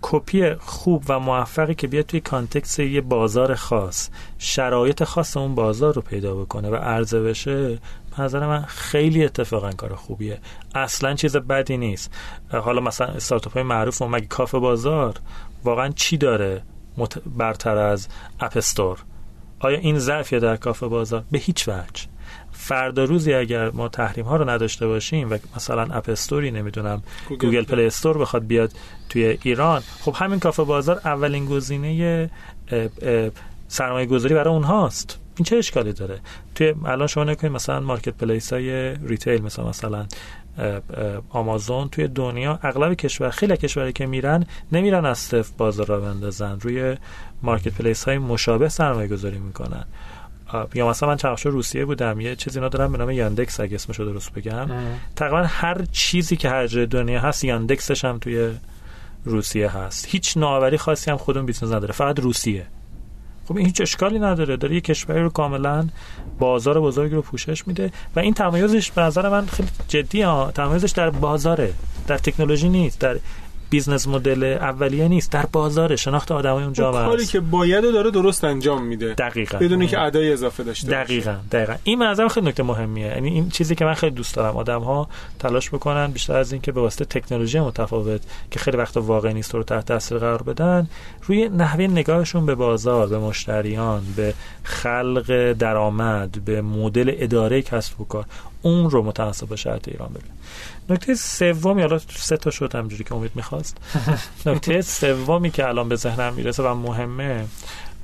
کپی 0.06 0.54
خوب 0.54 1.04
و 1.10 1.20
موفقی 1.20 1.76
که 1.76 1.88
بیاد 1.88 2.06
توی 2.06 2.20
context 2.20 2.80
یه 2.80 3.02
بازار 3.02 3.56
خاص 3.56 4.10
شرایط 4.38 5.04
خاص 5.04 5.38
اون 5.38 5.56
بازار 5.56 5.94
رو 5.94 6.02
پیدا 6.02 6.36
بکنه 6.36 6.70
و 6.70 6.76
عرضه 6.76 7.22
بشه 7.22 7.80
نظر 8.20 8.48
من 8.48 8.62
خیلی 8.62 9.26
اتفاقا 9.26 9.72
کار 9.72 9.96
خوبیه. 9.96 10.40
اصلا 10.76 11.14
چیز 11.14 11.38
بدی 11.38 11.78
نیست. 11.78 12.12
حالا 12.52 12.82
مثلا 12.82 13.08
استارتاپ 13.08 13.54
های 13.54 13.64
معروف 13.64 14.02
و 14.02 14.08
مگه 14.08 14.28
کافه 14.28 14.60
بازار؟ 14.60 15.14
واقعا 15.64 15.90
چی 15.90 16.18
داره 16.18 16.62
برتر 17.38 17.78
از 17.78 18.08
اپ 18.40 18.53
استور 18.53 19.04
آیا 19.60 19.78
این 19.78 20.00
ضعفیه 20.00 20.40
در 20.40 20.58
کافه 20.58 20.88
بازار؟ 20.88 21.24
به 21.32 21.38
هیچ 21.38 21.68
وجه. 21.68 22.13
فردا 22.64 23.04
روزی 23.04 23.34
اگر 23.34 23.72
ما 23.72 23.88
تحریم 23.88 24.26
ها 24.26 24.36
رو 24.36 24.50
نداشته 24.50 24.88
باشیم 24.88 25.32
و 25.32 25.38
مثلا 25.56 25.82
App 25.82 26.10
Store 26.10 26.45
ی 26.45 26.52
نمی‌دونم 26.52 27.04
Google 27.30 27.64
Play 27.64 27.86
Store 27.86 28.18
بخواد 28.18 28.48
بیاد 28.48 28.72
توی 29.10 29.38
ایران 29.44 29.82
خب 30.02 30.16
همین 30.16 30.40
کافه 30.40 30.64
بازار 30.64 31.02
اولین 31.06 31.46
گزینه 31.46 32.30
سرمایه 33.68 34.06
گذاری 34.06 34.36
برای 34.36 34.54
اونهاست. 34.54 35.20
این 35.38 35.46
چه 35.46 35.56
اشکالی 35.56 35.94
داره؟ 35.94 36.20
توی 36.56 36.74
الان 36.86 37.08
شما 37.08 37.24
نگا 37.24 37.32
کنید 37.32 37.54
مثلا 37.54 37.80
marketplace 37.80 38.54
های 38.54 38.96
retail 38.96 39.42
مثلا 39.42 39.70
مثلا 39.70 40.06
آمازون 41.30 41.90
توی 41.90 42.08
دنیا 42.08 42.60
اغلب 42.64 42.94
کشور 42.94 43.30
خیلی 43.30 43.58
کشوری 43.58 43.94
که 43.94 44.06
میرن 44.06 44.46
نمیرن 44.72 45.06
از 45.06 45.18
صفر 45.18 45.52
بازار 45.58 45.88
راه 45.88 46.00
بندازن. 46.00 46.60
روی 46.60 46.98
marketplace 47.42 48.04
های 48.04 48.18
مشابه 48.18 48.70
سرمایه 48.70 49.08
گذاری 49.08 49.40
می‌کنن. 49.40 49.86
یا 50.74 50.90
مثلا 50.90 51.10
من 51.10 51.18
چند 51.18 51.38
روسیه 51.44 51.86
بودم 51.86 52.20
یه 52.20 52.36
چیزی 52.36 52.60
اینا 52.60 52.70
دارم 52.70 52.92
به 52.92 52.98
نام 52.98 53.10
یاندکس 53.10 53.60
اگه 53.60 53.76
اسمش 53.76 54.00
رو 54.00 54.06
درست 54.06 54.34
بگم. 54.34 54.70
تقریبا 55.16 55.44
هر 55.48 55.86
چیزی 55.92 56.36
که 56.36 56.50
هر 56.50 56.68
جای 56.68 56.86
دنیا 56.86 57.20
هست 57.20 57.44
یاندکسش 57.44 58.06
هم 58.06 58.18
توی 58.18 58.52
روسیه 59.26 59.70
هست. 59.70 60.08
هیچ 60.10 60.38
نوآوری 60.38 60.78
خاصی 60.78 61.12
هم 61.12 61.18
خودمون 61.18 61.46
بیزنس 61.46 61.72
نداره 61.72 61.94
فقط 61.94 62.20
روسیه. 62.20 62.66
خب 63.48 63.58
این 63.58 63.66
هیچ 63.66 63.82
اشکالی 63.82 64.20
نداره. 64.20 64.58
داره 64.58 64.76
یه 64.76 64.82
کشوری 64.82 65.22
رو 65.22 65.30
کاملا 65.30 65.88
بازار 66.40 66.80
بزرگی 66.80 67.16
رو 67.16 67.22
پوشش 67.22 67.68
میده 67.68 67.92
و 68.16 68.20
این 68.20 68.34
تمایزش 68.34 68.92
به 68.92 69.02
نظر 69.02 69.30
من 69.30 69.46
خیلی 69.46 69.70
جدیه. 69.88 70.52
تمایزش 70.56 70.92
در 70.92 71.10
بازاره 71.10 71.74
در 72.08 72.18
تکنولوژی 72.18 72.70
نیست. 72.70 73.00
در 73.00 73.20
business 73.74 74.08
model 74.08 74.44
اولیه 74.44 75.08
نیست. 75.08 75.32
در 75.32 75.46
بازار 75.52 75.96
شناخت 75.96 76.32
آدمای 76.32 76.64
اون 76.64 76.74
جامعه 76.74 77.06
کاری 77.06 77.26
که 77.26 77.40
باید 77.40 77.84
داره 77.84 78.12
درست 78.12 78.44
انجام 78.44 78.84
میده. 78.84 79.14
دقیقاً. 79.14 79.58
بدون 79.58 79.88
که 79.88 80.02
ادای 80.02 80.34
اضافه 80.34 80.64
داشته 80.64 80.88
دقیقاً 80.88 81.36
دقیقاً. 81.52 81.76
این 81.84 82.00
منظرم 82.00 82.28
خیلی 82.28 82.48
نکته 82.48 82.64
مهمیه. 82.64 83.08
یعنی 83.08 83.30
این 83.30 83.50
چیزی 83.50 83.76
که 83.76 83.86
من 83.86 83.94
خیلی 83.94 84.16
دوست 84.16 84.36
دارم. 84.36 84.58
آدم 84.58 84.82
ها 84.82 85.10
تلاش 85.40 85.70
بکنن 85.70 86.12
بیشتر 86.12 86.36
از 86.38 86.52
اینکه 86.52 86.72
به 86.72 86.82
واسطه 86.82 87.06
تکنولوژی 87.06 87.60
متفاوت 87.60 88.22
که 88.52 88.60
خیلی 88.60 88.78
وقت 88.78 88.98
واقعی 88.98 89.34
نیست 89.34 89.54
رو 89.54 89.64
تحت 89.64 89.86
تاثیر 89.86 90.18
قرار 90.18 90.44
بدن 90.44 90.88
روی 91.28 91.50
نحوه 91.50 91.88
نگاهشون 91.88 92.46
به 92.46 92.56
بازار 92.56 93.08
به 93.08 93.20
مشتریان 93.20 94.02
به 94.16 94.34
خلق 94.64 95.54
درآمد 95.54 96.46
به 96.46 96.62
مدل 96.62 97.12
اداره 97.18 97.62
کسب 97.62 98.02
و 98.02 98.06
کار. 98.06 98.26
اون 98.64 98.90
رو 98.90 99.14
با 99.50 99.56
شرط 99.56 99.88
ایران 99.88 100.10
ببین 100.10 100.32
نکته 100.90 101.16
سومی 101.16 101.82
حالا 101.82 102.00
سه 102.00 102.38
تا 102.38 102.52
شد 102.52 102.76
همجوری 102.76 103.04
که 103.04 103.16
امید 103.16 103.32
می‌خواست. 103.36 103.78
نکته 104.46 104.82
سومی 104.82 105.52
که 105.52 105.68
الان 105.68 105.90
به 105.90 105.96
ذهنم 105.96 106.34
می‌رسه 106.34 106.64
و 106.64 106.74
مهمه 106.74 107.46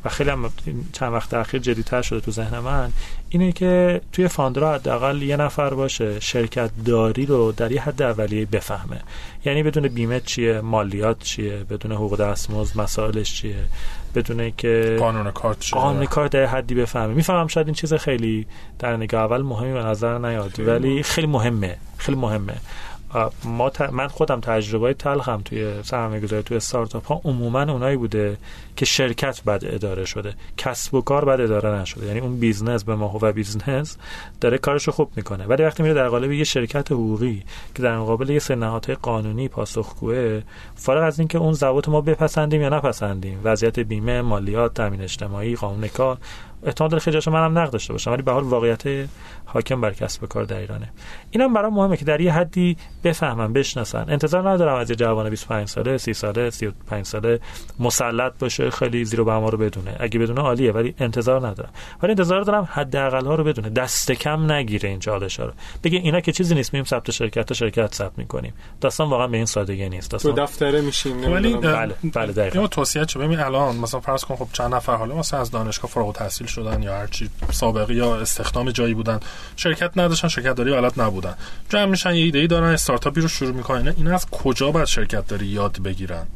و 0.05 0.09
خیلی 0.09 0.29
هم 0.29 0.49
چند 0.93 1.13
وقت 1.13 1.33
اخیر 1.33 1.59
جدیتر 1.61 2.01
شده 2.01 2.19
تو 2.19 2.31
ذهن 2.31 2.59
من 2.59 2.91
اینه 3.29 3.51
که 3.51 4.01
توی 4.11 4.27
فاندرا 4.27 4.73
حداقل 4.73 5.21
یه 5.21 5.37
نفر 5.37 5.73
باشه 5.73 6.19
شرکت 6.19 6.71
داری 6.85 7.25
رو 7.25 7.51
در 7.51 7.71
یه 7.71 7.81
حد 7.81 8.01
اولیه 8.01 8.45
بفهمه. 8.45 9.01
یعنی 9.45 9.63
بدون 9.63 9.87
بیمه 9.87 10.19
چیه 10.19 10.61
مالیات 10.61 11.23
چیه 11.23 11.63
بدون 11.69 11.91
حقوق 11.91 12.17
دستمزد 12.17 12.77
مسائلش 12.77 13.33
چیه. 13.33 13.65
بدون 14.15 14.51
که 14.57 14.97
قانون 14.99 15.31
کارت 15.31 15.59
چیه 15.59 15.79
قانون 15.79 16.05
کارت 16.05 16.31
در 16.31 16.45
حدی 16.45 16.75
بفهمه. 16.75 17.13
می‌فهمم 17.13 17.47
شاید 17.47 17.67
این 17.67 17.73
چیز 17.73 17.93
خیلی 17.93 18.47
در 18.79 18.97
نگاه 18.97 19.21
اول 19.23 19.41
مهمی 19.41 19.73
به 19.73 19.79
نظر 19.79 20.17
نیاد 20.17 20.59
ولی 20.59 21.03
خیلی 21.03 21.27
مهمه. 21.27 21.77
خیلی 21.97 22.17
مهمه. 22.17 22.53
ما 23.43 23.71
من 23.91 24.07
خودم 24.07 24.39
تجربه 24.39 24.93
تلخم 24.93 25.41
توی 25.45 25.83
سرمایه 25.83 26.21
گذاری 26.21 26.43
توی 26.43 26.57
استارتاپ 26.57 27.05
ها 27.05 27.21
عموما 27.25 27.61
اونایی 27.61 27.97
بوده 27.97 28.37
که 28.75 28.85
شرکت 28.85 29.43
بد 29.43 29.61
اداره 29.65 30.05
شده. 30.05 30.33
کسب 30.57 30.93
و 30.93 31.01
کار 31.01 31.25
بد 31.25 31.41
اداره 31.41 31.69
نشده. 31.81 32.05
یعنی 32.05 32.19
اون 32.19 32.39
business 32.39 32.83
به 32.83 32.95
ما 32.95 33.19
و 33.21 33.31
business 33.31 33.97
داره 34.41 34.57
کارشو 34.57 34.91
خوب 34.91 35.11
می‌کنه. 35.15 35.45
ولی 35.45 35.63
وقتی 35.63 35.83
میره 35.83 35.95
در 35.95 36.07
قالب 36.07 36.31
یه 36.31 36.43
شرکت 36.43 36.91
حقوقی 36.91 37.43
که 37.75 37.83
در 37.83 37.97
مقابل 37.97 38.29
یه 38.29 38.39
سری 38.39 38.95
قانونی 39.01 39.47
پاسخگوه 39.47 40.41
فارغ 40.75 41.03
از 41.03 41.19
اینکه 41.19 41.37
اون 41.37 41.53
ضوابط 41.53 41.89
ما 41.89 42.01
بپسندیم 42.01 42.61
یا 42.61 42.69
نپسندیم 42.69 43.41
وضعیت 43.43 43.79
بیمه 43.79 44.21
مالیات 44.21 44.73
تامین 44.73 45.01
اجتماعی 45.01 45.55
قانون 45.55 45.87
کار 45.87 46.17
احتمال 46.63 46.89
داره 46.89 47.01
خیلی 47.01 47.19
منم 47.27 47.57
نقد 47.59 47.71
داشته 47.71 47.93
باشم 47.93 48.11
ولی 48.11 48.21
به 48.21 48.31
حال 48.31 48.43
واقعیت 48.43 49.09
حاکم 49.45 49.81
بر 49.81 49.93
کسب 49.93 50.25
کار 50.25 50.43
در 50.43 50.57
ایرانه. 50.57 50.89
اینم 51.31 51.53
برام 51.53 51.73
مهمه 51.73 51.97
که 51.97 52.05
در 52.05 52.21
یه 52.21 52.33
حدی 52.33 52.77
بفهمن 53.03 53.53
بشناسن. 53.53 54.05
انتظار 54.09 54.49
ندارم 54.49 54.75
از 54.75 54.89
یه 54.89 54.95
جوان 54.95 55.29
25 55.29 55.67
ساله 55.67 55.97
30 55.97 56.13
ساله 56.13 56.49
35 56.49 57.05
ساله 57.05 57.39
مسلط 57.79 58.33
باشه 58.39 58.69
خیلی 58.69 59.05
زیر 59.05 59.21
و 59.21 59.29
رو 59.29 59.57
بدونه. 59.57 59.95
اگه 59.99 60.19
بدونه 60.19 60.41
عالیه 60.41 60.71
ولی 60.71 60.95
انتظار 60.99 61.47
ندارم. 61.47 61.69
ولی 62.03 62.11
انتظار 62.11 62.41
دارم 62.41 62.69
حداقل 62.71 63.25
ها 63.25 63.35
رو 63.35 63.43
بدونه. 63.43 63.69
دست 63.69 64.11
کم 64.11 64.51
نگیره 64.51 64.89
این 64.89 64.99
چالش 64.99 65.39
ها 65.39 65.45
رو. 65.45 65.53
بگه 65.83 65.97
اینا 65.97 66.21
که 66.21 66.31
چیزی 66.31 66.55
نیست 66.55 66.73
مییم 66.73 66.85
ثبت 66.85 67.11
شرکت 67.11 67.45
تا 67.45 67.53
شرکت 67.53 67.93
ثبت 67.93 68.17
می‌کنیم. 68.17 68.53
داستان 68.81 69.09
واقعا 69.09 69.27
به 69.27 69.37
این 69.37 69.45
سادگی 69.45 69.89
نیست. 69.89 70.11
داستان 70.11 70.35
تو 70.35 70.41
دفتره 70.41 70.81
میشیم 70.81 71.31
ولی 71.33 71.53
بله 71.53 71.95
بله 72.13 72.31
دقیقاً. 72.33 72.67
توصیه 72.67 73.05
چه؟ 73.05 73.19
ببین 73.19 73.39
الان 73.39 73.75
مثلا 73.75 73.99
فرض 73.99 74.23
کن 74.23 74.35
خب 74.35 74.47
چند 74.53 74.75
نفر 74.75 74.95
حالا 74.95 75.15
مثلا 75.15 75.39
از 75.39 75.51
دانشگاه 75.51 75.91
فارغ 75.91 76.07
التحصیل 76.07 76.47
شدن 76.49 76.83
یا 76.83 76.97
هرچی 76.97 77.29
سابقه 77.51 77.93
یا 77.95 78.15
استخدام 78.15 78.71
جایی 78.71 78.93
بودن. 78.93 79.19
شرکت 79.55 79.91
نداشتن 79.95 80.27
شرکت 80.27 80.55
داری 80.55 80.71
بلد 80.71 81.01
نبودن. 81.01 81.33
جمع 81.69 81.85
میشن 81.85 82.15
یه 82.15 82.23
ایده 82.23 82.39
ای 82.39 82.47
دارن 82.47 82.73
استارتاپی 82.73 83.21
رو 83.21 83.27
شروع 83.27 83.51
می‌کنن. 83.51 83.93
این 83.97 84.07
از 84.07 84.25
کجا 84.25 84.71
باید 84.71 84.87
شرکت 84.87 85.27
داری 85.27 85.45
یاد 85.45 85.81
بگیرن؟ 85.81 86.27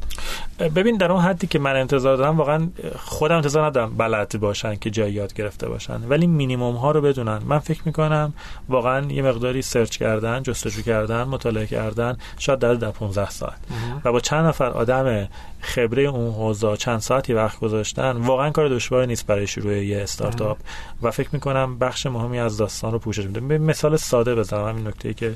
ببین 0.58 0.96
در 0.96 1.12
اون 1.12 1.22
حدی 1.22 1.46
که 1.46 1.58
من 1.58 1.76
انتظار 1.76 2.16
دارم 2.16 2.36
واقعا 2.36 2.68
خودم 2.98 3.36
انتظار 3.36 3.66
ندارم 3.66 3.96
بلد 3.96 4.40
باشن 4.40 4.76
که 4.76 4.90
جایی 4.90 5.12
یاد 5.12 5.34
گرفته 5.34 5.68
باشن. 5.68 6.08
ولی 6.08 6.26
مینیمم 6.26 6.76
ها 6.76 6.90
رو 6.90 7.00
بدونن. 7.00 7.40
من 7.46 7.58
فکر 7.58 7.80
می‌کنم 7.84 8.32
واقعا 8.68 9.06
یه 9.06 9.22
مقداری 9.22 9.62
سرچ 9.62 9.96
کردن 9.96 10.42
جستجو 10.42 10.82
کردن 10.82 11.22
مطالعه 11.22 11.66
کردن 11.66 12.16
شاید 12.38 12.58
در 12.58 12.90
15 12.90 13.30
ساعت. 13.30 13.58
و 14.04 14.12
با 14.12 14.20
چند 14.20 14.46
نفر 14.46 14.66
آدم 14.66 15.28
خبره 15.60 16.02
اون 16.02 16.32
حوزه 16.32 16.76
چند 16.76 16.98
ساعتی 16.98 17.32
وقت 17.32 17.60
گذاشتن 17.60 18.10
واقعا 18.10 18.50
کار 18.50 18.68
دشواری 18.68 19.06
نیست 19.06 19.26
برای 19.26 19.46
شروع 19.46 19.84
یه 19.84 20.02
استارتاپ. 20.02 20.58
و 21.02 21.10
فکر 21.10 21.28
می‌کنم 21.32 21.78
بخش 21.78 22.06
مهمی 22.06 22.38
از 22.38 22.56
داستان 22.56 22.92
رو 22.92 22.98
پوشش 22.98 23.24
میده 23.24 23.58
مثال 23.58 23.96
ساده 23.96 24.34
بزنم 24.34 24.68
همین 24.68 24.86
نکته 24.86 25.14
که 25.14 25.34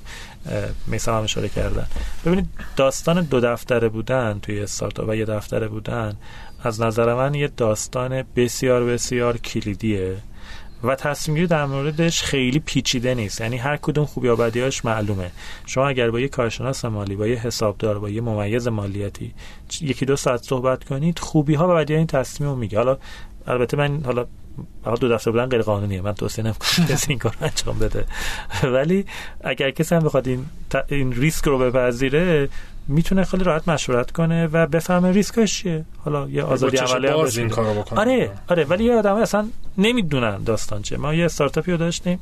میسم 0.86 1.12
هم 1.12 1.22
اشاره 1.22 1.48
کردن. 1.48 1.86
ببینید 2.26 2.48
داستان 2.76 3.22
دو 3.22 3.40
دفتره 3.40 3.88
بودن 3.88 4.38
توی 4.42 4.60
استارتاپ 4.60 5.07
و 5.08 5.16
یه 5.16 5.24
دفتره 5.24 5.68
بودن 5.68 6.16
از 6.62 6.80
نظر 6.80 7.14
من 7.14 7.34
یه 7.34 7.48
داستان 7.48 8.24
بسیار 8.36 8.84
بسیار 8.84 9.36
کلیدیه 9.36 10.16
و 10.84 10.94
تصمیم 10.94 11.46
در 11.46 11.66
موردش 11.66 12.22
خیلی 12.22 12.58
پیچیده 12.58 13.14
نیست. 13.14 13.40
یعنی 13.40 13.56
هر 13.56 13.76
کدوم 13.76 14.04
خوبی 14.04 14.26
یا 14.26 14.36
بدیاش 14.36 14.84
معلومه. 14.84 15.30
شما 15.66 15.88
اگر 15.88 16.10
با 16.10 16.20
یه 16.20 16.28
کارشناس 16.28 16.84
مالی 16.84 17.16
با 17.16 17.26
یه 17.26 17.36
حسابدار 17.36 17.98
با 17.98 18.10
یه 18.10 18.20
ممیز 18.20 18.68
مالیاتی 18.68 19.34
یکی 19.80 20.06
دو 20.06 20.16
ساعت 20.16 20.42
صحبت 20.42 20.84
کنید 20.84 21.18
خوبی 21.18 21.54
ها 21.54 21.68
و 21.68 21.74
بدی 21.74 21.94
این 21.94 22.06
تصمیم 22.06 22.50
رو 22.50 22.56
میگه. 22.56 22.78
حالا 22.78 22.98
البته 23.46 23.76
من 23.76 24.02
حالا 24.04 24.26
دو 25.00 25.08
دفعه 25.08 25.32
بودن 25.32 25.46
غیر 25.46 25.62
قانونیه. 25.62 26.00
من 26.00 26.12
توصیه 26.12 26.44
نمی‌کنم 26.44 26.86
کسی 26.90 27.06
این 27.08 27.18
کار 27.18 27.36
انجام 27.40 27.78
بده. 27.78 28.04
ولی 28.62 29.04
اگر 29.40 29.70
کسی 29.70 29.94
هم 29.94 30.00
بخواد 30.00 30.28
این, 30.28 30.46
این 30.88 31.12
ریسک 31.12 31.44
رو 31.44 31.58
بپذیره 31.58 32.48
می‌تونه 32.88 33.24
خیلی 33.24 33.44
راحت 33.44 33.68
مشورت 33.68 34.10
کنه 34.10 34.46
و 34.46 34.66
بفهمه 34.66 35.12
ریسکش 35.12 35.58
چیه. 35.58 35.84
حالا 36.04 36.28
یه 36.28 36.42
آزادی 36.42 36.76
عملی 36.76 37.06
هم 37.08 37.18
این 37.36 37.48
کارو 37.48 37.74
بکنه. 37.74 38.00
آره 38.00 38.30
آره 38.48 38.64
ولی 38.64 38.84
یه 38.84 38.94
آدم 38.94 39.14
اصلا 39.14 39.48
نمی‌دونن 39.78 40.38
داستان 40.44 40.82
چه 40.82 40.96
ما 40.96 41.14
یه 41.14 41.24
استارتاپی 41.24 41.72
رو 41.72 41.76
داشتیم. 41.76 42.18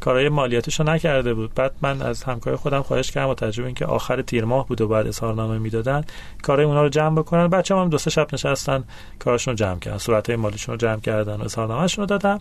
کارهای 0.00 0.28
مالیاتش 0.28 0.80
رو 0.80 0.86
نکرده 0.86 1.34
بود. 1.34 1.54
بعد 1.54 1.72
من 1.82 2.02
از 2.02 2.22
همکار 2.22 2.56
خودم 2.56 2.82
خواهش 2.82 3.10
کردم 3.10 3.26
با 3.26 3.34
تجربه 3.34 3.66
اینکه 3.66 3.86
آخر 3.86 4.22
تیر 4.22 4.44
ماه 4.44 4.66
بود 4.68 4.80
و 4.80 4.88
بعد 4.88 5.06
اظهارنامه 5.06 5.58
می‌دادن 5.58 6.04
کارهای 6.42 6.66
اونا 6.66 6.82
رو 6.82 6.88
جمع 6.88 7.16
بکنن. 7.16 7.48
بچه‌ها 7.48 7.82
هم 7.82 7.88
دو 7.88 7.98
سه 7.98 8.10
شب 8.10 8.26
نشستن 8.32 8.84
کارشون 9.18 9.52
رو 9.52 9.56
جمع 9.56 9.78
کردن 9.78 9.98
صورتهای 9.98 10.36
مالیشون 10.36 10.72
رو 10.72 10.76
جمع 10.76 11.00
کردن 11.00 11.36
و 11.36 11.44
اظهارنامه‌شون 11.44 12.02
رو 12.02 12.06
دادن. 12.06 12.38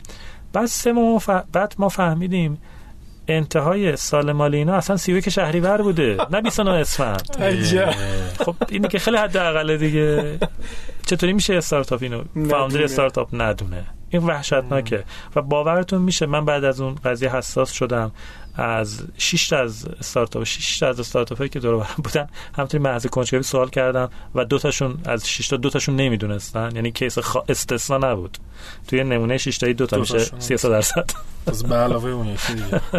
بعد 0.53 0.65
سه 0.65 0.91
ماه 0.91 1.23
بعد 1.51 1.75
ما 1.77 1.89
فهمیدیم 1.89 2.61
انتهای 3.27 3.95
سال 3.95 4.31
مالی 4.31 4.57
اینا 4.57 4.73
اصلا 4.73 4.97
که 5.21 5.29
شهریور 5.29 5.81
بوده 5.81 6.17
نه 6.31 6.41
29 6.41 6.71
اسفند. 6.71 7.37
خب 8.45 8.55
اینه 8.69 8.87
که 8.87 8.99
خیلی 8.99 9.17
حد 9.17 9.37
اقل 9.37 9.77
دیگه. 9.77 10.39
چطوری 11.05 11.33
میشه 11.33 11.53
استارتاپ 11.53 12.03
اینو؟ 12.03 12.23
فاوندر 12.49 12.83
استارتاپ 12.83 13.29
ندونه. 13.33 13.85
این 14.09 14.23
وحشتناکه. 14.23 15.03
و 15.35 15.41
باورتون 15.41 16.01
میشه 16.01 16.25
من 16.25 16.45
بعد 16.45 16.63
از 16.63 16.81
اون 16.81 16.95
قضیه 16.95 17.35
حساس 17.35 17.71
شدم. 17.71 18.11
از 18.55 19.01
6 19.17 19.53
از 19.53 19.85
استارتاپ 19.99 20.43
6 20.43 20.79
تا 20.79 20.89
از 20.89 20.99
استارتاپی 20.99 21.49
که 21.49 21.59
دور 21.59 21.77
برم 21.77 21.95
بودن 22.03 22.27
همونطوری 22.55 22.83
محض 22.83 23.07
کنجکاوی 23.07 23.43
سوال 23.43 23.69
کردم 23.69 24.09
و 24.35 24.45
دو 24.45 24.59
تاشون 24.59 24.97
از 25.05 25.29
6 25.29 25.47
تا 25.47 25.57
دو 25.57 25.69
تاشون 25.69 25.95
نمی‌دونستن. 25.95 26.71
یعنی 26.75 26.91
کیس 26.91 27.19
خ... 27.19 27.37
استثنا 27.49 27.97
نبود. 27.97 28.37
توی 28.87 29.03
نمونه 29.03 29.37
6 29.37 29.57
تا 29.57 29.71
دو 29.71 29.85
تا 29.85 29.97
میشه 29.97 30.19
30 30.39 30.55
درصد. 30.55 31.09
از 31.47 31.63
به 31.63 31.75
علاوه 31.75 32.09
اون 32.09 32.27
یکی 32.27 32.53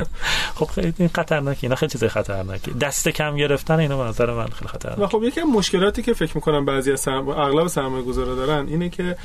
خب 0.58 0.64
خیلی 0.64 0.94
این 0.98 1.10
خطرناکه 1.14 1.58
اینا 1.62 1.74
خیلی 1.74 1.92
چیز 1.92 2.04
خطرناکه 2.04 2.70
دست 2.70 3.08
کم 3.08 3.36
گرفتن 3.36 3.78
اینا 3.78 3.98
به 3.98 4.04
نظر 4.04 4.34
من 4.34 4.46
خیلی 4.46 4.68
خطرناکه 4.68 5.06
خب 5.06 5.22
یکی 5.22 5.40
از 5.40 5.46
مشکلاتی 5.46 6.02
که 6.02 6.12
فکر 6.12 6.32
می‌کنم 6.34 6.64
بعضی 6.64 6.92
از 6.92 7.00
سرم... 7.00 7.28
اغلب 7.28 7.66
سرمایه‌گذارا 7.66 8.34
دارن 8.34 8.68
اینه 8.68 8.88
که 8.88 9.16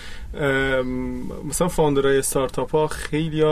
مثلا 1.50 1.68
فاوندرای 1.68 2.18
استارتاپ 2.18 2.72
ها 2.72 2.88
خیلی 2.88 3.44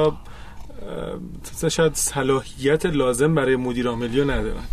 شاید 1.70 1.96
صلاحیت 1.96 2.86
لازم 2.86 3.36
برای 3.36 3.56
مدیر 3.56 3.88
عاملی 3.88 4.22
رو 4.22 4.32
ندارن 4.32 4.64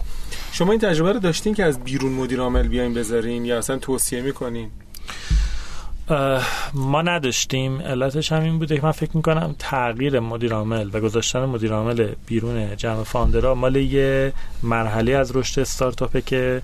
شما 0.53 0.73
این 0.73 0.81
تجربه 0.81 1.13
رو 1.13 1.21
داشتین 1.21 1.55
که 1.55 1.65
از 1.65 1.85
بیرون 1.85 2.13
مدیر 2.13 2.41
عامل 2.41 2.69
بیاین 2.69 2.95
بذارین 2.95 3.45
یا 3.45 3.59
اصلا 3.59 3.79
توصیه 3.79 4.23
می‌کنین؟ 4.23 4.71
ما 6.75 7.03
نداشتیم. 7.03 7.81
علتش 7.81 8.33
هم 8.33 8.43
این 8.43 8.59
بوده 8.59 8.77
که 8.77 8.83
من 8.83 8.93
فکر 8.93 9.11
می‌کنم 9.17 9.55
تغییر 9.59 10.21
مدیر 10.21 10.55
عامل 10.55 10.91
و 10.93 11.01
گذاشتن 11.01 11.45
مدیر 11.45 11.73
عامل 11.73 12.13
بیرون 12.27 12.77
جمع 12.77 13.03
founder 13.03 13.48
ا 13.48 13.55
مال 13.55 13.77
یه 13.77 14.33
مرحله 14.63 15.13
از 15.13 15.37
رشد 15.37 15.61
استارتاپه 15.61 16.21
که 16.21 16.63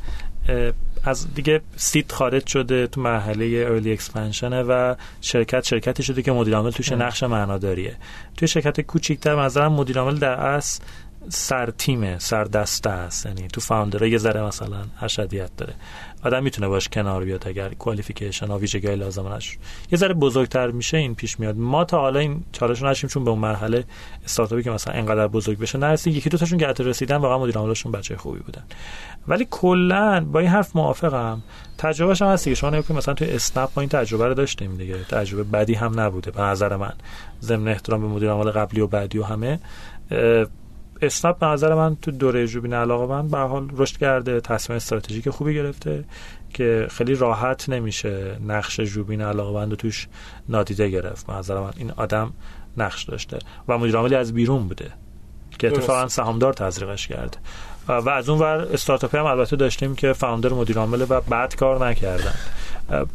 از 1.04 1.34
دیگه 1.34 1.60
seed 1.76 2.12
خارج 2.12 2.46
شده 2.46 2.86
تو 2.86 3.00
مرحله 3.00 3.64
early 3.68 3.92
expansion 3.92 4.55
ه 4.55 4.62
و 4.62 4.94
شرکت 5.20 5.64
شرکتی 5.64 6.02
شده 6.02 6.22
که 6.22 6.32
مدیر 6.32 6.56
عامل 6.56 6.70
توش 6.70 6.92
نقش 6.92 7.22
معناداریه. 7.22 7.96
توی 8.36 8.48
شرکت 8.48 8.80
کوچیک‌تر 8.80 9.34
مثلا 9.34 9.68
مدیر 9.68 9.98
عامل 9.98 10.18
در 10.18 10.32
اصل 10.32 10.82
سر 11.28 11.70
تیمه 11.70 12.18
سر 12.18 12.44
دسته 12.44 12.90
است. 12.90 13.26
یعنی 13.26 13.48
تو 13.48 13.60
founder 13.60 14.02
یه 14.02 14.18
ذره 14.18 14.42
مثلا 14.42 14.84
اشدیت 15.02 15.50
داره. 15.56 15.74
آدم 16.22 16.42
می‌تونه 16.42 16.68
باش 16.68 16.88
کنار 16.88 17.24
بیاد 17.24 17.48
اگر 17.48 17.68
کوالیفیکیشن 17.68 18.46
ها 18.46 18.58
ویژگی 18.58 18.94
لازم 18.94 19.32
نشه 19.32 19.58
یه 19.92 19.98
ذره 19.98 20.14
بزرگتر 20.14 20.70
میشه 20.70 20.96
این 20.96 21.14
پیش 21.14 21.40
میاد. 21.40 21.56
ما 21.56 21.84
تا 21.84 22.00
حالا 22.00 22.20
این 22.20 22.44
چالش 22.52 22.82
نشیم 22.82 23.10
چون 23.10 23.24
به 23.24 23.30
اون 23.30 23.38
مرحله 23.38 23.84
استارتاپی 24.24 24.62
که 24.62 24.70
مثلا 24.70 24.94
اینقدر 24.94 25.26
بزرگ 25.26 25.58
بشه 25.58 25.78
نرسید. 25.78 26.14
یکی 26.14 26.30
دو 26.30 26.38
تاشون 26.38 26.58
که 26.58 26.66
رسیدن 26.66 27.16
واقعا 27.16 27.38
مدیر 27.38 27.58
عاملشون 27.58 27.92
بچه 27.92 28.16
خوبی 28.16 28.38
بودن. 28.38 28.62
ولی 29.28 29.46
کلا 29.50 30.26
با 30.32 30.40
این 30.40 30.48
حرف 30.48 30.76
موافقم. 30.76 31.42
تجربهش 31.78 32.22
هم 32.22 32.28
هست 32.28 32.44
که 32.44 32.54
شما 32.54 32.82
که 32.82 32.94
مثلا 32.94 33.14
توی 33.14 33.30
اسنپ 33.30 33.68
ما 33.76 33.80
این 33.80 33.88
تجربه 33.88 34.26
رو 34.26 34.34
داشتیم 34.34 34.76
دیگه. 34.76 35.04
تجربه 35.04 35.42
بدی 35.44 35.74
هم 35.74 36.00
نبوده 36.00 36.30
به 36.30 36.42
نظر 36.42 36.76
من. 36.76 36.92
ضمن 37.42 37.68
احترام 37.68 38.00
به 38.00 38.06
مدیر 38.06 38.30
عامل 38.30 38.50
قبلی 38.50 38.80
و 38.80 38.86
بعدی 38.86 39.18
و 39.18 39.24
همه. 39.24 39.60
اسنپ 41.02 41.38
به 41.38 41.46
نظر 41.46 41.74
من 41.74 41.96
تو 41.96 42.10
دوره 42.10 42.46
جوبین 42.46 42.74
علاقه 42.74 43.06
من 43.06 43.28
به 43.28 43.38
حال 43.38 43.68
رشد 43.76 43.96
کرده 43.96 44.40
تصمیم 44.40 44.76
استراتژیک 44.76 45.30
خوبی 45.30 45.54
گرفته 45.54 46.04
که 46.54 46.86
خیلی 46.90 47.14
راحت 47.14 47.68
نمیشه 47.68 48.36
نقش 48.46 48.80
جوبین 48.80 49.20
علاقه 49.20 49.52
بند 49.52 49.74
توش 49.74 50.08
نادیده 50.48 50.88
گرفت. 50.88 51.26
به 51.26 51.32
نظر 51.32 51.60
من 51.60 51.72
این 51.76 51.90
آدم 51.90 52.32
نقش 52.76 53.04
داشته 53.04 53.38
و 53.68 53.78
مدیر 53.78 53.96
عاملی 53.96 54.14
از 54.14 54.34
بیرون 54.34 54.68
بوده 54.68 54.92
که 55.58 55.68
اتفاقا 55.68 56.08
سهامدار 56.08 56.52
تزریقش 56.52 57.08
کرد 57.08 57.36
و 57.88 58.10
از 58.10 58.28
اون 58.28 58.38
ور 58.38 58.68
استارتاپی 58.72 59.18
هم 59.18 59.24
البته 59.24 59.56
داشتیم 59.56 59.94
که 59.94 60.12
فاوندر 60.12 60.52
مدیر 60.52 60.78
عامل 60.78 61.06
و 61.08 61.20
بعد 61.20 61.56
کار 61.56 61.88
نکردن. 61.88 62.34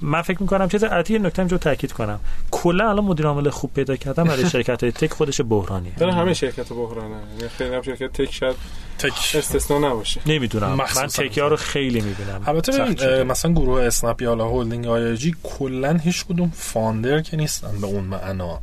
من 0.01 0.21
فکر 0.21 0.41
می‌کنم 0.41 0.69
چیز 0.69 0.83
یه 1.09 1.19
نکته 1.19 1.45
جو 1.45 1.57
تاکید 1.57 1.91
کنم. 1.91 2.19
کلا 2.51 2.89
الان 2.89 3.05
مدیر 3.05 3.27
عامل 3.27 3.49
خوب 3.49 3.73
پیدا 3.73 3.95
کردن 3.95 4.23
برای 4.23 4.49
شرکت 4.55 4.83
های 4.83 4.91
تک 4.91 5.13
خودش 5.13 5.41
بحرانیه. 5.41 5.91
داره 5.97 6.13
همه 6.13 6.33
شرکت 6.33 6.69
بحرانه. 6.73 7.15
یعنی 7.37 7.49
خیلی 7.49 7.75
هم 7.75 7.81
شرکت 7.81 8.13
تک 8.13 8.33
شاید 8.33 8.55
تک. 8.97 9.35
استثنا 9.35 9.79
نباشه. 9.79 10.21
نمی‌دونم. 10.25 10.73
من 10.73 11.07
تکی 11.07 11.41
ها 11.41 11.47
رو 11.47 11.55
خیلی 11.55 12.01
می‌بینم. 12.01 12.41
البته 12.45 13.23
مثلا 13.23 13.51
گروه 13.51 13.81
اسنپ 13.81 14.21
یا 14.21 14.35
هولدینگ 14.35 14.87
آی 14.87 15.17
جی 15.17 15.35
کلا 15.43 15.93
هیچ 15.93 16.25
کدوم 16.25 16.51
founder 16.55 17.21
که 17.21 17.37
نیستن 17.37 17.81
به 17.81 17.87
اون 17.87 18.03
معنا. 18.03 18.59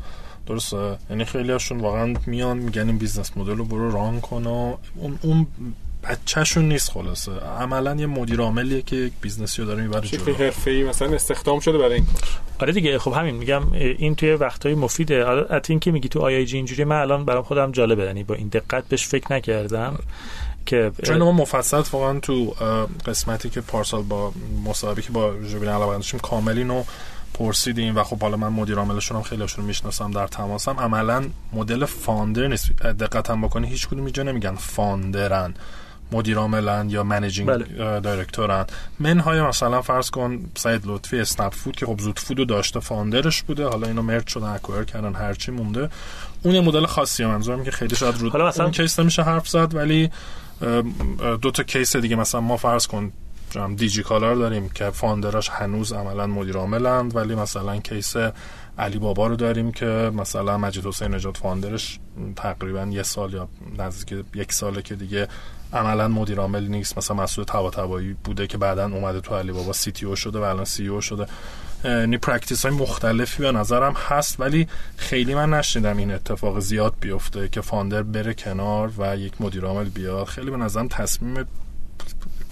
درسته؟ 0.46 0.96
یعنی 1.10 1.24
خیلی 1.24 1.52
هاشون 1.52 1.80
واقعا 1.80 2.14
میان 2.26 2.58
میگن 2.58 2.86
این 2.86 2.98
business 2.98 3.36
model 3.36 3.56
رو 3.56 3.64
برو 3.64 3.92
run 3.92 4.20
کن 4.20 4.46
و 4.46 4.76
اون 4.96 5.18
اون 5.22 5.46
بچهشون 6.02 6.68
نیست 6.68 6.90
خلاصه. 6.90 7.32
عملا 7.60 7.94
یه 7.94 8.06
مدیر 8.06 8.40
عاملیه 8.40 8.82
که 8.82 8.96
یک 8.96 9.12
business 9.20 9.58
ی 9.58 9.62
رو 9.62 9.68
داره 9.68 9.82
می‌بره 9.82 10.08
جلو. 10.08 10.34
حرفه‌ای 10.34 10.84
مثلا 10.84 11.14
استخدام 11.14 11.60
شده 11.60 11.78
برای 11.78 11.94
این 11.94 12.04
کار. 12.04 12.22
آره 12.58 12.72
دیگه 12.72 12.98
خب 12.98 13.12
همین 13.12 13.34
میگم 13.34 13.72
این 13.72 14.14
توی 14.14 14.32
وقتای 14.32 14.74
مفیده. 14.74 15.28
البته 15.28 15.70
این 15.70 15.80
که 15.80 15.90
میگی 15.90 16.08
تو 16.08 16.20
آی 16.20 16.46
جی 16.46 16.56
اینجوری 16.56 16.84
من 16.84 16.96
الان 16.96 17.24
برام 17.24 17.42
خودم 17.42 17.72
جالبه. 17.72 18.04
یعنی 18.04 18.24
با 18.24 18.34
این 18.34 18.48
دقت 18.48 18.84
بهش 18.88 19.06
فکر 19.06 19.32
نکردم 19.32 19.98
که 20.66 20.92
چون 21.02 21.18
ما 21.18 21.32
مفصل 21.32 21.82
واقعا 21.92 22.20
تو 22.20 22.54
قسمتی 23.06 23.50
که 23.50 23.60
پارسال 23.60 24.02
با 24.02 24.32
مصاحبه 24.64 25.02
که 25.02 25.10
با 25.12 25.34
جوبین 25.34 25.68
علاقبند 25.68 25.96
داشتیم 25.96 26.20
کامل 26.20 26.58
اینو 26.58 26.84
پرسیدیم 27.34 27.96
و 27.96 28.02
خب 28.02 28.20
حالا 28.20 28.36
من 28.36 28.48
مدیر 28.48 28.76
عاملشون 28.76 29.16
هم 29.16 29.22
خیلی 29.22 29.40
هاشون 29.40 29.64
می‌شناسم 29.64 30.10
در 30.10 30.26
تماسم. 30.26 30.76
عملا 30.78 31.24
مدل 31.52 31.84
founder 31.84 32.46
نیست. 32.46 32.72
دقت 32.82 33.30
بکنی 33.30 33.68
هیچ 33.68 33.88
کدوم 33.88 34.04
اینجا 34.04 34.22
نمیگن 34.22 34.54
founder 34.54 35.42
ن 35.42 35.54
مدیر 36.12 36.38
عاملن 36.38 36.90
یا 36.90 37.02
managing 37.02 37.48
بله. 37.48 38.00
director 38.00 38.59
ن 38.59 38.66
منهای 39.00 39.42
مثلا 39.42 39.82
فرض 39.82 40.10
کن 40.10 40.50
سعید 40.56 40.82
لطفی 40.84 41.20
اسنپ 41.20 41.54
فود 41.54 41.76
که 41.76 41.86
خب 41.86 42.00
زودفودو 42.00 42.44
داشته 42.44 42.80
founder 42.80 43.29
ش 43.29 43.42
بوده. 43.42 43.68
حالا 43.68 43.86
اینو 43.86 44.02
merge 44.02 44.26
شده 44.26 44.46
acquire 44.46 44.84
کردن 44.84 45.14
هرچی 45.14 45.52
مونده. 45.52 45.90
اون 46.42 46.54
یه 46.54 46.60
مدل 46.60 46.86
خاصیه. 46.86 47.26
منظورم 47.26 47.64
که 47.64 47.70
خیلی 47.70 47.96
شاید 47.96 48.18
رو 48.18 48.30
حالا 48.30 48.48
مثلا 48.48 48.64
اون 48.64 48.72
case 48.72 49.00
نمیشه 49.00 49.22
حرف 49.22 49.48
زد 49.48 49.74
ولی 49.74 50.10
دو 51.42 51.50
تا 51.50 51.62
case 51.62 51.96
دیگه. 51.96 52.16
مثلا 52.16 52.40
ما 52.40 52.56
فرض 52.56 52.86
کن 52.86 53.12
دیجی 53.76 54.02
کالا 54.02 54.22
رو 54.22 54.34
داریم 54.34 54.68
که 54.68 54.90
founder 54.90 55.36
اش 55.36 55.48
هنوز 55.48 55.92
عملا 55.92 56.26
مدیر 56.26 56.56
عاملند 56.56 57.16
ولی 57.16 57.34
مثلا 57.34 57.76
case 57.76 58.14
علی 58.78 58.98
بابا 58.98 59.26
رو 59.26 59.36
داریم 59.36 59.72
که 59.72 60.10
مثلا 60.14 60.58
مجید 60.58 60.86
حسینی 60.86 61.14
نژاد 61.14 61.36
founder 61.36 61.85
ش 61.85 61.98
تقریبا 62.36 62.86
یه 62.90 63.02
سال 63.02 63.32
یا 63.32 63.48
نزدیک 63.78 64.24
یک 64.34 64.52
ساله 64.52 64.82
که 64.82 64.94
دیگه 64.94 65.28
عملا 65.72 66.08
مدیر 66.08 66.40
عامل 66.40 66.68
نیست. 66.68 66.98
مثلا 66.98 67.16
مسعود 67.16 67.44
طباطبایی 67.44 68.16
بوده 68.24 68.46
که 68.46 68.58
بعدا 68.58 68.84
اومده 68.84 69.20
تو 69.20 69.34
علی 69.34 69.52
بابا 69.52 69.72
CTO 69.72 70.16
شده 70.16 70.38
و 70.38 70.42
الان 70.42 70.64
CEO 70.64 71.00
شده. 71.00 71.26
یعنی 71.84 72.18
practice 72.18 72.66
های 72.66 72.74
مختلفی 72.74 73.42
به 73.42 73.52
نظرم 73.52 73.92
هست 74.08 74.40
ولی 74.40 74.68
خیلی 74.96 75.34
من 75.34 75.50
نشنیدم 75.50 75.96
این 75.96 76.12
اتفاق 76.12 76.60
زیاد 76.60 76.94
بیفته 77.00 77.48
که 77.48 77.60
founder 77.60 78.02
بره 78.02 78.34
کنار 78.34 78.92
و 78.98 79.16
یک 79.16 79.40
مدیر 79.40 79.64
عامل 79.64 79.88
بیاد. 79.88 80.26
خیلی 80.26 80.50
به 80.50 80.56
نظرم 80.56 80.88
تصمیم 80.88 81.44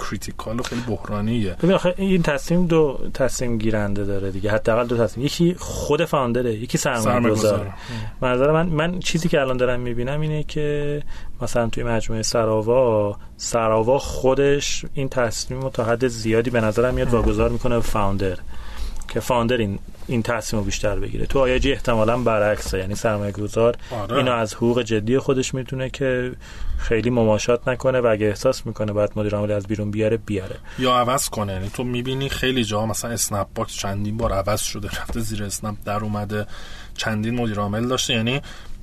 critical 0.00 0.60
و 0.60 0.62
خیلی 0.62 0.82
بحرانیه. 0.88 1.56
ببین 1.62 1.72
آخه 1.72 1.94
این 1.96 2.22
تصمیم 2.22 2.66
دو 2.66 2.98
تصمیم 3.14 3.58
گیرنده 3.58 4.04
داره 4.04 4.30
دیگه. 4.30 4.50
حداقل 4.50 4.86
دو 4.86 4.96
تصمیم. 4.96 5.26
یکی 5.26 5.54
خود 5.58 6.04
founder 6.04 6.48
ه 6.48 6.54
یکی 6.54 6.78
سرمایه 6.78 7.30
گذاره 7.30 7.72
نظر 8.22 8.52
من 8.52 8.66
من 8.66 8.98
چیزی 8.98 9.28
که 9.28 9.40
الان 9.40 9.56
دارم 9.56 9.80
می‌بینم 9.80 10.20
اینه 10.20 10.42
که 10.42 11.02
مثلا 11.42 11.68
توی 11.68 11.82
مجموعه 11.82 12.22
سراوا 12.22 13.16
سراوا 13.36 13.98
خودش 13.98 14.84
این 14.94 15.08
تصمیم 15.08 15.68
تا 15.68 15.84
حد 15.84 16.08
زیادی 16.08 16.50
به 16.50 16.60
نظرم 16.60 16.94
میاد 16.94 17.08
واگذار 17.08 17.50
می‌کنه 17.50 17.74
به 17.74 17.82
founder. 17.82 18.38
که 19.10 19.20
founder 19.20 19.56
این 19.56 19.78
این 20.06 20.22
تصمیم 20.22 20.60
رو 20.60 20.66
بیشتر 20.66 20.98
بگیره. 20.98 21.26
تو 21.26 21.38
آیجی 21.38 21.72
احتمالا 21.72 22.18
برعکسه. 22.18 22.78
یعنی 22.78 22.94
سرمایه 22.94 23.32
گذار 23.32 23.76
آره. 23.90 24.16
اینو 24.16 24.32
از 24.32 24.54
حقوق 24.54 24.82
جدی 24.82 25.18
خودش 25.18 25.54
می‌تونه 25.54 25.90
که 25.90 26.32
خیلی 26.78 27.10
مماشات 27.10 27.68
نکنه 27.68 28.00
و 28.00 28.06
اگه 28.06 28.26
احساس 28.26 28.66
می‌کنه 28.66 28.92
باید 28.92 29.10
مدیر 29.16 29.34
عامل 29.34 29.50
از 29.50 29.66
بیرون 29.66 29.90
بیاره 29.90 30.16
بیاره. 30.16 30.56
یا 30.78 30.94
عوض 30.94 31.28
کنه. 31.28 31.52
یعنی 31.52 31.68
تو 31.68 31.84
می‌بینی 31.84 32.28
خیلی 32.28 32.64
جا 32.64 32.86
مثلا 32.86 33.10
اسنپ 33.10 33.46
باکس 33.54 33.72
چندین 33.72 34.16
بار 34.16 34.32
عوض 34.32 34.60
شده 34.60 34.88
رفته 34.88 35.20
زیر 35.20 35.44
اسنپ 35.44 35.76
در 35.84 36.04
اومده 36.04 36.46
چندین 36.96 37.34
مدیر 37.34 37.58
عامل 37.58 37.88
داشته. 37.88 38.14
یعنی 38.14 38.40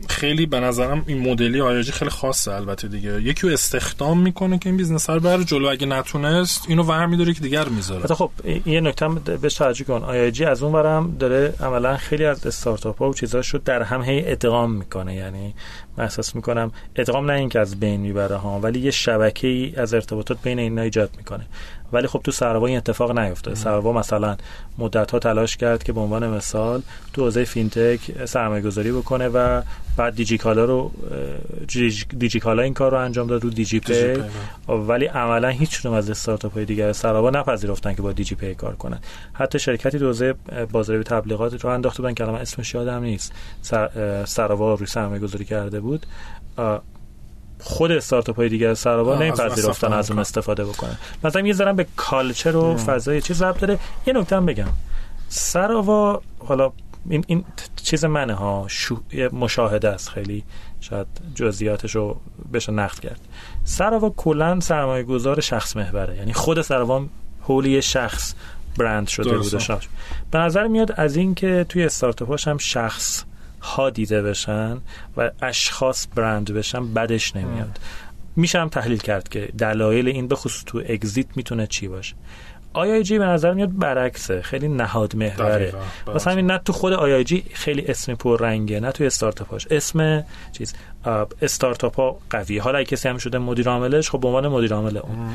خیلی 0.09 0.45
به 0.45 0.59
نظرم 0.59 1.03
این 1.07 1.31
مدلی 1.31 1.61
آیاجی 1.61 1.91
خیلی 1.91 2.11
خاصه 2.11 2.51
البته 2.51 2.87
دیگه. 2.87 3.21
یکی 3.21 3.47
رو 3.47 3.53
استخدام 3.53 4.19
می‌کنه 4.19 4.59
که 4.59 4.69
این 4.69 4.77
business 4.77 5.09
رو 5.09 5.19
بره 5.19 5.43
جلو. 5.43 5.67
اگه 5.67 5.87
نتونست 5.87 6.65
اینو 6.67 6.83
ور 6.83 7.05
میداره 7.05 7.33
که 7.33 7.39
دیگر 7.39 7.65
می‌ذاره. 7.65 8.15
خب 8.15 8.31
یه 8.65 8.81
نکته 8.81 9.07
به 9.07 9.49
توجه 9.49 9.83
کن. 9.83 10.03
آیاجی 10.03 10.45
از 10.45 10.63
اون 10.63 10.71
برم 10.71 11.15
داره 11.19 11.53
عملا 11.59 11.97
خیلی 11.97 12.25
از 12.25 12.45
استارتاپ 12.45 12.99
ها 12.99 13.09
و 13.09 13.13
چیزاش 13.13 13.49
رو 13.49 13.59
در 13.65 13.81
هم 13.81 14.01
هی 14.01 14.31
ادغام 14.31 14.71
می‌کنه. 14.71 15.15
یعنی 15.15 15.53
من 15.97 16.03
احساس 16.03 16.35
می‌کنم 16.35 16.71
ادغام 16.95 17.31
نه 17.31 17.37
اینکه 17.37 17.59
از 17.59 17.79
بین 17.79 17.99
می‌بره 17.99 18.35
ها 18.35 18.59
ولی 18.59 18.79
یه 18.79 18.91
شبکه 18.91 19.47
ای 19.47 19.73
از 19.75 19.93
ارتباطات 19.93 20.37
بین 20.43 20.59
اینا 20.59 20.81
ایجاد 20.81 21.09
می‌کنه. 21.17 21.45
ولی 21.91 22.07
خب 22.07 22.21
تو 22.23 22.31
سراوا 22.31 22.67
این 22.67 22.77
اتفاق 22.77 23.19
نیفتاد. 23.19 23.53
سراوا 23.53 23.93
مثلا 23.93 24.37
مدت 24.77 25.11
ها 25.11 25.19
تلاش 25.19 25.57
کرد 25.57 25.83
که 25.83 25.93
به 25.93 25.99
عنوان 25.99 26.27
مثال 26.29 26.81
تو 27.13 27.23
حوزه 27.23 27.43
فینتک 27.43 28.25
سرمایه 28.25 28.61
گذاری 28.61 28.91
بکنه 28.91 29.27
و 29.27 29.61
بعد 29.97 30.15
دیجیکالا 30.15 30.65
رو 30.65 30.91
دیجیکالا 32.19 32.63
این 32.63 32.73
کار 32.73 32.91
رو 32.91 32.97
انجام 32.97 33.27
داد 33.27 33.43
رو 33.43 33.49
دیجی 33.49 33.79
پی 33.79 34.23
ولی 34.67 35.05
عملا 35.05 35.49
هیچ 35.49 35.81
کدوم 35.81 35.93
از 35.93 36.09
استارتاپ 36.09 36.53
های 36.53 36.65
دیگر 36.65 36.91
سروا 36.93 37.29
نپذیرفتن 37.29 37.93
که 37.93 38.01
با 38.01 38.11
دیجی 38.11 38.35
پی 38.35 38.55
کار 38.55 38.75
کنن. 38.75 38.99
حتی 39.33 39.59
شرکتی 39.59 39.97
حوزه 39.97 40.35
بازاریابی 40.71 41.03
تبلیغات 41.03 41.63
رو 41.63 41.69
انداخته 41.69 42.01
بودن 42.01 42.13
که 42.13 42.23
الان 42.23 42.41
اسمش 42.41 42.73
یادم 42.73 43.03
نیست. 43.03 43.33
سر 43.61 44.25
سروا 44.25 44.73
روی 44.73 44.87
سرمایه 44.87 45.21
گذاری 45.21 45.45
کرده 45.45 45.79
بود. 45.79 46.05
خود 47.59 47.91
استارتاپ 47.91 48.35
های 48.35 48.49
دیگه 48.49 48.73
سرابا 48.73 49.15
نمیپذیرفتن 49.15 49.93
از 49.93 50.11
اون 50.11 50.19
استفاده 50.19 50.65
بکنن. 50.65 50.97
مثلا 51.23 51.47
یه 51.47 51.53
ذره 51.53 51.73
به 51.73 51.87
کالچر 51.95 52.55
و 52.55 52.77
فضای 52.77 53.21
چیز 53.21 53.41
ربط 53.41 53.59
داره. 53.59 53.79
یه 54.07 54.13
نکته 54.13 54.35
هم 54.35 54.45
بگم. 54.45 54.67
سراوا 55.29 56.21
حالا 56.39 56.71
این, 57.09 57.23
این 57.27 57.43
چیز 57.83 58.05
منه 58.05 58.33
ها. 58.33 58.65
شو... 58.67 58.99
مشاهده 59.33 59.89
است. 59.89 60.09
خیلی 60.09 60.43
شاید 60.81 61.07
جزئیاتش 61.35 61.95
رو 61.95 62.17
بشه 62.53 62.71
نقد 62.71 62.99
کرد. 62.99 63.19
سراوا 63.63 64.09
کلا 64.09 64.59
سرمایه 64.59 65.03
گذار 65.03 65.39
شخص 65.39 65.77
محوره. 65.77 66.15
یعنی 66.15 66.33
خود 66.33 66.61
سراوا 66.61 67.05
حولی 67.41 67.81
شخص 67.81 68.33
برند 68.77 69.07
شده 69.07 69.37
بوده. 69.37 69.57
به 70.31 70.39
نظر 70.39 70.67
میاد 70.67 70.91
از 70.91 71.15
اینکه 71.15 71.65
توی 71.69 71.83
استارتاپ 71.83 72.47
هم 72.47 72.57
شخص 72.57 73.23
ها 73.61 73.89
دیده 73.89 74.21
بشن 74.21 74.77
و 75.17 75.31
اشخاص 75.41 76.07
برند 76.15 76.51
بشن 76.51 76.93
بدش 76.93 77.35
نمیاد. 77.35 77.79
میشه 78.35 78.59
هم 78.59 78.69
تحلیل 78.69 78.97
کرد 78.97 79.29
که 79.29 79.49
دلایل 79.57 80.07
این 80.07 80.27
به 80.27 80.35
خصوص 80.35 80.63
تو 80.65 80.81
اگزیت 80.89 81.27
می‌تونه 81.35 81.67
چی 81.67 81.87
باشه. 81.87 82.15
آی 82.73 83.03
جی 83.03 83.19
به 83.19 83.25
نظر 83.25 83.53
میاد 83.53 83.77
برعکسه 83.77 84.41
خیلی 84.41 84.67
نهاد 84.67 85.15
محوره. 85.15 85.73
مثلا 86.15 86.33
همین 86.33 86.51
نه 86.51 86.57
تو 86.57 86.73
خود 86.73 86.93
آی 86.93 87.23
جی 87.23 87.43
خیلی 87.53 87.85
اسم 87.87 88.15
پر 88.15 88.41
رنگه 88.41 88.79
نه 88.79 88.91
توی 88.91 89.07
استارتاپاش. 89.07 89.67
اسم 89.71 90.23
چیز 90.51 90.73
استارتاپ 91.41 91.95
ها 91.95 92.17
قویه. 92.29 92.61
حالا 92.61 92.83
کسی 92.83 93.09
هم 93.09 93.17
شده 93.17 93.37
مدیر 93.37 93.69
عاملش 93.69 94.09
خب 94.09 94.19
به 94.19 94.27
عنوان 94.27 94.47
مدیر 94.47 94.73
عامل 94.73 94.97
اون. 94.97 95.29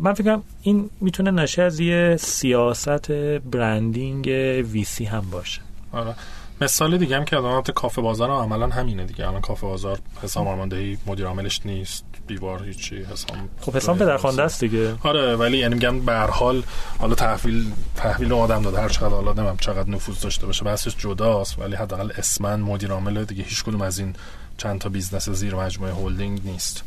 من 0.00 0.14
فکرم 0.14 0.42
این 0.62 0.90
می‌تونه 1.00 1.30
نشه 1.30 1.62
از 1.62 1.80
یه 1.80 2.16
سیاست 2.20 3.12
برندینگ 3.40 4.26
ویسی 4.72 5.04
هم 5.04 5.30
باشه. 5.30 5.60
آره. 5.92 6.14
مثال 6.60 6.98
دیگه 6.98 7.16
هم 7.16 7.24
که 7.24 7.36
الان 7.36 7.62
کافه 7.62 8.00
بازار 8.02 8.30
هم 8.30 8.36
عملا 8.36 8.68
همینه 8.68 9.04
دیگه. 9.04 9.28
الان 9.28 9.40
کافه 9.40 9.66
بازار 9.66 9.98
حساب 10.22 10.48
آرماندهی 10.48 10.98
مدیر 11.06 11.26
عاملش 11.26 11.60
نیست 11.64 12.04
دیوار 12.26 12.62
هیچی 12.62 12.96
حساب 12.96 13.36
خب 13.60 13.76
حساب 13.76 13.98
پدرخوانده 13.98 14.42
است 14.42 14.60
دیگه. 14.60 14.94
آره 15.02 15.36
ولی 15.36 15.58
یعنی 15.58 15.74
میگم 15.74 16.00
به 16.00 16.12
هر 16.12 16.30
حال 16.30 16.62
حالا 16.98 17.14
تحویل 17.14 17.72
تحویل 17.96 18.32
آدم 18.32 18.62
داده 18.62 18.80
هر 18.80 18.88
چقدر 18.88 19.14
حالا 19.14 19.32
نمیگم 19.32 19.56
چقدر 19.56 19.90
نفوذ 19.90 20.20
داشته 20.20 20.46
باشه 20.46 20.64
بحثش 20.64 20.96
جداست. 20.96 21.58
ولی 21.58 21.76
حداقل 21.76 22.12
اسما 22.18 22.56
مدیر 22.56 22.92
عامل 22.92 23.24
دیگه 23.24 23.42
هیچ 23.42 23.64
کدوم 23.64 23.82
از 23.82 23.98
این 23.98 24.14
چند 24.56 24.80
تا 24.80 24.88
business 24.88 25.28
زیر 25.28 25.54
مجموعه 25.54 25.92
هولدینگ 25.92 26.40
نیست. 26.44 26.84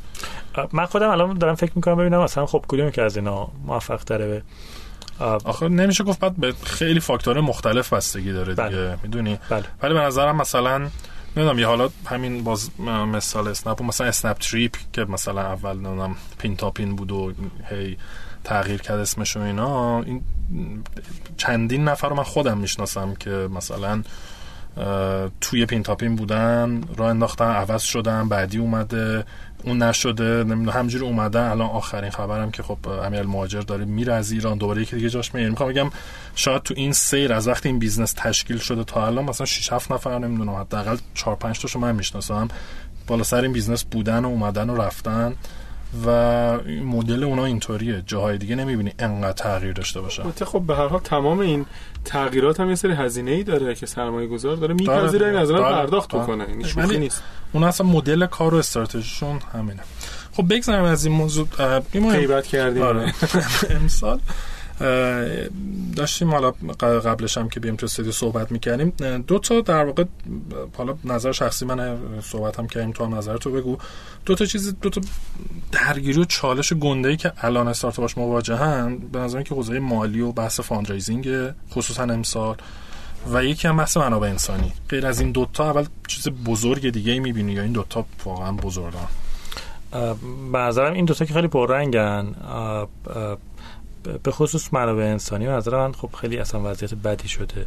من 0.72 0.86
خودم 0.86 1.10
الان 1.10 1.38
دارم 1.38 1.56
فکر 1.56 1.72
می‌کنم 1.76 1.96
ببینم 1.96 2.24
مثلا 2.24 2.46
خب 2.46 2.66
کدوم 2.68 2.90
که 2.90 3.02
از 3.02 3.18
اینا 3.18 3.48
موفق 3.66 4.04
تره 4.04 4.44
آخه 5.20 5.70
نمیشه 5.70 6.04
گفت 6.04 6.20
بعد 6.20 6.36
به 6.36 6.54
خیلی 6.64 7.00
فاکتور 7.00 7.42
مختلف 7.42 7.94
بستگی 7.94 8.32
داره 8.34 8.56
دیگه 8.56 8.70
بله. 8.70 8.98
می‌دونی 9.04 9.40
بله. 9.50 9.64
ولی 9.84 9.94
به 9.94 10.00
نظرم 10.00 10.36
مثلا 10.36 10.78
نمی‌دونم 11.36 11.60
یه 11.60 11.68
حالا 11.68 11.90
همین 12.06 12.44
باز 12.44 12.80
مثال 13.14 13.48
اسنپ 13.48 13.84
مثلا 13.84 14.08
اسنپ 14.08 14.38
تریپ 14.38 14.76
که 14.94 15.06
مثلا 15.06 15.42
اول 15.42 15.74
نمی‌دونم 15.74 16.16
پین 16.38 16.56
تاپین 16.56 16.96
بود 16.96 17.12
و 17.12 17.34
هی 17.70 17.98
تغییر 18.44 18.82
کرد 18.82 19.00
اسمش 19.00 19.38
و 19.38 19.40
اینا 19.40 20.02
این 20.02 20.24
چندین 21.38 21.84
نفر 21.84 22.10
رو 22.10 22.16
من 22.16 22.24
خودم 22.24 22.58
می‌شناسم 22.58 23.16
که 23.16 23.30
مثلا 23.30 24.04
توی 25.42 25.66
پین 25.66 25.84
تاپین 25.84 26.16
بودن 26.16 26.84
را 26.98 27.10
انداختن 27.10 27.52
عوض 27.52 27.82
شدن 27.82 28.30
بعدی 28.30 28.58
اومده 28.58 29.26
اون 29.64 29.84
نشده 29.84 30.24
نمی‌دونم 30.24 30.78
همجوری 30.78 31.06
اومدن. 31.06 31.50
الان 31.50 31.70
آخرین 31.70 32.10
خبرم 32.10 32.52
که 32.52 32.64
خب 32.64 32.88
امیر 32.88 33.22
مهاجر 33.22 33.62
داره 33.62 33.86
میره 33.86 34.14
از 34.14 34.32
ایران. 34.32 34.58
دوباره 34.58 34.82
یکی 34.82 34.96
دیگه 34.96 35.10
جاش 35.10 35.36
میاد 35.36 35.50
می‌خوام 35.50 35.70
بگم 35.70 35.90
شاید 36.36 36.62
تو 36.64 36.74
این 36.78 36.94
سیر 36.94 37.34
از 37.34 37.48
وقتی 37.48 37.70
این 37.70 37.80
business 37.80 38.14
تشکیل 38.18 38.58
شده 38.58 38.84
تا 38.84 39.08
الان 39.08 39.26
مثلا 39.26 39.46
6 39.46 39.74
7 39.74 39.92
نفر 39.92 40.20
نمی‌دونم 40.20 40.56
حداقل 40.56 40.98
4 41.14 41.36
5 41.36 41.60
تاشو 41.60 41.80
من 41.80 41.96
می‌شناسم. 41.96 42.48
بالا 43.08 43.24
سر 43.24 43.42
این 43.42 43.54
business 43.54 43.84
بودن 43.84 44.26
و 44.26 44.28
اومدن 44.28 44.70
و 44.70 44.82
رفتن 44.82 45.36
و 46.06 46.10
مدل 46.86 47.24
اونا 47.24 47.46
اینطوریه. 47.46 48.04
جاهای 48.08 48.38
دیگه 48.38 48.56
نمی‌بینی 48.56 48.94
انقدر 49.00 49.32
تغییر 49.32 49.74
داشته 49.74 50.02
باشه. 50.02 50.24
خب 50.46 50.60
به 50.68 50.76
هر 50.76 50.88
حال 50.88 51.00
تمام 51.00 51.40
این 51.40 51.66
تغییرات 52.06 52.60
هم 52.60 52.70
یه 52.70 52.76
سری 52.76 52.94
هزینه 52.94 53.32
ای 53.32 53.44
داره 53.44 53.76
که 53.76 53.86
سرمایه 53.86 54.28
گذار 54.28 54.56
داره 54.56 54.74
میپذیره 54.74 55.28
این 55.28 55.36
از 55.36 55.52
پرداخت 55.52 56.16
بکنه 56.16 56.46
این 56.48 56.64
شوخی 56.64 56.98
نیست. 56.98 57.24
اون 57.54 57.64
اصلا 57.64 57.88
مدل 57.88 58.26
کار 58.26 58.54
و 58.54 58.58
استراتژیشون 58.58 59.40
همینه. 59.54 59.84
خب 60.34 60.54
بگذاریم 60.54 60.84
از 60.84 61.06
این 61.06 61.16
موضوع 61.16 61.48
غیبت 61.92 62.48
کردیم. 62.48 62.84
آره. 62.84 63.14
امسال 63.82 64.20
داشتیم 65.96 66.32
حالا 66.32 66.52
قبلش 66.80 67.38
هم 67.38 67.50
که 67.50 67.60
بیم 67.60 67.76
تو 67.76 67.86
استودیو 67.86 68.12
صحبت 68.12 68.52
می‌کردیم. 68.52 68.90
دو 69.28 69.40
تا 69.40 69.62
در 69.62 69.86
واقع 69.86 70.04
حالا 70.78 70.96
نظر 71.04 71.32
شخصی 71.32 71.66
من 71.66 71.98
صحبت 72.22 72.60
هم 72.60 72.68
کردیم 72.68 72.92
تو 72.92 73.08
نظر 73.08 73.38
تو 73.38 73.52
بگو. 73.52 73.78
دو 74.26 74.36
تا 74.36 74.46
چیز 74.46 74.76
دو 74.82 74.90
تا 74.90 75.02
درگیری 75.72 76.22
و 76.22 76.26
چالش 76.26 76.74
گنده 76.74 77.10
ای 77.10 77.18
که 77.18 77.32
الان 77.38 77.68
استارتاپاش 77.68 78.18
مواجهن 78.18 78.98
به 78.98 79.20
نظر 79.20 79.42
که 79.42 79.56
حوزه 79.56 79.80
مالی 79.80 80.22
و 80.22 80.32
بحث 80.32 80.60
fundraising 80.60 81.52
خصوصا 81.72 82.04
امسال. 82.04 82.56
و 83.34 83.44
یکی 83.44 83.68
هم 83.68 83.78
بحث 83.78 83.98
منابع 83.98 84.28
انسانی. 84.28 84.74
غیر 84.90 85.08
از 85.08 85.20
این 85.20 85.32
دوتا 85.32 85.70
اول 85.70 85.86
چیز 86.08 86.30
بزرگ 86.30 86.90
دیگه 86.90 87.12
ای 87.12 87.20
می‌بینی 87.20 87.52
یا 87.52 87.62
این 87.62 87.72
دوتا 87.72 88.06
واقعا 88.26 88.52
بزرگن 88.52 89.08
به 90.52 90.58
نظرم 90.58 90.94
این 90.94 91.06
دوتا 91.06 91.26
که 91.26 91.34
خیلی 91.34 91.48
پررنگن. 91.48 92.36
به 94.24 94.32
خصوص 94.32 94.74
منابع 94.74 95.04
انسانی 95.04 95.48
و 95.48 95.52
نظر 95.52 95.78
من 95.78 95.92
خب 95.92 96.10
خیلی 96.22 96.38
اصلا 96.38 96.62
وضعیت 96.64 96.94
بدی 96.94 97.28
شده. 97.28 97.66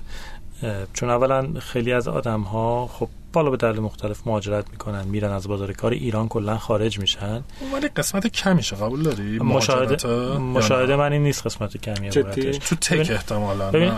چون 0.92 1.10
اولا 1.10 1.46
خیلی 1.60 1.92
از 1.92 2.08
آدم 2.08 2.40
ها 2.40 2.86
خب 2.86 3.08
بالا 3.32 3.50
به 3.50 3.56
دلیل 3.56 3.80
مختلف 3.80 4.26
مهاجرت 4.26 4.70
می‌کنن 4.70 5.04
میرن 5.04 5.30
از 5.30 5.48
بازار 5.48 5.72
کار 5.72 5.92
ایران 5.92 6.28
کلا 6.28 6.58
خارج 6.58 6.98
میشن. 6.98 7.42
ولی 7.74 7.88
قسمت 7.88 8.26
کمیشه 8.26 8.76
قبول 8.76 9.02
داری؟ 9.02 9.38
مشاهده 9.38 10.08
مشاهده 10.38 10.96
من 10.96 11.12
این 11.12 11.22
نیست 11.22 11.46
قسمت 11.46 11.76
کمیه 11.76 12.10
تو 12.10 12.76
tech 12.76 13.10
احتمالاً 13.10 13.70
ببین 13.70 13.92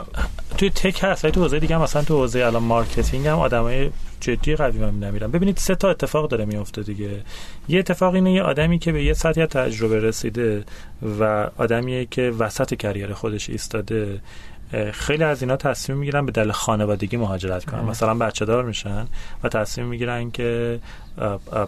توی 0.56 0.70
tech 0.70 1.00
هست 1.02 1.26
تو 1.26 1.42
حوزه 1.42 1.60
دیگه 1.60 1.78
مثلا 1.78 2.02
تو 2.02 2.16
حوزه 2.16 2.44
الان 2.44 2.62
marketing 2.62 3.26
هم 3.26 3.38
آدمای 3.38 3.90
جدی 4.20 4.56
قوی 4.56 4.78
من 4.78 5.00
نمیرن 5.00 5.30
ببینید 5.30 5.56
سه 5.56 5.74
تا 5.74 5.90
اتفاق 5.90 6.28
داره 6.28 6.44
میفته 6.44 6.82
دیگه. 6.82 7.22
یه 7.68 7.78
اتفاق 7.78 8.14
اینه 8.14 8.32
یه 8.32 8.42
آدمی 8.42 8.78
که 8.78 8.92
به 8.92 9.04
یه 9.04 9.12
سطحی 9.12 9.46
تجربه 9.46 10.00
رسیده 10.00 10.64
و 11.20 11.50
آدمیه 11.56 12.06
که 12.06 12.22
وسط 12.22 12.74
career 12.74 13.12
خودش 13.12 13.50
ایستاده. 13.50 14.20
خیلی 14.92 15.24
از 15.24 15.42
اینا 15.42 15.56
تصمیم 15.56 15.98
می‌گیرن 15.98 16.26
به 16.26 16.32
دل 16.32 16.50
خانوادگی 16.50 17.16
مهاجرت 17.16 17.64
کنن. 17.64 17.84
مثلا 17.84 18.14
بچه 18.14 18.44
دار 18.44 18.64
میشن 18.64 19.06
و 19.42 19.48
تصمیم 19.48 19.86
می‌گیرن 19.86 20.30
که 20.30 20.80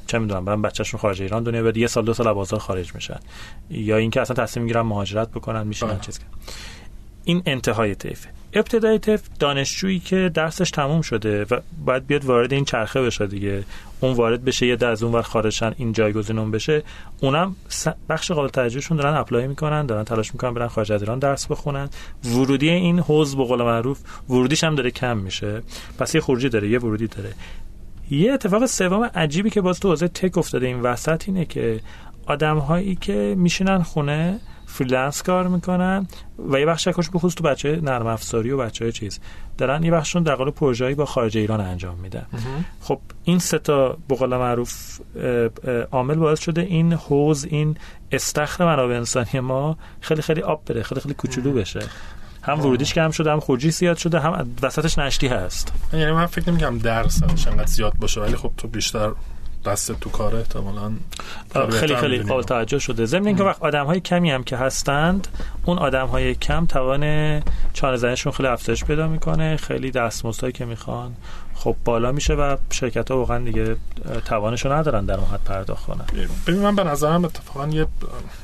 چه 0.07 0.19
می‌دونم 0.19 0.45
برن 0.45 0.63
بچهشون 0.63 1.01
خارج 1.01 1.23
ایران 1.23 1.43
دنیا 1.43 1.63
بعد 1.63 1.77
یه 1.77 1.87
سال 1.87 2.05
دو 2.05 2.15
سال 2.15 2.33
بازار 2.33 2.61
خارج 2.61 2.95
میشن. 2.95 3.19
یا 3.71 3.97
اینکه 3.97 4.21
اصلا 4.21 4.45
تصمیم 4.45 4.65
می‌گیرن 4.65 4.81
مهاجرت 4.81 5.31
بکنن 5.31 5.67
میشن 5.67 5.87
بله. 5.87 5.99
چیز 6.01 6.21
این 7.29 7.43
انتهای 7.47 7.95
طیفه 7.95 8.29
ابتدای 8.53 8.99
طیف 8.99 9.23
دانشجویی 9.39 9.99
که 9.99 10.31
درسش 10.35 10.71
تموم 10.71 11.03
شده 11.03 11.47
و 11.51 11.61
باید 11.85 12.07
بیاد 12.07 12.25
وارد 12.25 12.53
این 12.53 12.65
چرخه 12.65 13.03
بشه 13.03 13.27
دیگه. 13.27 13.65
اون 14.01 14.13
وارد 14.13 14.45
بشه 14.45 14.67
یه 14.67 14.87
از 14.87 15.03
اون 15.03 15.13
ور 15.13 15.23
خارجشن 15.23 15.75
این 15.77 15.93
جایگزین 15.93 16.39
اون 16.39 16.51
بشه. 16.51 16.83
اونم 17.21 17.57
بخش 18.09 18.31
قابل 18.31 18.49
توجهشون 18.49 18.97
دارن 18.97 19.15
اپلای 19.15 19.47
می‌کنن 19.47 19.87
دارن 19.87 20.05
تلاش 20.05 20.33
می‌کنن 20.33 20.55
برن 20.55 20.67
خارج 20.67 20.93
از 20.93 21.03
ایران 21.03 21.19
درس 21.19 21.47
بخونن. 21.47 21.89
ورودی 22.25 22.69
این 22.69 22.99
حوز 22.99 23.37
به 23.37 23.45
قول 23.45 23.63
معروف 23.63 24.01
ورودیش 24.29 24.65
هم 24.65 24.75
داره 24.75 24.91
کم 24.91 25.19
میشه. 25.19 25.63
پس 25.99 26.15
یه 26.15 26.21
خروجی 26.21 26.49
داره 26.49 26.69
یه 26.69 26.79
ورودی 26.79 27.07
داره. 27.07 27.33
یه 28.11 28.33
اتفاق 28.33 28.67
سوم 28.67 29.11
عجیبی 29.15 29.51
که 29.51 29.61
باز 29.61 29.81
تو 29.81 29.89
حوزه 29.89 30.09
tech 30.09 30.39
افتاده 30.39 30.67
این 30.67 30.81
وسط 30.81 31.23
اینه 31.27 31.45
که 31.45 31.81
آدم 32.27 32.59
هایی 32.59 32.95
که 32.95 33.35
میشینن 33.39 33.83
خونه 33.83 34.41
freelance 34.79 35.23
کار 35.23 35.49
می‌کنن 35.49 36.07
و 36.51 36.61
یه 36.61 36.67
بخش 36.67 36.89
کارش 36.89 37.11
بخصوص 37.11 37.35
تو 37.35 37.45
بچه 37.45 37.81
نرم 37.83 38.07
افزاری 38.07 38.51
و 38.51 38.57
بچه 38.57 38.85
های 38.85 38.93
چیز. 38.93 39.21
دارن 39.59 39.83
یه 39.83 39.91
بخششون 39.91 40.23
در 40.23 40.35
قالب 40.35 40.55
پروژه‌ای 40.55 40.95
با 40.95 41.05
خارج 41.05 41.39
ایران 41.39 41.61
انجام 41.61 41.97
میدن. 41.97 42.27
خب 42.81 43.01
این 43.25 43.39
سه 43.39 43.59
تا 43.59 43.97
به 44.09 44.27
معروف 44.27 45.01
عامل 45.93 46.15
باعث 46.15 46.41
شده 46.41 46.61
این 46.61 46.93
حوز 46.93 47.45
این 47.45 47.77
استخر 48.13 48.65
منابع 48.65 48.95
انسانی 48.95 49.41
ما 49.41 49.79
خیلی 50.01 50.23
خیلی 50.23 50.43
آب 50.43 50.65
بره 50.67 50.83
خیلی 50.83 51.01
خیلی 51.01 51.15
کوچولو 51.15 51.53
بشه. 51.53 51.81
هم 52.43 52.61
ورودیش 52.61 52.95
کم 52.95 53.11
شده 53.11 53.33
هم 53.33 53.41
خروجی 53.41 53.71
زیاد 53.71 53.97
شده 53.97 54.21
هم 54.21 54.51
وسطش 54.63 54.99
نشتی 54.99 55.29
هست. 55.29 55.73
یعنی 55.93 56.13
من 56.13 56.27
فکر 56.27 56.51
نمی‌کنم 56.51 56.79
درصدش 56.79 57.47
انقدر 57.47 57.67
زیاد 57.67 57.93
باشه 58.01 58.21
ولی 58.21 58.37
خب 58.37 58.53
تو 58.57 58.69
بیشتر 58.69 59.13
دست 59.69 60.01
تو 60.01 60.11
کاره 60.11 60.39
احتمالاً 60.39 60.93
خیلی 61.71 61.97
خیلی 61.97 62.19
قابل 62.19 62.43
توجه 62.43 62.79
شده. 62.79 63.07
ضمن 63.07 63.27
اینکه 63.27 63.43
وقت 63.43 63.63
آدم 63.63 63.87
های 63.87 64.01
کمی 64.01 64.31
هم 64.31 64.45
که 64.45 64.57
هستند 64.57 65.29
اون 65.65 65.79
آدم 65.79 66.07
های 66.07 66.35
کم 66.35 66.67
توان 66.67 67.03
چانه 67.73 67.97
زنشون 67.97 68.33
خیلی 68.33 68.49
افزایش 68.49 68.85
پیدا 68.85 69.09
می‌کنه. 69.09 69.57
خیلی 69.57 69.91
دستمزدهایی 69.91 70.53
که 70.53 70.65
می‌خوان 70.65 71.15
خب 71.55 71.77
بالا 71.85 72.13
میشه 72.13 72.35
و 72.35 72.57
شرکت 72.71 73.11
ها 73.11 73.17
واقعا 73.17 73.45
دیگه 73.45 73.77
توانشو 74.25 74.73
ندارن 74.73 75.05
در 75.05 75.15
اون 75.15 75.29
حد 75.29 75.45
پرداخت 75.45 75.87
کنن. 75.87 76.05
ببین 76.47 76.61
من 76.61 76.77
به 76.77 76.85
نظرم 76.85 77.25
اتفاقا 77.25 77.69
یه 77.69 77.87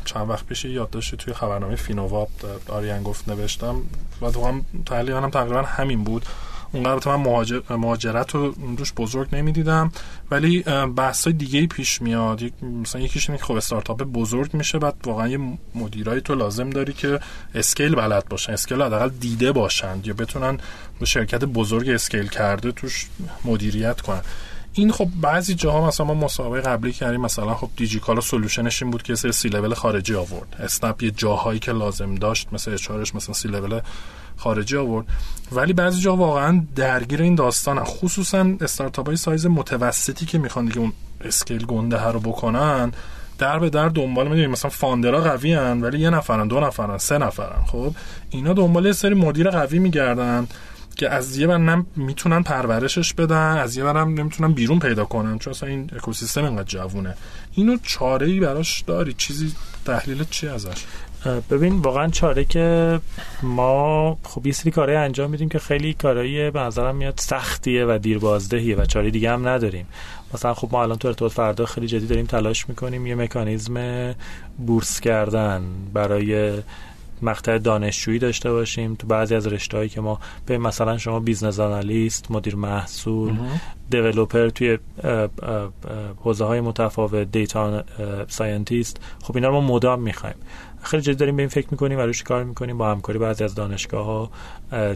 چند 0.04 0.30
وقت 0.30 0.46
پیش 0.46 0.64
یادداشتی 0.64 1.16
توی 1.16 1.34
خبرنامه 1.34 1.76
فینووا 1.76 2.26
آریان 2.68 3.02
گفت 3.02 3.28
نوشتم. 3.28 3.76
و 4.22 4.26
واقعا 4.26 4.60
تحلیلم 4.86 5.30
تقریبا 5.30 5.62
همین 5.62 6.04
بود. 6.04 6.26
اونقدر 6.74 7.16
من 7.16 7.44
مهاجرت 7.70 8.34
رو 8.34 8.54
روش 8.78 8.92
بزرگ 8.92 9.34
نمی‌دیدم. 9.34 9.92
ولی 10.30 10.62
بحث 10.96 11.24
های 11.24 11.32
دیگه 11.32 11.66
پیش 11.66 12.02
میاد. 12.02 12.42
مثلا 12.62 13.02
یکیش 13.02 13.30
اینه 13.30 13.38
که 13.38 13.44
خب 13.44 13.54
استارتاپ 13.54 14.02
بزرگ 14.02 14.54
میشه 14.54 14.78
بعد 14.78 14.94
واقعا 15.04 15.28
یه 15.28 15.38
مدیرای 15.74 16.20
تو 16.20 16.34
لازم 16.34 16.70
داری 16.70 16.92
که 16.92 17.20
اسکیل 17.54 17.94
بلد 17.94 18.28
باشن 18.28 18.52
اسکیل 18.52 18.82
حداقل 18.82 19.08
دیده 19.08 19.52
باشند 19.52 20.06
یا 20.06 20.14
بتونن 20.14 20.58
به 21.00 21.06
شرکت 21.06 21.44
بزرگ 21.44 21.88
scale 21.88 22.28
کرده 22.28 22.72
توش 22.72 23.06
مدیریت 23.44 24.00
کنن. 24.00 24.20
این 24.72 24.92
خب 24.92 25.08
بعضی 25.20 25.54
جاها 25.54 25.86
مثلا 25.86 26.06
ما 26.06 26.14
مصاحبه 26.14 26.60
قبلی 26.60 26.92
کردیم 26.92 27.20
مثلا 27.20 27.54
خب 27.54 27.68
دیجیکالا 27.76 28.20
solution 28.20 28.70
ش 28.70 28.82
این 28.82 28.90
بود 28.90 29.02
که 29.02 29.14
سری 29.14 29.32
سی 29.32 29.48
لول 29.48 29.74
خارجی 29.74 30.14
آورد. 30.14 30.56
اسنپ 30.58 31.02
یه 31.02 31.10
جاهایی 31.10 31.58
که 31.58 31.72
لازم 31.72 32.14
داشت 32.14 32.48
مثل 32.52 32.70
HR 32.70 32.92
ش 32.92 33.14
مثلا 33.14 33.34
سی 33.34 33.48
لول 33.48 33.80
خارجی 34.36 34.76
آورد. 34.76 35.06
ولی 35.52 35.72
بعضی 35.72 36.00
جا 36.00 36.16
واقعا 36.16 36.62
درگیر 36.76 37.22
این 37.22 37.34
داستان 37.34 37.84
خصوصا 37.84 38.46
استارتاپ 38.60 39.06
های 39.06 39.16
سایز 39.16 39.46
متوسطی 39.46 40.26
که 40.26 40.38
می‌خوان 40.38 40.64
دیگه 40.64 40.78
اون 40.78 40.92
scale 41.20 41.66
گنده 41.66 42.04
رو 42.04 42.20
بکنن 42.20 42.92
در 43.38 43.58
به 43.58 43.70
در 43.70 43.88
دنبال 43.88 44.28
می‌دونیم 44.28 44.50
مثلا 44.50 44.70
founder 44.70 45.14
ها 45.14 45.20
قوی 45.20 45.54
هن 45.54 45.80
ولی 45.80 45.98
یه 45.98 46.10
نفرن 46.10 46.48
دو 46.48 46.60
نفرن 46.60 46.98
سه 46.98 47.18
نفرن. 47.18 47.64
خب 47.66 47.94
اینا 48.30 48.52
دنبال 48.52 48.86
یه 48.86 48.92
سری 48.92 49.14
مدیر 49.14 49.50
قوی 49.50 49.78
میگردن 49.78 50.46
که 50.96 51.10
از 51.10 51.36
یه 51.36 51.46
برنم 51.46 51.86
می‌تونن 51.96 52.42
پرورشش 52.42 53.14
بدن 53.14 53.56
از 53.56 53.76
یه 53.76 53.84
برنم 53.84 54.14
نمی‌تونن 54.14 54.52
بیرون 54.52 54.78
پیدا 54.78 55.04
کنن 55.04 55.38
چون 55.38 55.50
اصلا 55.50 55.68
این 55.68 55.90
اکوسیستم 55.96 56.44
اینقدر 56.44 56.64
جوونه. 56.64 57.14
اینو 57.52 57.76
چاره 57.82 58.26
ای 58.26 58.40
براش 58.40 58.80
داری. 58.80 59.12
چیزی 59.12 59.52
تحلیل 59.84 60.24
چی 60.30 60.48
ازش؟ 60.48 60.84
ببین 61.50 61.78
واقعا 61.78 62.08
چاره 62.08 62.44
که 62.44 63.00
ما 63.42 64.18
خب 64.22 64.46
یه 64.46 64.52
سری 64.52 64.70
کارهای 64.70 64.96
انجام 64.96 65.30
میدیم 65.30 65.48
که 65.48 65.58
خیلی 65.58 65.94
کارایی 65.94 66.50
به 66.50 66.60
نظرم 66.60 66.96
میاد 66.96 67.14
سختیه 67.16 67.84
و 67.84 67.98
دیربازدهیه 68.02 68.76
و 68.76 68.84
چاره 68.84 69.10
دیگه 69.10 69.30
هم 69.30 69.48
نداریم. 69.48 69.86
مثلا 70.34 70.54
خب 70.54 70.68
ما 70.72 70.82
الان 70.82 70.98
تو 70.98 71.08
ارتباط 71.08 71.32
فردا 71.32 71.66
خیلی 71.66 71.86
جدی 71.86 72.06
داریم 72.06 72.26
تلاش 72.26 72.68
می‌کنیم 72.68 73.06
یه 73.06 73.14
مکانیزم 73.14 74.14
بورس 74.66 75.00
کردن 75.00 75.62
برای 75.92 76.52
مقطع 77.22 77.58
دانشجویی 77.58 78.18
داشته 78.18 78.52
باشیم. 78.52 78.94
تو 78.94 79.06
بعضی 79.06 79.34
از 79.34 79.46
رشتههایی 79.46 79.88
که 79.88 80.00
ما 80.00 80.20
به 80.46 80.58
مثلا 80.58 80.98
شما 80.98 81.20
business 81.20 81.60
analyst 81.60 82.30
مدیر 82.30 82.56
محصول 82.56 83.36
developer 83.90 84.48
توی 84.48 84.78
حوزه 86.24 86.44
های 86.44 86.60
متفاوت 86.60 87.32
data 87.32 87.84
scientist 88.28 89.00
خب 89.22 89.36
اینا 89.36 89.48
رو 89.48 89.60
ما 89.60 89.74
مدام 89.74 90.00
می‌خوایم. 90.00 90.36
خیلی 90.84 91.02
جدی 91.02 91.14
داریم 91.14 91.36
به 91.36 91.42
این 91.42 91.48
فکر 91.48 91.66
می‌کنیم 91.70 91.98
و 91.98 92.02
روش 92.02 92.22
کار 92.22 92.44
می‌کنیم 92.44 92.78
با 92.78 92.90
همکاری 92.90 93.18
بعضی 93.18 93.44
از 93.44 93.54
دانشگاه 93.54 94.06
ها 94.06 94.30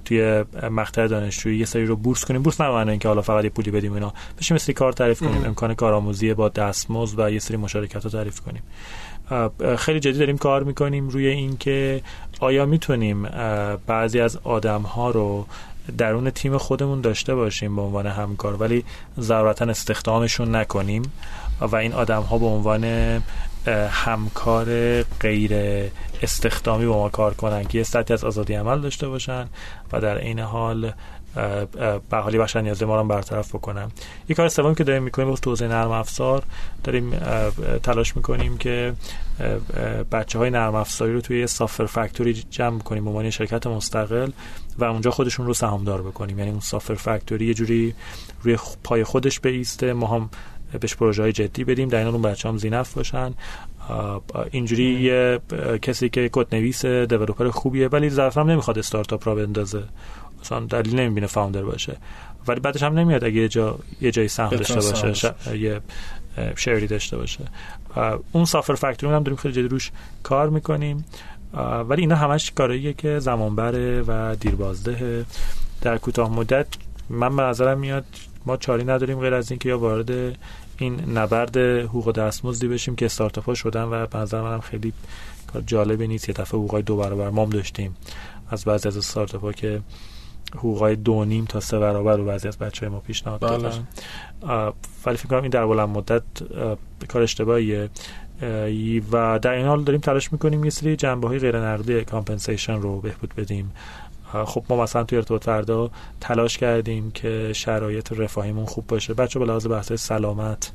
توی 0.05 0.45
مقطع 0.71 1.07
دانشجویی 1.07 1.59
یه 1.59 1.65
سری 1.65 1.87
رو 1.87 1.97
بورس 1.97 2.25
کنیم. 2.25 2.43
بورس 2.43 2.61
نه 2.61 2.89
اینکه 2.89 3.09
حالا 3.09 3.23
فقط 3.23 3.45
یه 3.45 3.51
پولی 3.51 3.71
بدیم 3.71 3.93
اینا. 3.93 4.13
بشیم 4.39 4.55
مثل 4.55 4.73
کار 4.73 4.93
تعریف 4.93 5.21
کنیم 5.21 5.45
امکان 5.45 5.75
کارآموزی 5.75 6.35
با 6.35 6.49
دستمزد 6.49 7.19
و 7.19 7.31
یه 7.31 7.39
سری 7.39 7.57
مشارکت 7.57 8.05
رو 8.05 8.11
تعریف 8.11 8.41
کنیم. 8.41 8.63
خیلی 9.77 10.01
جدی 10.01 10.19
داریم 10.19 10.39
کار 10.39 10.63
می‌کنیم 10.63 11.09
روی 11.09 11.27
اینکه 11.27 12.03
آیا 12.41 12.67
می‌تونیم 12.67 13.23
بعضی 13.87 14.21
از 14.21 14.39
آدم 14.45 14.83
ها 14.83 15.11
رو 15.11 15.47
درون 15.99 16.31
تیم 16.31 16.59
خودمون 16.59 17.01
داشته 17.01 17.35
باشیم 17.35 17.77
به 17.77 17.83
عنوان 17.83 18.07
همکار 18.07 18.55
ولی 18.55 18.85
ضرورتا 19.21 19.65
استخدامشون 19.65 20.57
نکنیم 20.57 21.03
و 21.61 21.77
این 21.77 21.93
آدم 21.93 22.23
ها 22.23 22.39
به 22.39 22.47
عنوان 22.47 22.83
همکار 23.91 25.03
غیر 25.03 25.53
استخدامی 26.23 26.87
با 26.87 26.99
ما 26.99 27.09
کار 27.09 27.35
کنن 27.35 27.65
که 27.65 27.79
یه 27.79 27.85
سطحی 27.85 28.15
از 28.15 28.25
آزادی 28.25 28.55
عمل 28.55 28.81
داشته 28.81 29.09
باشن 29.09 29.49
و 29.93 30.01
در 30.01 30.19
این 30.19 30.39
حال 30.39 30.93
به 32.11 32.17
حالی 32.17 32.39
بخش 32.39 32.57
نیازه 32.57 32.87
ما 32.87 33.01
رو 33.01 33.09
برطرف 33.09 33.55
بکنم 33.55 33.91
یه 34.29 34.37
کار 34.37 34.49
سوم 34.49 34.75
که 34.75 34.85
داریم 34.85 35.03
می‌کنیم 35.03 35.35
تو 35.35 35.51
حوزه 35.51 35.69
نرم 35.69 35.91
افزار 35.91 36.43
داریم 36.85 37.11
تلاش 37.83 38.17
می‌کنیم 38.17 38.59
که 38.59 38.93
بچه 40.13 40.39
های 40.39 40.51
نرم 40.51 40.75
افزاری 40.75 41.13
رو 41.13 41.21
توی 41.21 41.47
سافر 41.47 41.87
فکتوری 41.87 42.35
جمع 42.35 42.79
کنیم 42.79 43.05
به 43.05 43.11
عنوان 43.11 43.31
شرکت 43.31 43.67
مستقل 43.67 44.31
و 44.79 44.85
اونجا 44.85 45.11
خودشون 45.11 45.47
رو 45.47 45.55
سهامدار 45.55 46.03
بکنیم. 46.03 46.39
یعنی 46.39 46.51
اون 46.51 46.61
سافر 46.61 46.95
فکتوری 46.95 47.47
یه 47.47 47.55
جوری 47.55 47.95
روی 48.43 48.59
پای 48.85 49.05
خودش 49.05 49.41
بیسته 49.41 49.93
ما 49.93 50.07
هم 50.07 50.31
بهش 50.81 50.95
پروژه 50.95 51.23
های 51.23 51.33
جدی 51.33 51.65
بدیم 51.65 51.89
در 51.89 51.99
این 51.99 52.07
اون 52.07 52.23
بچه 52.23 52.49
هم 52.49 52.57
زینف 52.57 52.95
باشن. 52.95 53.35
اینجوری 54.51 55.01
یه 55.01 55.41
کسی 55.83 56.09
که 56.09 56.31
کد 56.33 56.55
نویس 56.55 56.85
دیولپر 56.87 57.49
خوبیه 57.49 57.89
ولی 57.89 58.11
ظرفا 58.11 58.43
نمی‌خواد 58.43 58.79
استارتاپ 58.79 59.29
را 59.29 59.35
بندازه. 59.35 59.83
مثلا 60.41 60.61
دلیل 60.61 61.01
نمی‌بینه 61.01 61.27
فاوندر 61.27 61.63
باشه. 61.63 61.97
ولی 62.49 62.61
بعدش 62.61 62.83
هم 62.83 62.99
نمیاد 62.99 63.25
اگه 63.25 63.37
یه 63.37 63.49
جا 63.49 63.79
یه 64.01 64.11
جای 64.11 64.29
سهم 64.29 64.51
داشته 64.51 64.75
باشه 64.75 65.35
یه 65.59 65.81
شری 66.57 66.87
داشته 66.87 67.17
باشه. 67.17 67.45
اون 68.33 68.45
سافر 68.45 68.75
فکتوری 68.75 69.13
هم 69.13 69.23
داریم 69.23 69.37
خیلی 69.37 69.55
جدی 69.55 69.69
روش 69.69 69.91
کار 70.23 70.49
می‌کنیم. 70.49 71.05
ولی 71.89 72.01
اینا 72.01 72.17
همش 72.17 72.51
کاریه 72.51 72.93
که 72.93 73.19
زمان 73.19 73.57
بره 73.57 74.03
و 74.07 74.37
دیربازده. 74.41 75.25
در 75.81 75.99
کوتاه 75.99 76.31
مدت 76.31 76.67
من 77.11 77.37
به 77.37 77.43
نظرم 77.43 77.79
میاد 77.79 78.05
ما 78.47 78.57
چاری 78.57 78.85
نداریم 78.85 79.21
غیر 79.21 79.35
از 79.35 79.51
اینکه 79.51 79.69
یا 79.69 79.79
وارد 79.79 80.39
این 80.79 81.19
نبرد 81.19 81.57
حقوق 81.57 82.13
دستمزدی 82.13 82.69
بشیم 82.69 82.97
که 82.97 83.07
استارتاپ 83.07 83.45
ها 83.45 83.55
شدن 83.55 83.83
و 83.83 84.07
به 84.07 84.19
نظر 84.19 84.43
منم 84.43 84.61
خیلی 84.61 84.93
کار 85.53 85.63
جالبی 85.63 86.09
نیست. 86.09 86.29
یه 86.29 86.35
دفعه 86.35 86.59
حقوقای 86.59 86.83
دو 86.83 86.97
برابر 86.97 87.31
مام 87.31 87.51
داشتیم. 87.51 87.97
از 88.51 88.65
بعضی 88.65 88.89
از 88.89 88.97
استارتاپ 88.97 89.41
ها 89.41 89.53
که 89.53 89.81
حقوقای 90.55 90.97
دو 90.97 91.25
نیم 91.25 91.45
تا 91.45 91.61
سه 91.61 91.79
برابر 91.79 92.17
رو 92.17 92.25
بعضی 92.25 92.49
از 92.49 92.59
بچه 92.59 92.87
های 92.87 92.95
ما 92.95 93.01
پیشنهاد 93.01 93.41
بله. 93.41 93.51
دادن. 93.51 93.85
ولی 95.07 95.17
فکر 95.17 95.29
کنم 95.29 95.43
این 95.43 95.51
در 95.51 95.67
بلند 95.67 95.89
مدت 95.89 96.23
کار 97.09 97.23
اشتباهیه. 97.23 97.89
و 99.13 99.39
در 99.39 99.51
این 99.51 99.67
حال 99.67 99.85
داریم 99.85 100.01
تلاش 100.01 100.33
می‌کنیم 100.33 100.65
یه 100.65 100.71
سری 100.71 100.97
جنبه 100.97 101.29
های 101.29 101.39
غیر 101.39 101.61
نقدی 101.61 102.05
compensation 102.05 102.81
رو 102.81 103.01
بهبود 103.01 103.35
بدیم. 103.37 103.73
خب 104.33 104.65
ما 104.69 104.83
مثلا 104.83 105.05
توی 105.05 105.19
ارتباط 105.19 105.45
فردا 105.45 105.91
تلاش 106.21 106.59
کردیم 106.59 107.11
که 107.11 107.53
شرایط 107.53 108.13
رفاهیمون 108.13 108.65
خوب 108.65 108.87
باشه. 108.87 109.15
بچه 109.15 109.39
به 109.39 109.45
لحاظ 109.45 109.67
بحث 109.67 109.93
سلامت 109.93 110.73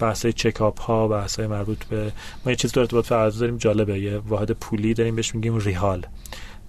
بحث 0.00 0.26
چکاپ 0.26 0.80
ها 0.80 1.08
بحث 1.08 1.40
مربوط 1.40 1.84
به 1.84 2.12
ما 2.44 2.52
یه 2.52 2.56
چیز 2.56 2.72
تو 2.72 2.80
ارتباط 2.80 3.06
فردا 3.06 3.38
داریم 3.38 3.56
جالبه. 3.56 3.98
یه 3.98 4.18
واحد 4.18 4.50
پولی 4.50 4.94
داریم 4.94 5.16
بهش 5.16 5.34
میگیم 5.34 5.58
ریال 5.58 6.06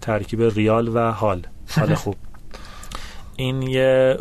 ترکیب 0.01 0.41
ریال 0.43 0.95
و 0.95 1.11
حال. 1.11 1.41
حال 1.69 1.95
خوب. 1.95 2.15
این 3.35 3.61
یه 3.61 4.17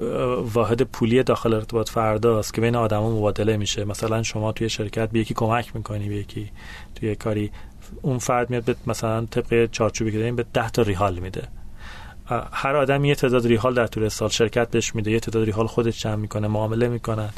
واحد 0.55 0.83
پولی 0.83 1.23
داخل 1.23 1.55
ارتباط 1.55 1.89
فرداست 1.89 2.55
که 2.55 2.61
بین 2.61 2.77
آدما 2.77 3.11
مبادله 3.11 3.57
میشه. 3.57 3.85
مثلا 3.85 4.23
شما 4.23 4.53
توی 4.53 4.69
شرکت 4.69 5.11
به 5.11 5.19
یکی 5.19 5.35
کمک 5.35 5.77
می‌کنی 5.77 6.09
به 6.09 6.17
یکی 6.17 6.51
توی 6.95 7.15
کاری 7.15 7.51
اون 8.03 8.19
فرد 8.19 8.51
میاد 8.51 8.65
به 8.65 8.77
مثلا 8.87 9.27
طبق 9.27 9.71
چارچوبی 9.71 10.13
که 10.13 10.19
داریم 10.19 10.37
به 10.37 10.45
10 10.55 10.71
تا 10.71 10.83
ریال 10.83 11.19
میده. 11.19 11.49
هر 12.53 12.77
آدم 12.77 13.05
یه 13.05 13.15
تعداد 13.15 13.47
ریال 13.47 13.75
در 13.75 13.87
طول 13.87 14.09
سال 14.09 14.29
شرکت 14.29 14.71
بهش 14.71 14.95
میده 14.95 15.11
یه 15.11 15.21
تعداد 15.21 15.45
ریال 15.45 15.67
خودش 15.67 16.03
جمع 16.03 16.15
می‌کنه 16.15 16.49
معامله 16.49 16.89
می‌کنن. 16.89 17.31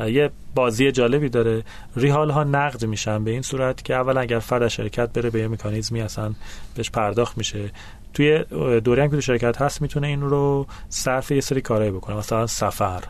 یه 0.00 0.30
بازی 0.54 0.92
جالبی 0.92 1.28
داره. 1.28 1.64
ریال 1.96 2.30
ها 2.30 2.44
نقد 2.44 2.84
میشن 2.84 3.24
به 3.24 3.30
این 3.30 3.42
صورت 3.42 3.84
که 3.84 3.94
اول 3.94 4.18
اگر 4.18 4.38
فرد 4.38 4.68
شرکت 4.68 5.12
بره 5.12 5.30
به 5.30 5.40
یه 5.40 5.48
مکانیزمی 5.48 6.00
اصلا 6.00 6.34
بهش 6.74 6.90
پرداخت 6.90 7.38
میشه. 7.38 7.70
توی 8.14 8.44
دوره 8.84 9.02
هم 9.02 9.10
که 9.10 9.16
تو 9.16 9.22
شرکت 9.22 9.62
هست 9.62 9.82
می‌تونه 9.82 10.06
این 10.06 10.20
رو 10.20 10.66
صرف 10.88 11.30
یه 11.30 11.40
سری 11.40 11.60
کارهایی 11.60 11.90
بکنه 11.90 12.16
مثلا 12.16 12.46
سفر. 12.46 13.02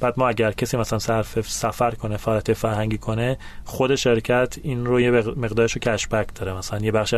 بعد 0.00 0.14
ما 0.16 0.28
اگر 0.28 0.52
کسی 0.52 0.76
مثلا 0.76 0.98
صرف 0.98 1.50
سفر 1.50 1.90
کنه 1.90 2.16
فعالیت 2.16 2.52
فرهنگی 2.52 2.98
کنه 2.98 3.38
خود 3.64 3.94
شرکت 3.94 4.58
این 4.62 4.86
رو 4.86 5.00
یه 5.00 5.10
مقدارش 5.10 5.72
رو 5.72 5.80
کشبک 5.80 6.34
داره. 6.34 6.52
مثلا 6.52 6.78
یه 6.78 6.92
بخش 6.92 7.14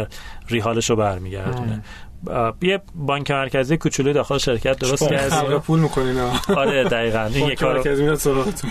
ریحالش 0.49 0.91
رو 0.91 0.97
برمیگردونه. 0.97 1.83
یه 2.63 2.81
بانک 2.95 3.31
مرکزی 3.31 3.77
کوچولوی 3.77 4.13
داخل 4.13 4.39
شرکت 4.39 4.79
درست 4.79 5.09
کردیم 5.09 5.59
پول 5.59 5.81
می‌کنین 5.81 6.19
آره 6.57 6.85
دقیقاً. 6.85 7.31
این 7.35 7.49
یه 7.49 7.55
کار 7.55 7.77
مرکزی 7.77 8.03
میاد 8.03 8.21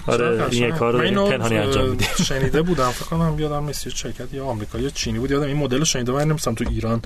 آره 0.08 0.46
این 0.52 0.64
یه 0.64 0.72
کارو 0.72 1.00
پنهانی 1.00 1.58
انجام 1.58 1.90
میده 1.90 2.06
شنیده 2.06 2.62
بودم 2.62 2.90
فکر 2.90 3.06
کنم 3.06 3.40
یادم 3.40 3.66
نیست 3.66 3.90
شرکت 3.90 4.34
یا 4.34 4.46
آمریکایی 4.46 4.84
یا 4.84 4.90
چینی 4.90 5.20
بود 5.20 5.32
یادم 5.32 5.48
این 5.48 5.58
مدل 5.58 5.84
شنیده 5.84 6.12
من 6.12 6.28
نمیستم 6.28 6.54
تو 6.54 6.66
ایران 6.70 7.02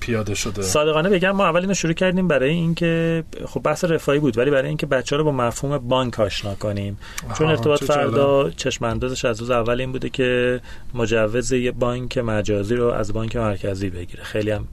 پیاده 0.00 0.34
شده. 0.34 0.62
صادقانه 0.62 1.08
بگم 1.08 1.30
ما 1.30 1.46
اول 1.46 1.60
اینو 1.60 1.74
شروع 1.74 1.92
کردیم 1.92 2.28
برای 2.28 2.50
اینکه 2.50 3.24
خب 3.46 3.62
بحث 3.62 3.84
رفاهی 3.84 4.18
بود 4.18 4.38
ولی 4.38 4.50
برای 4.50 4.68
اینکه 4.68 4.86
بچه‌ها 4.86 5.18
رو 5.18 5.24
با 5.24 5.32
مفهوم 5.32 5.78
بانک 5.78 6.20
آشنا 6.20 6.54
کنیم. 6.54 6.98
چون 7.38 7.46
ارتباط 7.46 7.84
فردا 7.84 8.50
چشم 8.50 8.84
اندازش 8.84 9.24
از 9.24 9.40
روز 9.40 9.50
اول 9.50 9.80
این 9.80 9.92
بوده 9.92 10.08
که 10.08 10.60
مجوز 10.94 11.52
یه 11.52 11.72
بانک 11.72 12.18
مجازی 12.18 12.74
رو 12.74 12.86
از 12.86 13.12
بانک 13.12 13.36
مرکزی 13.36 13.90
بگیره. 13.90 14.22
خیلی 14.22 14.50
هم 14.50 14.68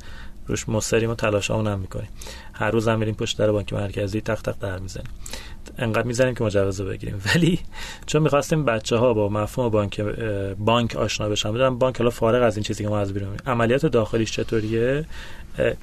روش 0.50 0.70
مستریم 0.70 1.10
و 1.10 1.16
تلاشامون 1.16 1.68
هم 1.68 1.80
می‌کنیم. 1.80 2.10
هر 2.54 2.72
روز 2.72 2.88
هم 2.88 3.00
میریم 3.00 3.16
پشت 3.16 3.38
در 3.38 3.52
بانک 3.52 3.74
مرکزی 3.74 4.22
تق 4.22 4.42
تق 4.42 4.56
در 4.60 4.80
می‌زنیم. 4.80 5.08
انقدر 5.78 6.04
می‌زنیم 6.04 6.36
که 6.36 6.44
مجوز 6.44 6.82
بگیریم. 6.82 7.22
ولی 7.36 7.60
چون 8.06 8.22
می‌خواستیم 8.22 8.66
بچه 8.66 8.96
ها 8.96 9.14
با 9.14 9.30
مفهوم 9.30 9.70
بانک 9.70 10.02
بانک 10.60 10.96
آشنا 10.96 11.30
بشن 11.30 11.54
بدونم 11.54 11.80
بانک 11.80 11.98
حالا 11.98 12.10
فارغ 12.10 12.44
از 12.44 12.58
این 12.58 12.64
چیزی 12.64 12.84
که 12.84 12.90
ما 12.90 13.00
از 13.00 13.14
بیرون 13.14 13.38
عملیات 13.46 13.86
داخلیش 13.86 14.32
چطوریه؟ 14.32 15.06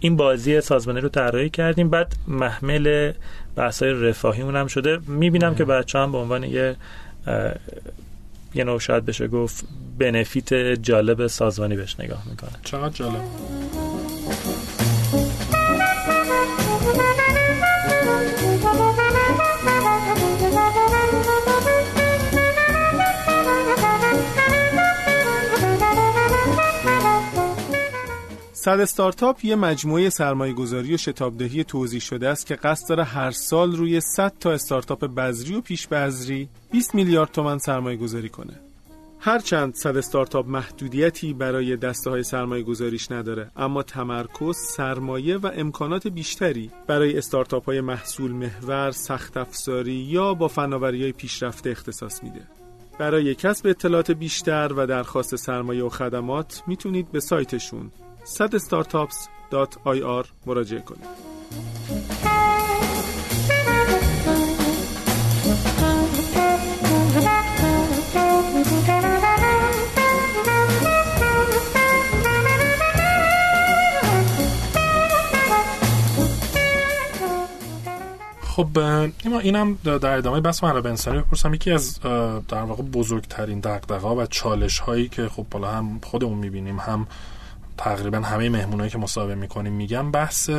این 0.01 0.17
بازی 0.17 0.61
سازمانی 0.61 1.01
رو 1.01 1.09
طراحی 1.09 1.51
کردیم. 1.51 1.91
بعد 1.91 2.15
محمل 2.29 3.13
بحث‌های 3.57 3.93
رفاهیمون 3.93 4.57
هم 4.57 4.67
شده. 4.67 4.99
می‌بینم 5.07 5.55
که 5.55 5.65
بچه 5.65 5.99
هم 5.99 6.13
به 6.13 6.19
عنوان 6.19 6.45
یه 6.45 6.77
یه 8.55 8.65
نوع 8.65 8.81
شاید 8.81 9.07
بشه 9.07 9.29
گفت 9.29 9.65
بنفیت 9.99 10.55
جالب 10.55 11.27
سازمانی 11.27 11.77
بهش 11.77 12.01
نگاه 12.01 12.23
می‌کنه 12.31 12.51
چقدر 12.65 12.95
جالب؟ 12.95 13.23
صد 28.67 28.81
استارتاپ 28.81 29.45
یه 29.45 29.57
مجموعه 29.57 30.11
سرمایه 30.11 30.53
گذاری 30.53 30.95
و 30.95 30.97
شتابدهی 30.97 31.65
توضیح 31.65 32.01
شده 32.01 32.29
است 32.29 32.47
که 32.47 32.55
قصد 32.55 32.89
داره 32.89 33.05
هر 33.05 33.31
سال 33.31 33.77
روی 33.77 34.01
100 34.01 34.33
تا 34.41 34.53
استارتاپ 34.53 35.05
بذری 35.15 35.55
و 35.55 35.61
پیش 35.61 35.87
بذری 35.87 36.49
20 36.71 36.95
میلیارد 36.95 37.31
تومن 37.31 37.59
سرمایه 37.59 37.97
گذاری 37.97 38.29
کنه. 38.29 38.66
هرچند 39.21 39.75
صد 39.75 39.97
استارتاپ 39.97 40.49
محدودیتی 40.49 41.33
برای 41.33 41.77
دسته 41.77 42.11
های 42.11 42.23
سرمایه 42.23 42.63
گذاریش 42.63 43.13
نداره 43.13 43.51
اما 43.57 43.83
تمرکز 43.83 44.57
سرمایه 44.77 45.37
و 45.37 45.51
امکانات 45.55 46.09
بیشتری 46.09 46.71
برای 46.87 47.19
استارتاپ 47.19 47.65
های 47.65 47.81
محصول 47.81 48.33
محور 48.33 48.91
سخت 48.91 49.37
افزاری 49.37 49.93
یا 49.93 50.35
با 50.35 50.49
فناوری 50.49 51.03
های 51.03 51.13
پیشرفته 51.13 51.71
اختصاص 51.71 52.23
میده. 52.23 52.41
برای 52.99 53.35
کسب 53.35 53.67
اطلاعات 53.67 54.11
بیشتر 54.11 54.73
و 54.77 54.87
درخواست 54.87 55.37
سرمایه 55.37 55.85
و 55.85 55.89
خدمات 55.89 56.63
می‌تونید 56.67 57.13
به 57.13 57.21
سایتشون 57.21 57.91
sadstartups.ir 58.25 60.27
مراجعه 60.47 60.81
کنید. 60.81 61.36
خب 78.57 78.79
اینم 79.43 79.79
در 79.85 80.17
ادامه 80.17 80.41
بحث 80.41 80.65
منابع 80.65 80.81
انسانی 80.81 81.19
بپرسم 81.19 81.55
یکی 81.55 81.71
از 81.71 82.01
در 82.49 82.63
واقع 82.63 82.83
بزرگترین 82.83 83.61
دغدغه 83.61 84.09
و 84.09 84.27
چالش 84.27 84.79
هایی 84.79 85.09
که 85.09 85.29
خب 85.29 85.47
بالا 85.51 85.71
هم 85.71 86.01
خودمون 86.05 86.39
می‌بینیم 86.39 86.79
هم 86.79 87.07
تقریبا 87.79 88.19
همه 88.19 88.49
مهمونایی 88.49 88.91
که 88.91 88.99
مصاحبه 88.99 89.35
می‌کنیم 89.35 89.73
میگن 89.73 90.11
بحث 90.11 90.51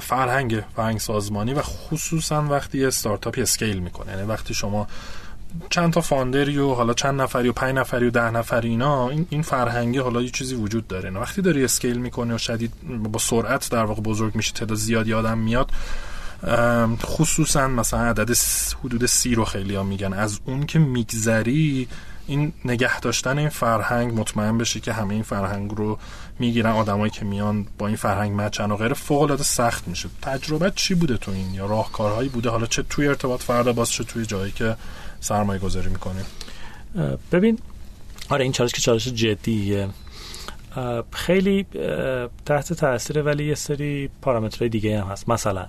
فرهنگ 0.00 0.64
فرهنگ 0.76 0.98
سازمانی 0.98 1.54
و 1.54 1.62
خصوصا 1.62 2.42
وقتی 2.42 2.84
استارتاپی 2.84 3.42
scale 3.42 3.78
می‌کنه. 3.78 4.12
یعنی 4.12 4.22
وقتی 4.22 4.54
شما 4.54 4.86
چند 5.70 5.92
تا 5.92 6.00
founder 6.00 6.51
ی 6.51 6.58
و 6.58 6.74
حالا 6.74 6.94
چند 6.94 7.20
نفری 7.20 7.48
و 7.48 7.52
پنج 7.52 7.74
نفری 7.74 8.06
و 8.06 8.10
ده 8.10 8.30
نفری 8.30 8.68
اینا 8.68 9.08
این 9.08 9.26
این 9.30 9.42
فرهنگی 9.42 9.98
حالا 9.98 10.22
یه 10.22 10.30
چیزی 10.30 10.54
وجود 10.54 10.86
داره. 10.86 11.10
نه 11.10 11.20
وقتی 11.20 11.42
داری 11.42 11.64
scale 11.64 11.98
می‌کنه 11.98 12.34
و 12.34 12.38
شدید 12.38 12.72
با 13.02 13.18
سرعت 13.18 13.70
در 13.70 13.84
واقع 13.84 14.02
بزرگ 14.02 14.34
میشه 14.34 14.52
تعداد 14.52 14.78
زیادی 14.78 15.14
آدم 15.14 15.38
میاد 15.38 15.70
خصوصا 17.02 17.68
مثلا 17.68 18.00
عدد 18.00 18.36
حدود 18.84 19.06
سی 19.06 19.34
رو 19.34 19.44
خیلی 19.44 19.74
ها 19.74 19.82
میگن. 19.82 20.12
از 20.12 20.40
اون 20.44 20.66
که 20.66 20.78
میگذری 20.78 21.88
این 22.26 22.52
نگه 22.64 23.00
داشتن 23.00 23.38
این 23.38 23.48
فرهنگ 23.48 24.20
مطمئن 24.20 24.58
بشه 24.58 24.80
که 24.80 24.92
همه 24.92 25.14
این 25.14 25.22
فرهنگ 25.22 25.70
رو 25.70 25.98
می‌گیرن. 26.38 26.70
آدمایی 26.70 27.10
که 27.10 27.24
میان 27.24 27.66
با 27.78 27.86
این 27.86 27.96
فرهنگ 27.96 28.40
مچن 28.40 28.70
و 28.70 28.76
غیره 28.76 28.94
فوق 28.94 29.22
العاده 29.22 29.42
سخت 29.42 29.88
میشه. 29.88 30.08
تجربه 30.22 30.72
چی 30.74 30.94
بوده 30.94 31.16
تو 31.16 31.30
این 31.30 31.54
یا 31.54 31.66
راهکارهایی 31.66 32.28
بوده؟ 32.28 32.50
حالا 32.50 32.66
چه 32.66 32.82
توی 32.82 33.08
ارتباط 33.08 33.42
فردا 33.42 33.72
باز 33.72 33.90
چه 33.90 34.04
توی 34.04 34.26
جایی 34.26 34.52
که 34.52 34.76
سرمایه 35.20 35.60
گذاری 35.60 35.88
می‌کنیم 35.88 36.24
ببین 37.32 37.58
آره 38.28 38.42
این 38.42 38.52
چالش 38.52 38.72
که 38.72 38.80
چالش 38.80 39.08
جدیه. 39.08 39.88
خیلی 41.12 41.66
تحت 42.46 42.72
تاثیر 42.72 43.22
ولی 43.22 43.44
یه 43.44 43.54
سری 43.54 44.10
پارامترهای 44.22 44.68
دیگه 44.68 45.02
هم 45.02 45.06
هست. 45.06 45.28
مثلا 45.28 45.66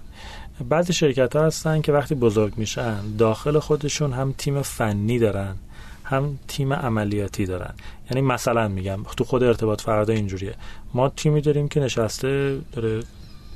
بعضی 0.69 0.93
شرکت 0.93 1.35
ها 1.35 1.45
هستن 1.45 1.81
که 1.81 1.91
وقتی 1.91 2.15
بزرگ 2.15 2.53
میشن 2.57 3.15
داخل 3.17 3.59
خودشون 3.59 4.13
هم 4.13 4.35
تیم 4.37 4.61
فنی 4.61 5.19
دارن 5.19 5.55
هم 6.03 6.39
تیم 6.47 6.73
عملیاتی 6.73 7.45
دارن. 7.45 7.73
یعنی 8.11 8.27
مثلا 8.27 8.67
میگم 8.67 8.99
تو 9.17 9.23
خود 9.23 9.43
ارتباط 9.43 9.81
فردا 9.81 10.13
اینجوریه. 10.13 10.53
ما 10.93 11.09
تیمی 11.09 11.41
داریم 11.41 11.67
که 11.67 11.79
نشسته 11.79 12.59
داره 12.71 13.03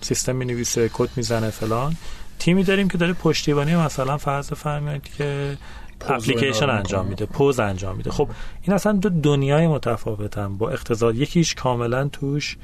سیستم 0.02 0.36
می‌نویسه 0.36 0.90
کد 0.94 1.10
می‌زنه 1.16 1.50
فلان. 1.50 1.96
تیمی 2.40 2.64
داریم 2.64 2.88
که 2.88 2.98
داره 2.98 3.14
پشتیبانی 3.14 3.76
مثلا 3.76 4.18
فرض 4.18 4.54
فرمایید 4.54 5.04
که 5.18 5.58
اپلیکیشن 6.02 6.70
انجام 6.70 7.06
میده 7.06 7.26
پوز 7.26 7.60
انجام 7.60 7.96
میده. 7.98 8.12
خب 8.12 8.30
این 8.62 8.74
اصلا 8.74 8.92
دو 8.92 9.10
دنیای 9.10 9.68
متفاوتن. 9.68 10.58
با 10.58 10.70
اقتضاد 10.70 11.16
یکیش 11.16 11.56
کاملا 11.56 12.08
توش 12.08 12.58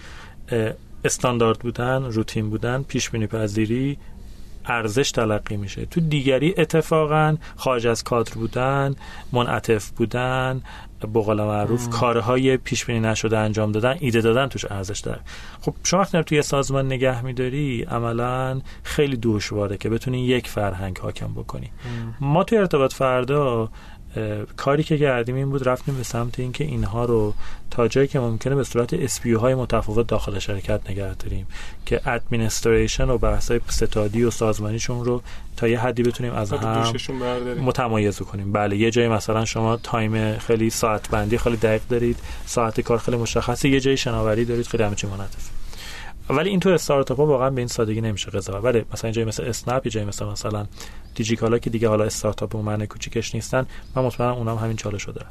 استاندارد 1.06 1.60
بودن 1.60 2.04
روتین 2.04 2.50
بودن 2.50 2.84
پیش 2.84 3.10
بینی 3.10 3.28
پذیری 3.28 3.98
ارزش 4.70 5.11
تلقی 5.11 5.57
میشه. 5.57 5.86
تو 5.86 6.01
دیگری 6.01 6.53
اتفاقا 6.57 7.38
خارج 7.55 7.88
از 7.88 8.03
کادر 8.03 8.34
بودن 8.34 8.95
منعطف 9.32 9.89
بودن 9.89 10.61
بقول 11.01 11.43
معروف 11.43 11.89
کارهای 11.89 12.57
پیش 12.57 12.86
بینی 12.86 12.99
نشده 12.99 13.38
انجام 13.38 13.72
دادن 13.72 13.95
ایده 13.99 14.22
دادن 14.22 14.47
توش 14.47 14.65
ارزش 14.72 14.99
داره. 14.99 15.20
خب 15.61 15.74
شما 15.84 15.99
وقتی 15.99 16.24
توی 16.24 16.41
سازمان 16.41 16.86
نگه 16.86 17.26
میداری 17.26 17.84
عملا 17.84 18.61
خیلی 18.84 19.20
دشواره 19.22 19.78
که 19.78 19.89
بتونی 19.89 20.26
یک 20.26 20.47
فرهنگ 20.47 20.97
حاکم 20.97 21.34
بکنی. 21.34 21.72
ما 22.20 22.43
توی 22.43 22.57
ارتباط 22.57 22.93
فردا 22.93 23.70
کاری 24.57 24.84
که 24.84 24.97
کردیم 24.97 25.36
این 25.36 25.49
بود 25.49 25.70
رفتیم 25.70 25.95
به 25.95 26.03
سمت 26.03 26.39
اینکه 26.39 26.64
اینها 26.64 27.05
رو 27.05 27.34
تا 27.72 27.88
جایی 27.88 28.07
که 28.07 28.20
ممکنه 28.20 28.55
به 28.55 28.64
صورت 28.64 28.93
SPV 28.93 29.39
های 29.39 29.55
متفاوت 29.55 30.07
داخل 30.07 30.39
شرکت 30.39 30.89
نگه 30.89 31.16
داریم 31.16 31.47
که 31.86 32.01
administration 32.05 33.10
و 33.10 33.18
بحث 33.18 33.51
های 33.51 33.62
ستادی 33.70 34.24
و 34.24 34.32
سازمانیشون 34.32 35.05
رو 35.05 35.22
تا 35.57 35.68
یه 35.68 35.80
حدی 35.80 36.03
بتونیم 36.03 36.34
از 36.34 36.53
هم 36.53 36.93
متمایز 37.62 38.20
کنیم 38.20 38.51
بله 38.51 38.78
یه 38.78 38.91
جایی 38.91 39.07
مثلا 39.07 39.45
شما 39.45 39.78
تایم 39.78 40.38
خیلی 40.38 40.70
ساعت 40.70 41.10
بندی 41.10 41.38
خیلی 41.38 41.57
دقیق 41.57 41.82
دارید 41.89 42.20
ساعت 42.45 42.82
کار 42.82 42.97
خیلی 42.97 43.18
مشخصه 43.18 43.70
یه 43.70 43.80
جایی 43.80 43.97
شناوری 43.97 44.45
دارید 44.45 44.68
خیلی 44.68 44.84
همه 44.84 44.95
چی 44.95 45.07
منعطفه 45.07 45.59
ولی 46.30 46.49
این 46.49 46.59
تو 46.59 46.69
استارتاپ 46.69 47.17
ها 47.17 47.25
واقعا 47.25 47.49
به 47.49 47.61
این 47.61 47.67
سادگی 47.67 48.01
نمیشه 48.01 48.32
قضاوت. 48.32 48.63
ولی 48.65 48.86
مثلا 48.93 49.11
جایی 49.11 49.27
مثل 49.27 49.43
اسنپ 49.43 49.88
جایی 49.88 50.05
مثل 50.05 50.25
مثلا 50.25 50.65
دیجیکالا 51.15 51.59
که 51.59 51.69
دیگه 51.69 51.89
حالا 51.89 52.03
استارتاپ 52.03 52.55
و 52.55 52.61
معنی 52.61 52.88
کوچیکش 52.88 53.36
نیستن 53.36 53.65
من 53.95 54.03
مطمئنم 54.03 54.34
اونام 54.34 54.57
همین 54.57 54.75
چالش 54.75 55.01
شده 55.03 55.21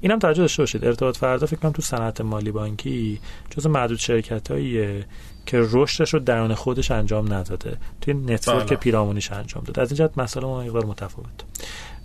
اینم 0.00 0.18
توجه 0.18 0.42
داشته 0.42 0.62
باشید. 0.62 0.84
ارتباط 0.84 1.16
فردا 1.16 1.46
فکر 1.46 1.56
کنم 1.56 1.72
تو 1.72 1.82
صنعت 1.82 2.20
مالی 2.20 2.50
بانکی 2.50 3.20
جز 3.50 3.66
معدود 3.66 3.98
شرکتاییه 3.98 5.04
که 5.46 5.60
رشدش 5.72 6.14
رو 6.14 6.20
درون 6.20 6.54
خودش 6.54 6.90
انجام 6.90 7.32
نداده. 7.32 7.76
توی 8.00 8.14
network 8.14 8.68
بله. 8.68 8.76
پیرامونیش 8.76 9.32
انجام 9.32 9.64
داده. 9.64 9.82
از 9.82 9.90
این 9.90 9.98
جهت 9.98 10.18
مسئله 10.18 10.46
ما 10.46 10.62
مقدار 10.62 10.84
متفاوت 10.84 11.44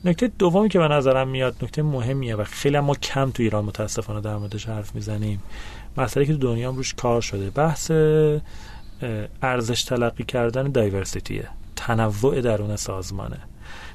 نکته 0.06 0.28
دومی 0.28 0.70
که 0.70 0.80
به 0.80 0.88
نظرم 0.88 1.28
میاد 1.28 1.56
نکته 1.62 1.82
مهمیه 1.84 2.36
و 2.36 2.44
خیلی 2.44 2.80
ما 2.80 2.96
کم 2.96 3.32
تو 3.32 3.44
ایران 3.44 3.66
متاسفانه 3.66 4.22
در 4.22 4.38
موردش 4.38 4.66
حرف 4.66 4.96
می‌زنیم. 4.96 5.40
مسئله 5.98 6.26
که 6.26 6.34
تو 6.34 6.40
دنیا 6.40 6.70
روش 6.70 6.94
کار 6.94 7.22
شده. 7.22 7.50
بحث 7.50 7.92
ارزش 9.42 9.84
تلقی 9.84 10.24
کردن 10.24 10.72
diversity 10.72 11.40
ه 11.40 11.48
تنوع 11.76 12.42
درون 12.42 12.76
سازمانه. 12.76 13.40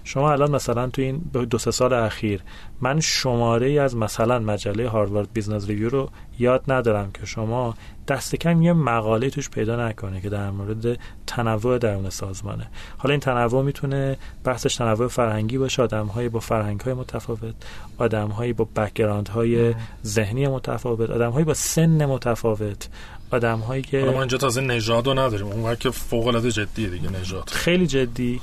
شما 0.05 0.33
الان 0.33 0.51
مثلا 0.51 0.87
تو 0.87 1.03
این 1.03 1.19
دو 1.51 1.59
سه 1.59 1.71
سال 1.71 1.93
اخیر 1.93 2.43
من 2.81 3.01
شماره 3.01 3.67
ای 3.67 3.79
از 3.79 3.97
مثلا 3.97 4.39
مجله 4.39 4.89
Harvard 4.89 5.29
Business 5.33 5.66
Review 5.69 5.89
رو 5.89 6.11
یاد 6.39 6.65
ندارم 6.69 7.11
که 7.13 7.27
شما 7.27 7.75
دست 8.09 8.37
کم 8.37 8.63
یه 8.63 8.73
مقاله 8.73 9.31
توش 9.31 9.51
پیدا 9.51 9.89
نکنه 9.89 10.21
که 10.21 10.29
در 10.29 10.51
مورد 10.51 10.99
تنوع 11.27 11.79
درون 11.79 12.11
سازمانه. 12.11 12.67
حالا 12.99 13.13
این 13.13 13.21
تنوع 13.21 13.63
می‌تونه 13.63 14.17
بحثش 14.45 14.77
تنوع 14.77 15.09
فرهنگی 15.09 15.59
باشه 15.59 15.83
آدمهایی 15.83 16.29
با 16.29 16.41
فرهنگ 16.41 16.81
های 16.81 16.95
متفاوت 16.95 17.55
آدمهایی 17.99 18.53
با 18.53 18.69
background 18.77 19.29
های 19.29 19.75
ذهنی 20.07 20.49
متفاوت 20.49 21.11
آدمهایی 21.11 21.45
با 21.45 21.55
سن 21.55 22.07
متفاوت 22.07 22.89
آدم 23.31 23.59
هایی 23.59 23.83
که 23.83 23.99
ما 23.99 24.21
اینجا 24.21 24.39
تازه 24.39 24.61
نژاد 24.61 25.07
رو 25.07 25.15
نداریم. 25.15 25.47
اون 25.47 25.75
که 25.75 25.91
فوق 25.91 26.27
العاده 26.27 26.51
جدیه 26.51 26.89
دیگه 26.89 27.11
نژاد. 27.11 27.51
خیلی 27.51 27.87
جدی. 27.87 28.41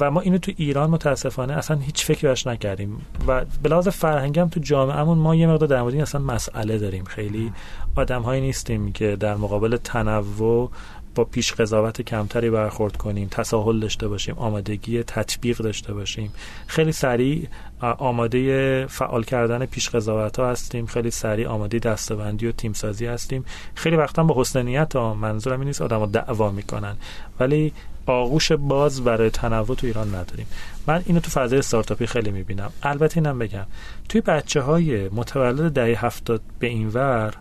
و 0.00 0.10
ما 0.10 0.20
اینو 0.20 0.38
تو 0.38 0.52
ایران 0.56 0.90
متاسفانه 0.90 1.52
اصلا 1.52 1.76
هیچ 1.76 2.04
فکری 2.04 2.28
باش 2.28 2.46
نکردیم. 2.46 3.06
و 3.26 3.44
فرهنگی 3.90 4.40
هم 4.40 4.48
تو 4.48 4.60
جامعهمون 4.60 5.18
ما 5.18 5.34
یه 5.34 5.46
مقدار 5.46 5.68
در 5.68 5.82
مورد 5.82 5.94
اصلا 5.94 6.20
مسئله 6.20 6.78
داریم. 6.78 7.04
خیلی 7.04 7.52
آدم 7.96 8.22
هایی 8.22 8.40
نیستیم 8.40 8.92
که 8.92 9.16
در 9.16 9.36
مقابل 9.36 9.76
تنوع 9.76 10.70
با 11.14 11.24
پیش 11.24 11.52
قضاوت 11.52 12.02
کمتری 12.02 12.50
برخورد 12.50 12.96
کنیم 12.96 13.28
تساهل 13.30 13.80
داشته 13.80 14.08
باشیم 14.08 14.34
آمادگی 14.38 15.02
تطبیق 15.02 15.58
داشته 15.58 15.92
باشیم. 15.92 16.32
خیلی 16.66 16.92
سریع 16.92 17.48
آماده 17.80 18.86
فعال 18.86 19.22
کردن 19.22 19.66
پیش 19.66 19.88
قضاوت 19.88 20.38
ها 20.38 20.50
هستیم. 20.50 20.86
خیلی 20.86 21.10
سریع 21.10 21.48
آماده 21.48 21.78
دستبندی 21.78 22.46
و 22.46 22.52
تیم 22.52 22.72
سازی 22.72 23.06
هستیم. 23.06 23.44
خیلی 23.74 23.96
وقتا 23.96 24.24
با 24.24 24.40
حسن 24.40 24.62
نیت 24.62 24.96
ها 24.96 25.14
منظورم 25.14 25.60
این 25.60 25.66
نیست 25.66 25.82
آدم 25.82 26.06
دعوا 26.06 26.50
می‌کنن. 26.50 26.96
ولی 27.40 27.72
آغوش 28.10 28.52
باز 28.52 29.04
برای 29.04 29.30
تنوع 29.30 29.76
تو 29.76 29.86
ایران 29.86 30.08
نداریم. 30.08 30.46
من 30.86 31.02
اینو 31.06 31.20
تو 31.20 31.30
فضای 31.30 31.58
استارتاپی 31.58 32.06
خیلی 32.06 32.30
می‌بینم. 32.30 32.72
البته 32.82 33.18
اینم 33.18 33.38
بگم 33.38 33.66
توی 34.08 34.20
بچه 34.20 34.60
های 34.60 35.08
متولد 35.08 35.72
دهه 35.72 36.06
هفتاد 36.06 36.40
به 36.58 36.66
این 36.66 36.88
ور 36.88 37.34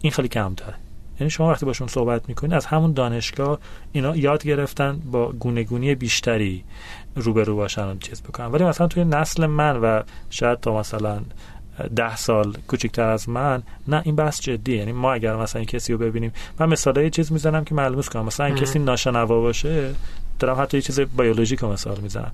این 0.00 0.12
خیلی 0.12 0.28
کمتره. 0.28 0.74
یعنی 1.20 1.30
شما 1.30 1.50
وقتی 1.50 1.66
باشون 1.66 1.88
صحبت 1.88 2.28
می‌کنید 2.28 2.54
از 2.54 2.66
همون 2.66 2.92
دانشگاه 2.92 3.58
اینا 3.92 4.16
یاد 4.16 4.44
گرفتن 4.44 5.00
با 5.12 5.32
گونهگونی 5.32 5.94
بیشتری 5.94 6.64
روبرو 7.16 7.56
باشن 7.56 7.88
و 7.88 7.98
چیز 7.98 8.22
بکنن. 8.22 8.46
ولی 8.46 8.64
مثلا 8.64 8.86
توی 8.86 9.04
نسل 9.04 9.46
من 9.46 9.76
و 9.76 10.02
شاید 10.30 10.60
تا 10.60 10.78
مثلا 10.78 11.20
ده 11.96 12.16
سال 12.16 12.56
کوچکتر 12.68 13.08
از 13.08 13.28
من 13.28 13.62
نه 13.88 14.02
این 14.04 14.16
بحث 14.16 14.40
جدیه. 14.40 14.76
یعنی 14.76 14.92
ما 14.92 15.12
اگر 15.12 15.36
مثلا 15.36 15.64
کسی 15.64 15.92
رو 15.92 15.98
ببینیم 15.98 16.32
من 16.58 16.68
مثلا 16.68 17.08
چیز 17.08 17.32
می‌زنم 17.32 17.64
که 17.64 17.74
معلومش 17.74 18.08
کنم. 18.08 18.24
مثلا 18.24 18.50
کسی 18.50 18.78
ناشنوا 18.78 19.40
باشه 19.40 19.94
دارم 20.38 20.60
حتی 20.62 20.76
یه 20.76 20.82
چیز 20.82 21.00
بیولوژیک 21.00 21.64
مثال 21.64 22.00
می‌زنم. 22.00 22.32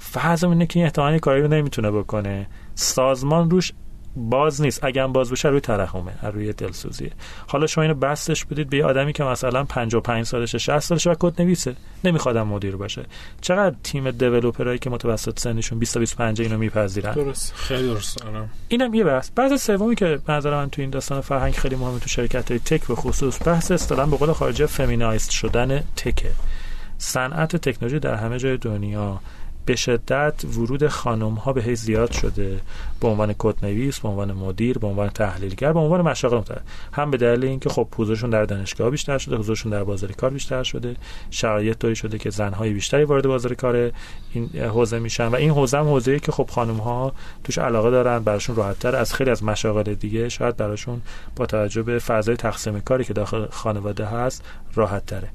فرض 0.00 0.44
اینه 0.44 0.66
که 0.66 0.78
این 0.78 0.86
احتمالی 0.86 1.18
کاری 1.18 1.42
رو 1.42 1.48
نمی‌تونه 1.48 1.90
بکنه. 1.90 2.46
سازمان 2.74 3.50
روش 3.50 3.72
باز 4.18 4.62
نیست. 4.62 4.84
اگر 4.84 5.06
باز 5.06 5.30
بشه 5.30 5.48
روی 5.48 5.60
ترحمه 5.60 6.12
روی 6.22 6.52
دلسوزیه 6.52 7.12
حالا 7.46 7.66
شما 7.66 7.82
اینو 7.82 7.94
بستش 7.94 8.44
بدید 8.44 8.70
به 8.70 8.76
یه 8.76 8.84
آدمی 8.84 9.12
که 9.12 9.24
مثلا 9.24 9.64
55 9.64 10.26
سالشه 10.26 10.58
60 10.58 10.78
سالشه 10.78 11.10
و 11.10 11.14
کد 11.18 11.42
نویسه 11.42 11.76
نمیخوادم 12.04 12.46
مدیر 12.46 12.76
باشه. 12.76 13.04
چقدر 13.40 13.76
تیم 13.82 14.10
دیولپرایی 14.10 14.78
که 14.78 14.90
متوسط 14.90 15.40
سنشون 15.40 15.78
20 15.78 15.94
تا 15.94 16.00
25 16.00 16.40
اینو 16.40 16.58
میپذیرن؟ 16.58 17.12
درست. 17.12 17.54
خیلی 17.54 17.88
درست. 17.88 18.24
اینم 18.68 18.94
یه 18.94 19.04
بحث. 19.04 19.30
بحث 19.36 19.66
سومی 19.66 19.94
که 19.94 20.18
به 20.26 20.32
نظر 20.32 20.50
من 20.50 20.70
تو 20.70 20.82
این 20.82 20.90
داستان 20.90 21.20
فرهنگ 21.20 21.54
خیلی 21.54 21.76
مهمه 21.76 21.98
تو 21.98 22.08
شرکت 22.08 22.50
های 22.50 22.60
تک 22.60 22.86
به 22.86 22.94
خصوص 22.94 23.46
بحث 23.46 23.70
اصطلاحا 23.70 24.06
به 24.06 24.16
قول 24.16 24.32
خارجی 24.32 24.66
فمینایزد 24.66 25.30
شدن 25.30 25.84
تکه. 25.96 26.30
صنعت 26.98 27.56
تکنولوژی 27.56 27.98
در 27.98 28.14
همه 28.14 28.38
جای 28.38 28.56
دنیا 28.56 29.20
به 29.68 29.76
شدت 29.76 30.44
ورود 30.44 30.88
خانم 30.88 31.34
ها 31.34 31.52
به 31.52 31.74
زیاد 31.74 32.12
شده. 32.12 32.60
به 33.00 33.08
عنوان 33.08 33.34
نویس 33.62 34.00
به 34.00 34.08
عنوان 34.08 34.32
مدیر 34.32 34.78
به 34.78 34.86
عنوان 34.86 35.08
تحلیلگر 35.08 35.72
به 35.72 35.78
عنوان 35.78 36.00
مشاغل 36.00 36.40
هم 36.92 37.10
به 37.10 37.16
دلیل 37.16 37.44
اینکه 37.44 37.68
خب 37.68 37.88
حضورشون 37.96 38.30
در 38.30 38.44
دانشگاه 38.44 38.90
بیشتر 38.90 39.18
شده 39.18 39.36
حضورشون 39.36 39.72
در 39.72 39.84
بازار 39.84 40.12
کار 40.12 40.30
بیشتر 40.30 40.62
شده. 40.62 40.96
شرایط 41.30 41.78
طوری 41.78 41.96
شده 41.96 42.18
که 42.18 42.30
زنهای 42.30 42.72
بیشتری 42.72 43.04
وارد 43.04 43.26
بازار 43.26 43.54
کار 43.54 43.92
این 44.32 44.48
حوزه 44.54 44.98
میشن 44.98 45.26
و 45.26 45.34
این 45.34 45.50
حوزه 45.50 45.78
هم 45.78 45.88
حوزه‌ای 45.88 46.20
که 46.20 46.32
خب 46.32 46.50
خانم 46.50 46.76
ها 46.76 47.12
توش 47.44 47.58
علاقه 47.58 47.90
دارن 47.90 48.18
براشون 48.18 48.56
راحتتر. 48.56 48.96
از 48.96 49.14
خیلی 49.14 49.30
از 49.30 49.44
مشاغل 49.44 49.94
دیگه 49.94 50.28
شاید 50.28 50.56
براشون 50.56 51.02
با 51.36 51.46
توجه 51.46 51.82
به 51.82 51.98
فضای 51.98 52.36
تقسیم 52.36 52.80
کاری 52.80 53.04
که 53.04 53.12
داخل 53.12 53.46
خانواده 53.50 54.06
هست 54.06 54.44
راحت 54.74 55.06
تره 55.06 55.28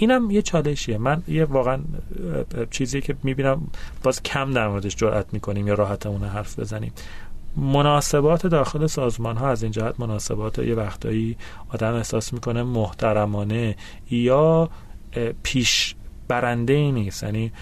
اینم 0.00 0.30
یه 0.30 0.42
چالشیه. 0.42 0.98
من 0.98 1.22
یه 1.28 1.44
واقعا 1.44 1.78
چیزی 2.70 3.00
که 3.00 3.16
می‌بینم 3.22 3.66
باز 4.02 4.22
کم 4.22 4.50
در 4.50 4.68
موردش 4.68 4.96
جرأت 4.96 5.26
می‌کنیم 5.32 5.68
یا 5.68 5.74
راحتمون 5.74 6.24
حرف 6.24 6.58
بزنیم. 6.58 6.92
مناسبات 7.56 8.46
داخل 8.46 8.86
سازمان 8.86 9.36
ها 9.36 9.48
از 9.48 9.62
این 9.62 9.72
جهت 9.72 10.00
مناسبات 10.00 10.58
یه 10.58 10.74
وقتایی 10.74 11.36
آدم 11.68 11.94
احساس 11.94 12.32
می‌کنه 12.32 12.62
محترمانه 12.62 13.76
یا 14.10 14.70
پیش 15.42 15.94
برنده 16.28 16.72
ای 16.72 16.92
نیست. 16.92 17.22
یعنی 17.22 17.52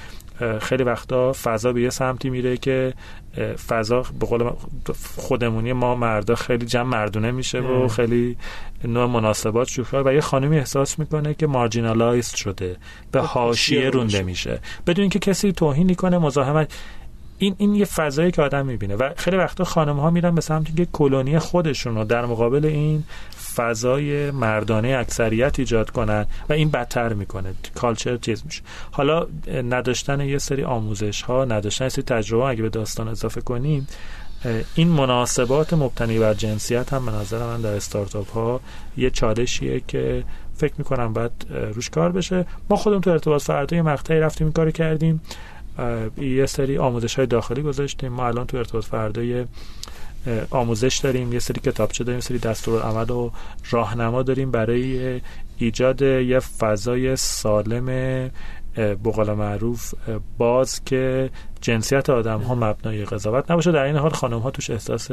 خیلی 0.61 0.83
وقتا 0.83 1.33
فضا 1.33 1.73
به 1.73 1.83
یه 1.83 1.91
سمتی 1.91 2.31
میره 2.31 2.57
که 2.57 2.95
فضا 3.69 4.03
به 4.21 4.27
قول 4.27 4.51
خودمونی 5.17 5.73
ما 5.73 5.95
مردا 5.95 6.35
خیلی 6.35 6.67
جمع 6.67 6.83
مردونه 6.83 7.31
میشه 7.31 7.61
و 7.61 7.89
خیلی 7.89 8.37
نوع 8.85 9.07
مناسبات 9.07 9.69
شوخی 9.69 9.97
و 9.97 10.15
یه 10.15 10.21
خانمی 10.21 10.59
احساس 10.59 10.99
می‌کنه 10.99 11.35
که 11.35 11.47
مارجینالایز 11.47 12.29
شده 12.29 12.77
به 13.13 13.21
حاشیه 13.21 13.91
رونده 13.91 14.23
میشه. 14.23 14.61
بدون 14.87 15.01
اینکه 15.03 15.19
کسی 15.19 15.53
توهین 15.53 15.95
کنه 15.95 16.19
مزاحمت 16.19 16.75
این 17.39 17.55
این 17.59 17.75
یه 17.75 17.85
فضایی 17.85 18.31
که 18.31 18.43
آدم 18.43 18.67
می‌بینه 18.67 18.97
و 18.97 19.11
خیلی 19.17 19.37
وقتا 19.37 19.65
خانم 19.65 19.97
ها 20.01 20.11
میرن 20.11 20.35
به 20.35 20.41
سمت 20.41 20.77
که 20.77 20.87
کلونی 20.93 21.39
خودشون 21.39 21.95
رو 21.95 22.05
در 22.05 22.27
مقابل 22.27 22.65
این 22.65 23.05
فضای 23.55 24.31
مردانه 24.31 24.89
اکثریت 24.89 25.59
ایجاد 25.59 25.91
کنن 25.91 26.27
و 26.49 26.53
این 26.53 26.71
بدتر 26.71 27.13
می‌کنه. 27.13 27.55
کالچر 27.75 28.17
چیز 28.17 28.43
میشه. 28.45 28.63
حالا 28.91 29.27
نداشتن 29.71 30.21
یه 30.21 30.39
سری 30.39 30.65
آموزش 30.65 31.23
ها 31.23 31.45
نداشتن 31.45 31.85
یه 31.85 31.89
سری 31.89 32.03
تجربه 32.03 32.45
اگه 32.45 32.63
به 32.63 32.69
داستان 32.69 33.09
اضافه 33.09 33.41
کنیم 33.41 33.89
این 34.75 34.89
مناسبات 34.89 35.73
مبتنی 35.75 36.19
بر 36.19 36.35
جنسیت 36.35 36.93
هم 36.93 37.07
به 37.07 37.13
نظر 37.13 37.39
من 37.39 37.61
در 37.61 37.75
استارتاپ 37.75 38.31
ها 38.31 38.61
یه 38.97 39.11
چالشیه 39.11 39.83
که 39.89 40.25
فکر 40.57 40.75
می‌کنم 40.79 41.13
باید 41.13 41.33
روش 41.51 41.91
کار 41.91 42.13
بشه. 42.13 42.47
ما 42.71 42.77
خودمون 42.77 43.01
تو 43.01 43.11
ارتباط 43.11 43.43
فردا 43.43 43.77
یه 43.77 43.83
مقطعی 43.83 44.21
رفتیم 44.21 44.47
این 44.47 44.53
کار 44.53 44.71
کردیم. 44.71 45.21
یه 46.21 46.47
سری 46.47 46.79
آموزش 46.79 47.15
های 47.15 47.27
داخلی 47.27 47.63
گذاشتیم. 47.63 48.13
ما 48.13 48.27
الان 48.27 48.47
تو 48.47 48.57
ارتباط 48.57 48.85
فردا 48.85 49.45
آموزش 50.51 50.99
داریم 50.99 51.33
یه 51.33 51.39
سری 51.39 51.61
کتابچه 51.61 52.05
داریم 52.05 52.21
سری 52.21 52.39
دستورالعمل 52.39 53.11
و 53.11 53.31
راهنما 53.71 54.23
داریم 54.23 54.51
برای 54.51 55.21
ایجاد 55.59 56.03
یه 56.03 56.39
فضای 56.39 57.17
سالم 57.17 58.31
بقال 59.05 59.33
معروف 59.33 59.95
باز 60.39 60.85
که 60.85 61.31
جنسیت 61.61 62.11
آدم 62.11 62.41
ها 62.41 62.55
مبنای 62.55 63.05
قضاوت 63.05 63.51
نباشه. 63.51 63.73
در 63.73 63.83
این 63.83 63.97
حال 63.97 64.11
خانم 64.11 64.39
ها 64.39 64.51
توش 64.51 64.71
احساس 64.71 65.11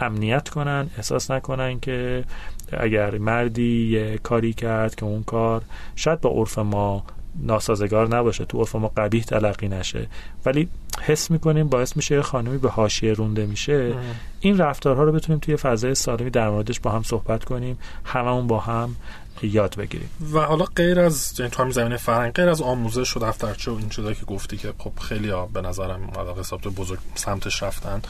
امنیت 0.00 0.48
کنن 0.48 0.90
احساس 0.96 1.30
نکنن 1.30 1.80
که 1.80 2.24
اگر 2.72 3.18
مردی 3.18 3.88
یه 3.88 4.18
کاری 4.18 4.52
کرد 4.52 4.94
که 4.94 5.04
اون 5.04 5.22
کار 5.22 5.62
شاید 5.96 6.20
با 6.20 6.30
عرف 6.30 6.58
ما 6.58 7.04
ناسازگار 7.40 8.16
نباشه. 8.16 8.44
تو 8.44 8.58
عرف 8.58 8.76
ما 8.76 8.92
قبیح 8.96 9.24
تلقی 9.24 9.68
نشه. 9.68 10.06
ولی 10.46 10.68
حس 11.02 11.30
می‌کنیم 11.30 11.68
باعث 11.68 11.96
میشه 11.96 12.14
یه 12.14 12.22
خانمی 12.22 12.58
به 12.58 12.68
حاشیه 12.68 13.12
رونده 13.12 13.46
میشه. 13.46 13.94
این 14.40 14.58
رفتارها 14.58 15.02
رو 15.02 15.12
بتونیم 15.12 15.40
توی 15.40 15.56
فضای 15.56 15.94
سالمی 15.94 16.30
در 16.30 16.50
موردش 16.50 16.80
با 16.80 16.90
هم 16.90 17.02
صحبت 17.02 17.44
کنیم 17.44 17.78
هممون 18.04 18.46
با 18.46 18.60
هم 18.60 18.96
یاد 19.42 19.76
بگیریم. 19.76 20.10
و 20.32 20.38
حالا 20.38 20.64
غیر 20.64 21.00
از 21.00 21.34
یعنی 21.38 21.50
تو 21.50 21.62
هم 21.62 21.70
زمینه 21.70 21.96
فرهنگ 21.96 22.32
غیر 22.32 22.48
از 22.48 22.62
آموزش 22.62 23.16
و 23.16 23.20
دفترچه 23.20 23.70
و 23.70 23.74
این 23.74 23.88
چیزایی 23.88 24.14
که 24.14 24.24
گفتی 24.24 24.56
که 24.56 24.72
خب 24.78 24.92
خیلی 25.00 25.30
ها 25.30 25.46
به 25.46 25.60
نظرم 25.60 26.10
علاقه 26.18 26.40
حساب 26.40 26.60
بزرگ 26.60 26.98
سمتش 27.14 27.62
رفتن 27.62 28.02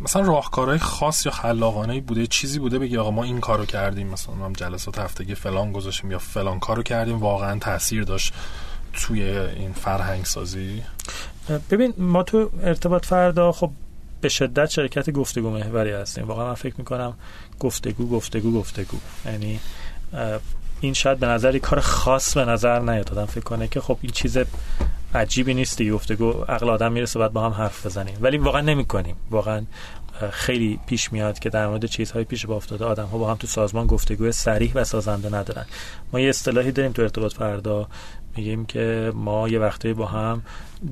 مثلا 0.00 0.22
راهکارهای 0.22 0.78
خاص 0.78 1.26
یا 1.26 1.32
خلاقانه 1.32 2.00
بوده 2.00 2.26
چیزی 2.26 2.58
بوده 2.58 2.78
بگی 2.78 2.96
آقا 2.96 3.10
ما 3.10 3.24
این 3.24 3.40
کارو 3.40 3.66
کردیم 3.66 4.08
مثلا 4.08 4.34
ما 4.34 4.52
جلسات 4.52 4.98
هفتگی 4.98 5.34
فلان 5.34 5.72
گذاشتیم 5.72 6.10
یا 6.10 6.18
فلان 6.18 6.58
کارو 6.58 6.82
کردیم 6.82 7.18
واقعا 7.18 7.58
تاثیر 7.58 8.04
داشت 8.04 8.34
توی 8.92 9.22
این 9.22 9.72
فرهنگ 9.72 10.24
سازی 10.24 10.82
ببین 11.70 11.94
ما 11.98 12.22
تو 12.22 12.50
ارتباط 12.62 13.06
فردا 13.06 13.52
خب 13.52 13.70
به 14.20 14.28
شدت 14.28 14.70
شرکت 14.70 15.10
گفتگو 15.10 15.50
محوری 15.50 15.90
هستیم. 15.90 16.24
واقعا 16.24 16.46
من 16.46 16.54
فکر 16.54 16.74
می‌کنم 16.78 17.14
گفتگو 17.60 18.10
گفتگو 18.10 18.52
گفتگو. 18.52 18.98
یعنی 19.26 19.60
این 20.80 20.94
شاید 20.94 21.18
به 21.18 21.26
نظری 21.26 21.60
کار 21.60 21.80
خاص 21.80 22.34
به 22.34 22.44
نظر 22.44 22.78
نیاد. 22.78 23.10
آدم 23.12 23.26
فکر 23.26 23.44
کنه 23.44 23.68
که 23.68 23.80
خب 23.80 23.98
این 24.02 24.12
چیز 24.12 24.38
عجیبی 25.14 25.54
نیست 25.54 25.78
دیگه 25.78 25.92
گفتگو 25.92 26.30
عقل 26.30 26.70
آدم 26.70 26.92
می‌رسه 26.92 27.18
باید 27.18 27.32
با 27.32 27.44
هم 27.44 27.52
حرف 27.52 27.86
بزنیم. 27.86 28.18
ولی 28.20 28.38
واقعا 28.38 28.60
نمی‌کنیم. 28.60 29.16
واقعا 29.30 29.64
خیلی 30.30 30.80
پیش 30.86 31.12
میاد 31.12 31.38
که 31.38 31.50
در 31.50 31.66
مورد 31.66 31.86
چیزهای 31.86 32.24
پیش 32.24 32.46
با 32.46 32.56
افتاده 32.56 32.84
آدم 32.84 33.06
ها 33.06 33.18
با 33.18 33.30
هم 33.30 33.36
تو 33.36 33.46
سازمان 33.46 33.86
گفتگو 33.86 34.32
سریح 34.32 34.72
و 34.74 34.84
سازنده 34.84 35.34
ندارن. 35.34 35.66
ما 36.12 36.20
یه 36.20 36.28
اصطلاحی 36.28 36.72
داریم 36.72 36.92
تو 36.92 37.02
ارتباط 37.02 37.32
فردا. 37.32 37.88
میگیم 38.36 38.66
که 38.66 39.12
ما 39.14 39.48
یه 39.48 39.58
وقتی 39.58 39.92
با 39.92 40.06
هم 40.06 40.42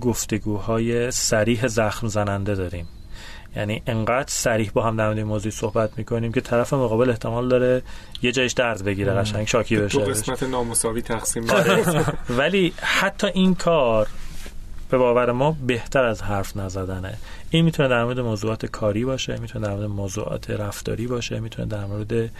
گفتگوهای 0.00 1.10
سریح 1.10 1.66
زخم 1.66 2.08
زننده 2.08 2.54
داریم. 2.54 2.88
یعنی 3.56 3.82
انقدر 3.86 4.28
سریح 4.28 4.70
با 4.74 4.82
هم 4.82 4.96
در 4.96 5.06
مورد 5.06 5.20
موضوع 5.20 5.52
صحبت 5.52 5.90
می‌کنیم 5.96 6.32
که 6.32 6.40
طرف 6.40 6.72
مقابل 6.72 7.10
احتمال 7.10 7.48
داره 7.48 7.82
یه 8.22 8.32
جایش 8.32 8.52
درد 8.52 8.84
بگیره 8.84 9.12
قشنگ 9.12 9.46
شاکی 9.46 9.76
بشه. 9.76 9.98
تو 9.98 10.10
قسمت 10.10 10.42
نامساوی 10.42 11.02
تقسیم. 11.02 11.46
ولی 12.38 12.72
حتی 12.76 13.26
این 13.26 13.54
کار 13.54 14.08
به 14.90 14.98
باور 14.98 15.32
ما 15.32 15.56
بهتر 15.66 16.04
از 16.04 16.22
حرف 16.22 16.56
نزدنه. 16.56 17.14
این 17.50 17.64
می‌تونه 17.64 17.88
در 17.88 18.04
مورد 18.04 18.20
موضوعات 18.20 18.66
کاری 18.66 19.04
باشه 19.04 19.36
می‌تونه 19.40 19.66
در 19.66 19.74
مورد 19.74 19.88
موضوعات 19.88 20.50
رفتاری 20.50 21.06
باشه 21.06 21.40
می‌تونه 21.40 21.68
در 21.68 21.84
مورد 21.84 22.30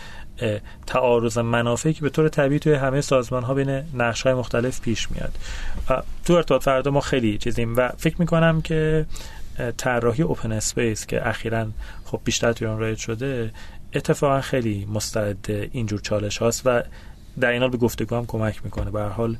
تعارض 0.86 1.38
منافعی 1.38 1.92
که 1.92 2.00
به 2.00 2.10
طور 2.10 2.28
طبیعی 2.28 2.58
توی 2.58 2.74
همه 2.74 3.00
سازمان 3.00 3.42
ها 3.42 3.54
بین 3.54 3.82
نقش 3.94 4.22
های 4.22 4.34
مختلف 4.34 4.80
پیش 4.80 5.10
میاد. 5.10 5.32
و 5.90 6.02
تو 6.24 6.34
ارتباط 6.34 6.62
فردا 6.62 6.90
ما 6.90 7.00
خیلی 7.00 7.38
چیزیم 7.38 7.76
و 7.76 7.88
فکر 7.88 8.16
می‌کنم 8.18 8.62
که 8.62 9.06
طراحی 9.76 10.22
open 10.22 10.52
space 10.52 11.06
که 11.06 11.28
اخیرا 11.28 11.66
خب 12.04 12.20
بیشتر 12.24 12.52
توی 12.52 12.66
اون 12.66 12.78
رایج 12.78 12.98
شده 12.98 13.52
اتفاقا 13.94 14.40
خیلی 14.40 14.88
مستعد 14.94 15.46
اینجور 15.72 16.00
چالش 16.00 16.38
هاست 16.38 16.62
و 16.64 16.82
در 17.40 17.50
این 17.50 17.60
حال 17.60 17.70
به 17.70 17.76
گفتگو 17.76 18.16
هم 18.16 18.26
کمک 18.26 18.64
می‌کنه. 18.64 18.90
به 18.90 19.02
حال 19.02 19.36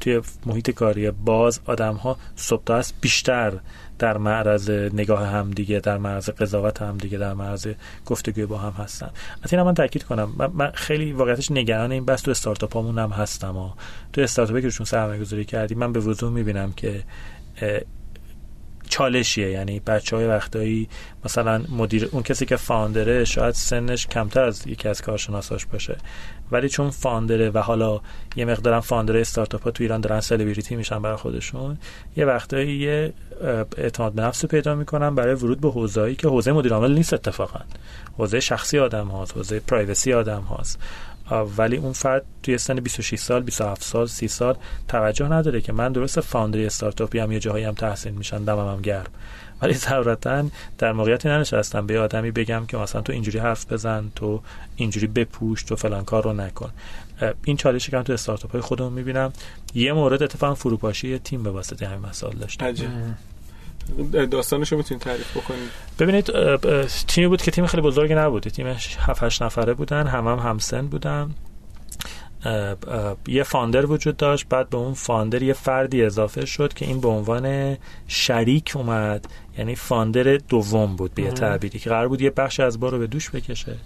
توی 0.00 0.20
محیط 0.46 0.70
کاری 0.70 1.10
باز 1.10 1.60
آدم 1.64 1.94
ها 1.94 2.18
صبح 2.36 2.70
است 2.70 2.94
بیشتر 3.00 3.52
در 3.98 4.18
معرض 4.18 4.70
نگاه 4.70 5.26
هم 5.26 5.50
دیگه 5.50 5.80
در 5.80 5.98
معرض 5.98 6.30
قضاوت 6.30 6.82
هم 6.82 6.98
دیگه 6.98 7.18
در 7.18 7.34
معرض 7.34 7.68
گفتگوی 8.06 8.46
با 8.46 8.58
هم 8.58 8.72
هستن. 8.72 9.10
از 9.42 9.52
این 9.52 9.62
من 9.62 9.74
تاکید 9.74 10.04
کنم. 10.04 10.50
من 10.54 10.70
خیلی 10.70 11.12
واقعیتش 11.12 11.50
نگران 11.50 11.92
این 11.92 12.04
بس 12.04 12.22
تو 12.22 12.30
استارتاپ 12.30 12.76
هم 12.76 13.10
هستم. 13.10 13.56
و 13.56 13.70
تو 14.12 14.20
استارتاپی 14.20 14.60
که 14.60 14.66
روشون 14.66 14.86
سرمایه 14.86 15.20
گذاری 15.20 15.44
کردیم 15.44 15.78
من 15.78 15.92
به 15.92 16.00
وضوح 16.00 16.32
می‌بینم 16.32 16.72
که 16.72 17.02
چالشیه. 18.88 19.50
یعنی 19.50 19.80
بچه 19.80 20.16
های 20.16 20.26
وقتایی 20.26 20.88
مثلا 21.24 21.62
مدیر 21.68 22.08
اون 22.12 22.22
کسی 22.22 22.46
که 22.46 22.56
فاندره 22.56 23.24
شاید 23.24 23.54
سنش 23.54 24.06
کمتر 24.06 24.44
از 24.44 24.66
یکی 24.66 24.88
از 24.88 25.02
کارشناساش 25.02 25.66
باشه. 25.66 25.96
ولی 26.50 26.68
چون 26.68 26.90
فاندره 26.90 27.50
و 27.50 27.58
حالا 27.58 28.00
یه 28.36 28.44
مقدارم 28.44 28.80
فاندره 28.80 29.20
استارتاپ 29.20 29.62
ها 29.62 29.70
تو 29.70 29.82
ایران 29.82 30.00
دارن 30.00 30.20
سلبریتی 30.20 30.76
میشن 30.76 31.02
برای 31.02 31.16
خودشون 31.16 31.78
یه 32.16 32.24
وقتایی 32.24 32.76
یه 32.76 33.12
اعتماد 33.76 34.12
به 34.12 34.22
نفس 34.22 34.44
پیدا 34.44 34.74
می‌کنن 34.74 35.14
برای 35.14 35.34
ورود 35.34 35.60
به 35.60 35.70
حوزه‌ای 35.70 36.14
که 36.14 36.28
حوزه 36.28 36.52
مدیر 36.52 36.74
عامل 36.74 36.94
نیست 36.94 37.14
اتفاقا. 37.14 37.60
حوزه 38.18 38.40
شخصی 38.40 38.78
آدم 38.78 39.06
هاست 39.06 39.36
حوزه 39.36 39.60
privacy 39.60 40.12
آدم 40.12 40.40
هاست. 40.40 40.78
ولی 41.30 41.76
اون 41.76 41.92
فرد 41.92 42.24
توی 42.42 42.58
سن 42.58 42.80
26 42.80 43.18
سال 43.18 43.42
27 43.42 43.84
سال 43.84 44.06
30 44.06 44.28
سال 44.28 44.56
توجه 44.88 45.28
نداره 45.28 45.60
که 45.60 45.72
من 45.72 45.92
درست 45.92 46.20
founder 46.20 46.60
ی 46.60 46.66
استارتاپی 46.66 47.18
هم 47.18 47.32
یه 47.32 47.38
جاهایی 47.40 47.64
هم 47.64 47.74
تحسین 47.74 48.14
میشن 48.14 48.44
دمم 48.44 48.68
هم 48.68 48.82
گرم. 48.82 49.06
ولی 49.62 49.74
ضرورتا 49.74 50.44
در 50.78 50.92
موقعیتی 50.92 51.28
ننشستم 51.28 51.86
به 51.86 52.00
آدمی 52.00 52.30
بگم 52.30 52.66
که 52.66 52.76
مثلا 52.76 53.02
تو 53.02 53.12
اینجوری 53.12 53.38
حرف 53.38 53.72
بزن 53.72 54.10
تو 54.14 54.42
اینجوری 54.76 55.06
بپوش 55.06 55.62
تو 55.62 55.76
فلان 55.76 56.04
کار 56.04 56.24
رو 56.24 56.32
نکن. 56.32 56.70
این 57.44 57.56
چالشی 57.56 57.90
که 57.90 57.96
من 57.96 58.02
تو 58.02 58.12
استارتاپ 58.12 58.52
های 58.52 58.60
خودمون 58.60 58.92
می‌بینم 58.92 59.32
یه 59.74 59.92
مورد 59.92 60.22
اتفاقا 60.22 60.54
فروپاشی 60.54 61.18
تیم 61.18 61.42
به 61.42 61.50
واسطه 61.50 61.86
همین 61.86 62.06
مسائل 62.06 62.36
داشت 62.36 62.62
داستانش 64.30 64.72
رو 64.72 64.78
می‌تونید 64.78 65.02
تعریف 65.02 65.36
بکنید. 65.36 65.70
ببینید 65.98 66.32
تیمی 67.06 67.28
بود 67.28 67.42
که 67.42 67.50
تیم 67.50 67.66
خیلی 67.66 67.82
بزرگی 67.82 68.14
نبود 68.14 68.42
تیم 68.42 68.66
7 68.66 69.22
8 69.22 69.42
نفره 69.42 69.74
بودن 69.74 70.06
هم 70.06 70.26
هم 70.26 70.38
همسن 70.38 70.86
بودن. 70.86 71.30
یه 73.26 73.42
فاندر 73.42 73.86
وجود 73.86 74.16
داشت 74.16 74.46
بعد 74.48 74.70
به 74.70 74.76
اون 74.76 74.94
فاندر 74.94 75.42
یه 75.42 75.52
فردی 75.52 76.04
اضافه 76.04 76.46
شد 76.46 76.74
که 76.74 76.86
این 76.86 77.00
به 77.00 77.08
عنوان 77.08 77.76
شریک 78.08 78.72
اومد. 78.74 79.26
یعنی 79.58 79.74
فاندر 79.74 80.36
دوم 80.36 80.96
بود 80.96 81.14
به 81.14 81.30
تعبیری 81.30 81.78
که 81.78 81.90
قرار 81.90 82.08
بود 82.08 82.20
یه 82.20 82.30
بخش 82.30 82.60
از 82.60 82.80
بار 82.80 82.92
رو 82.92 82.98
به 82.98 83.06
دوش 83.06 83.30
بکشه. 83.30 83.76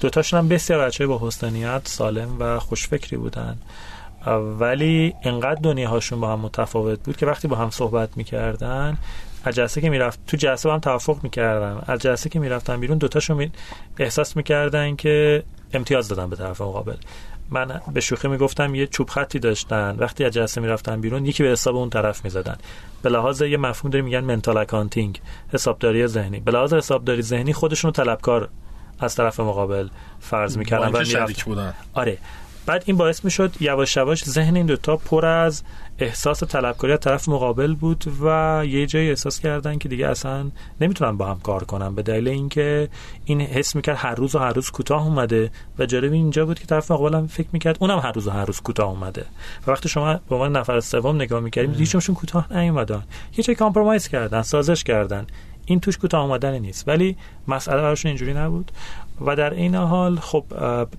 دوتاشون 0.00 0.38
هم 0.38 0.48
بسیار 0.48 0.86
بچه 0.86 1.06
با 1.06 1.18
حسنیت 1.22 1.82
سالم 1.84 2.36
و 2.38 2.58
خوشفکری 2.58 3.16
بودن. 3.16 3.58
ولی 4.58 5.14
انقدر 5.22 5.60
دنیاهاشون 5.62 6.20
با 6.20 6.32
هم 6.32 6.40
متفاوت 6.40 7.02
بود 7.02 7.16
که 7.16 7.26
وقتی 7.26 7.48
با 7.48 7.56
هم 7.56 7.70
صحبت 7.70 8.16
می‌کردن 8.16 8.98
از 9.44 9.54
جلسه 9.54 9.80
که 9.80 9.90
می‌رفت 9.90 10.20
تو 10.26 10.36
جلسه 10.36 10.68
با 10.68 10.74
هم 10.74 10.80
توافق 10.80 11.18
می‌کردن 11.22 11.82
از 11.86 12.00
جلسه 12.00 12.28
که 12.28 12.38
می‌رفتن 12.38 12.80
بیرون 12.80 12.98
دوتاشون 12.98 13.36
می... 13.36 13.52
احساس 13.98 14.36
می‌کردن 14.36 14.96
که 14.96 15.42
امتیاز 15.72 16.08
دادن 16.08 16.30
به 16.30 16.36
طرف 16.36 16.60
مقابل. 16.60 16.96
من 17.50 17.80
به 17.92 18.00
شوخی 18.00 18.28
می‌گفتم 18.28 18.74
یه 18.74 18.86
چوب 18.86 19.10
خطی 19.10 19.38
داشتن. 19.38 19.96
وقتی 19.98 20.24
از 20.24 20.32
جلسه 20.32 20.60
می‌رفتن 20.60 21.00
بیرون 21.00 21.26
یکی 21.26 21.42
به 21.42 21.48
حساب 21.48 21.76
اون 21.76 21.90
طرف 21.90 22.24
می‌زدن. 22.24 22.56
به 23.02 23.10
لحاظ 23.10 23.42
یه 23.42 23.56
مفهوم 23.56 23.90
داریم 23.90 24.04
میگن 24.04 24.20
mental 24.20 24.56
accounting 24.56 25.20
حسابداری 25.52 26.06
ذهنی. 26.06 26.40
به 26.40 26.52
لحاظ 26.52 26.74
حسابداری 26.74 27.22
ذهنی 27.22 27.52
خودشون 27.52 27.88
رو 27.88 28.04
طلبکار 28.04 28.48
از 29.00 29.14
طرف 29.14 29.40
مقابل 29.40 29.88
فرض 30.20 30.58
می‌کردن 30.58 30.88
و 30.88 31.26
بودن. 31.46 31.74
آره. 31.94 32.18
بعد 32.66 32.84
این 32.86 32.96
باعث 32.96 33.24
می‌شد 33.24 33.52
یواش 33.60 33.96
یواش 33.96 34.24
ذهن 34.24 34.56
این 34.56 34.66
دوتا 34.66 34.96
پر 34.96 35.26
از 35.26 35.62
احساس 35.98 36.44
طلبکاری 36.44 36.92
از 36.92 37.00
طرف 37.00 37.28
مقابل 37.28 37.74
بود 37.74 38.04
و 38.24 38.62
یه 38.66 38.86
جایی 38.86 39.08
احساس 39.10 39.40
کردن 39.40 39.78
که 39.78 39.88
دیگه 39.88 40.08
اصلا 40.08 40.50
نمی‌تونن 40.80 41.16
با 41.16 41.26
هم 41.26 41.40
کار 41.40 41.64
کنن. 41.64 41.94
به 41.94 42.02
دلیل 42.02 42.28
اینکه 42.28 42.88
این 43.24 43.40
حس 43.40 43.76
می‌کرد 43.76 43.96
هر 43.96 44.14
روز 44.14 44.34
و 44.34 44.38
هر 44.38 44.52
روز 44.52 44.70
کوتاه 44.70 45.06
اومده 45.06 45.50
و 45.78 45.86
جالب 45.86 46.12
اینجا 46.12 46.46
بود 46.46 46.58
که 46.58 46.66
طرف 46.66 46.90
مقابل 46.90 47.14
هم 47.14 47.26
فکر 47.26 47.48
می‌کرد 47.52 47.76
اونم 47.80 47.98
هر 47.98 48.12
روز 48.12 48.26
و 48.26 48.30
هر 48.30 48.44
روز 48.44 48.60
کوتاه 48.60 48.88
اومده. 48.88 49.24
و 49.66 49.70
وقتی 49.70 49.88
شما 49.88 50.14
به 50.28 50.34
عنوان 50.34 50.56
نفر 50.56 50.80
سوم 50.80 51.16
نگاه 51.16 51.40
می‌کردیم 51.40 51.74
هیچشون 51.74 52.14
کوتاه 52.14 52.58
نیومدن. 52.58 53.02
یه 53.36 53.44
جای 53.44 53.54
کامپرومایز 53.54 54.08
کردن 54.08 54.42
سازش 54.42 54.84
کردن. 54.84 55.26
این 55.66 55.80
توش 55.80 55.98
کوتاه 55.98 56.20
آمدن 56.22 56.58
نیست. 56.58 56.88
ولی 56.88 57.16
مسئله 57.48 57.76
براشون 57.82 58.08
اینجوری 58.08 58.34
نبود. 58.34 58.72
و 59.20 59.36
در 59.36 59.54
این 59.54 59.74
حال 59.74 60.16
خب 60.16 60.44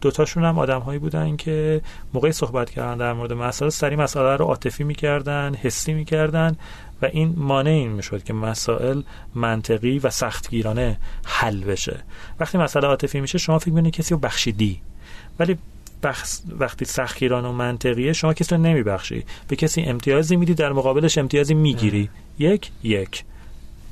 دوتاشون 0.01 0.43
هم 0.45 0.59
آدم 0.59 0.79
هایی 0.79 0.99
بودن 0.99 1.35
که 1.35 1.81
موقعی 2.13 2.31
صحبت 2.31 2.69
کردن 2.69 2.97
در 2.97 3.13
مورد 3.13 3.33
مسائل 3.33 3.69
سری 3.69 3.95
مسئله 3.95 4.35
رو 4.35 4.45
عاطفی 4.45 4.83
می‌کردن 4.83 5.55
حسی 5.55 5.93
می‌کردن 5.93 6.55
و 7.01 7.05
این 7.05 7.33
مانع 7.37 7.69
این 7.69 7.91
می‌شد 7.91 8.23
که 8.23 8.33
مسائل 8.33 9.01
منطقی 9.35 9.99
و 9.99 10.09
سختگیرانه 10.09 10.97
حل 11.25 11.63
بشه. 11.63 11.99
وقتی 12.39 12.57
مسئله 12.57 12.87
عاطفی 12.87 13.21
میشه 13.21 13.37
شما 13.37 13.59
فکر 13.59 13.69
می‌کنید 13.69 13.93
کسی 13.93 14.13
رو 14.13 14.19
بخشیدی. 14.19 14.81
ولی 15.39 15.57
بخص 16.03 16.41
وقتی 16.59 16.85
سختگیرانه 16.85 17.47
و 17.47 17.51
منطقیه 17.51 18.13
شما 18.13 18.33
کسی 18.33 18.55
رو 18.55 18.61
نمیبخشی. 18.61 19.25
به 19.47 19.55
کسی 19.55 19.81
امتیازی 19.81 20.35
میدی 20.35 20.53
در 20.53 20.71
مقابلش 20.71 21.17
امتیازی 21.17 21.53
می‌گیری. 21.53 22.09
یک 22.39 22.71
یک. 22.83 23.23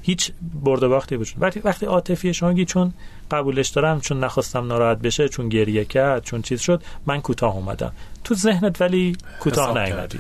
هیچ 0.02 0.32
برد 0.64 0.84
و 0.84 0.90
باختی 0.90 1.16
وجود 1.16 1.42
وقتی 1.42 1.60
وقتی 1.60 1.86
عاطفی 1.86 2.34
شما 2.34 2.64
چون 2.64 2.94
قبولش 3.32 3.70
دارم 3.70 4.02
چون 4.02 4.20
نخواستم 4.20 4.68
ناراحت 4.68 4.98
بشه 4.98 5.30
چون 5.30 5.50
گریه 5.50 5.86
کرد 5.86 6.24
چون 6.24 6.42
چیز 6.42 6.62
شد 6.62 6.84
من 7.06 7.22
کوتاه 7.22 7.56
اومدم. 7.56 7.92
تو 8.24 8.36
ذهنت 8.36 8.82
ولی 8.82 9.16
کوتاه 9.40 9.84
نیومدی. 9.84 10.20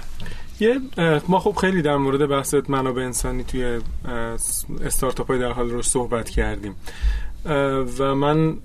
یه 0.60 0.80
ما 1.28 1.40
خب 1.40 1.56
خیلی 1.62 1.82
در 1.82 1.98
مورد 1.98 2.30
بحث 2.30 2.56
منابع 2.68 3.02
انسانی 3.02 3.44
توی 3.44 3.80
استارتاپ 4.86 5.28
های 5.28 5.40
در 5.40 5.52
حال 5.52 5.70
رو 5.70 5.82
صحبت 5.82 6.30
کردیم. 6.30 6.76
و 8.00 8.16
من 8.16 8.58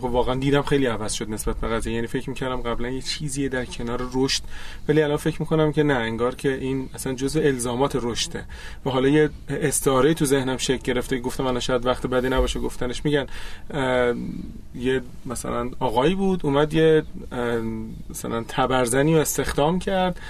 خب 0.00 0.04
واقعا 0.04 0.34
دیدم 0.34 0.62
خیلی 0.62 0.86
عوض 0.86 1.12
شد 1.12 1.30
نسبت 1.30 1.56
به 1.56 1.68
قضیه. 1.68 1.94
یعنی 1.94 2.06
فکر 2.06 2.30
می‌کردم 2.30 2.60
قبلا 2.60 2.90
یه 2.90 3.02
چیزیه 3.02 3.48
در 3.48 3.64
کنار 3.64 4.08
رشد 4.14 4.42
ولی 4.88 5.02
الان 5.02 5.16
فکر 5.16 5.36
می‌کنم 5.42 5.72
که 5.72 5.82
نه 5.82 5.94
انگار 5.94 6.34
که 6.34 6.54
این 6.54 6.88
اصلا 6.94 7.12
جزء 7.12 7.40
الزامات 7.40 7.98
رشده. 8.02 8.44
و 8.86 8.90
حالا 8.90 9.08
یه 9.08 9.30
استعاره 9.48 10.14
تو 10.14 10.24
ذهنم 10.24 10.56
شکل 10.56 10.82
گرفته 10.92 11.18
گفتم 11.18 11.46
الان 11.46 11.60
شاید 11.60 11.86
وقت 11.86 12.06
بعدی 12.06 12.28
نباشه 12.28 12.60
گفتنش. 12.60 13.04
میگن 13.04 13.26
یه 14.74 15.02
مثلا 15.26 15.70
آقایی 15.80 16.14
بود 16.14 16.40
اومد 16.44 16.74
یه 16.74 17.02
مثلا 18.10 18.44
تبرزنی 18.48 19.14
و 19.14 19.18
استخدام 19.18 19.78
کرد. 19.78 20.20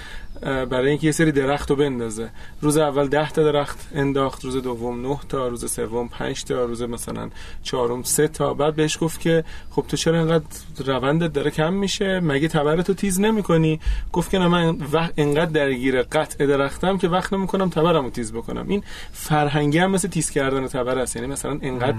برای 0.41 0.89
اینکه 0.89 1.07
یه 1.07 1.11
سری 1.11 1.31
درخت 1.31 1.69
رو 1.69 1.75
بندازه. 1.75 2.29
روز 2.61 2.77
اول 2.77 3.07
ده 3.07 3.29
تا 3.29 3.43
درخت 3.43 3.87
انداخت 3.95 4.45
روز 4.45 4.57
دوم 4.57 5.07
نه 5.07 5.19
تا 5.29 5.47
روز 5.47 5.71
سوم 5.71 6.07
پنج 6.07 6.43
تا 6.43 6.65
روز 6.65 6.81
مثلا 6.81 7.29
چهارم 7.63 8.03
سه 8.03 8.27
تا. 8.27 8.53
بعد 8.53 8.75
بهش 8.75 8.97
گفت 9.01 9.19
که 9.19 9.43
خب 9.71 9.85
تو 9.87 9.97
چرا 9.97 10.19
انقدر 10.19 10.45
روندت 10.85 11.33
داره 11.33 11.51
کم 11.51 11.73
میشه؟ 11.73 12.19
مگه 12.19 12.47
تبرتو 12.47 12.93
تیز 12.93 13.19
نمی‌کنی؟ 13.19 13.79
گفت 14.13 14.31
که 14.31 14.39
نه 14.39 14.47
من 14.47 14.77
وقت 14.91 15.13
انقدر 15.17 15.51
درگیر 15.51 16.01
قطع 16.01 16.45
درختم 16.45 16.97
که 16.97 17.07
وقت 17.07 17.33
نمی‌کنم 17.33 17.69
تبرمو 17.69 18.09
تیز 18.09 18.33
بکنم. 18.33 18.65
این 18.67 18.83
فرهنگی 19.13 19.77
هم 19.77 19.91
مثل 19.91 20.07
تیز 20.07 20.29
کردن 20.29 20.67
تبر 20.67 20.99
است. 20.99 21.15
یعنی 21.15 21.27
مثلا 21.27 21.59
انقدر 21.61 21.95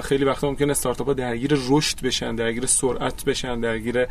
خیلی 0.00 0.24
وقتا 0.24 0.50
ممکن 0.50 0.70
استارتاپ 0.70 1.06
ها 1.06 1.12
درگیر 1.12 1.58
رشد 1.68 2.00
بشن 2.00 2.34
درگیر 2.34 2.66
سرعت 2.66 3.24
بشن 3.24 3.60
درگیر 3.60 4.06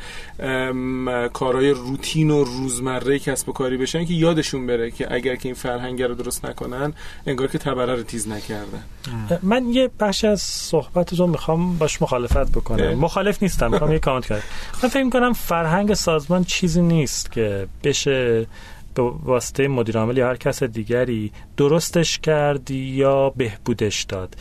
کارهای 1.33 1.69
روتین 1.69 2.31
و 2.31 2.43
روزمره 2.43 3.19
کسب 3.19 3.50
و 3.51 3.53
کاری 3.53 3.77
بشن 3.77 4.05
که 4.05 4.13
یادشون 4.13 4.67
بره 4.67 4.91
که 4.91 5.13
اگر 5.13 5.35
که 5.35 5.47
این 5.49 5.55
فرهنگ 5.55 6.01
رو 6.01 6.15
درست 6.15 6.45
نکنن 6.45 6.93
انگار 7.27 7.47
که 7.47 7.57
تبره 7.57 7.95
رو 7.95 8.03
تیز 8.03 8.27
نکردن. 8.27 8.83
من 9.43 9.69
یه 9.69 9.89
بخش 9.99 10.25
از 10.25 10.41
صحبت 10.41 11.13
رو 11.13 11.27
می‌خوام 11.27 11.77
باش 11.77 12.01
مخالفت 12.01 12.51
بکنم. 12.51 12.93
مخالف 12.93 13.43
نیستم 13.43 13.71
می‌خوام 13.71 13.91
یه 13.91 13.99
کامنت 13.99 14.27
کنم. 14.27 14.41
من 14.83 14.89
فکر 14.89 15.09
کنم 15.09 15.33
فرهنگ 15.33 15.93
سازمان 15.93 16.43
چیزی 16.43 16.81
نیست 16.81 17.31
که 17.31 17.67
بشه 17.83 18.47
به 18.95 19.01
واسطه 19.23 19.67
مدیر 19.67 19.97
عامل 19.97 20.17
یا 20.17 20.27
هر 20.27 20.35
کس 20.35 20.63
دیگری 20.63 21.31
درستش 21.57 22.19
کرد 22.19 22.71
یا 22.71 23.29
بهبودش 23.29 24.03
داد. 24.03 24.35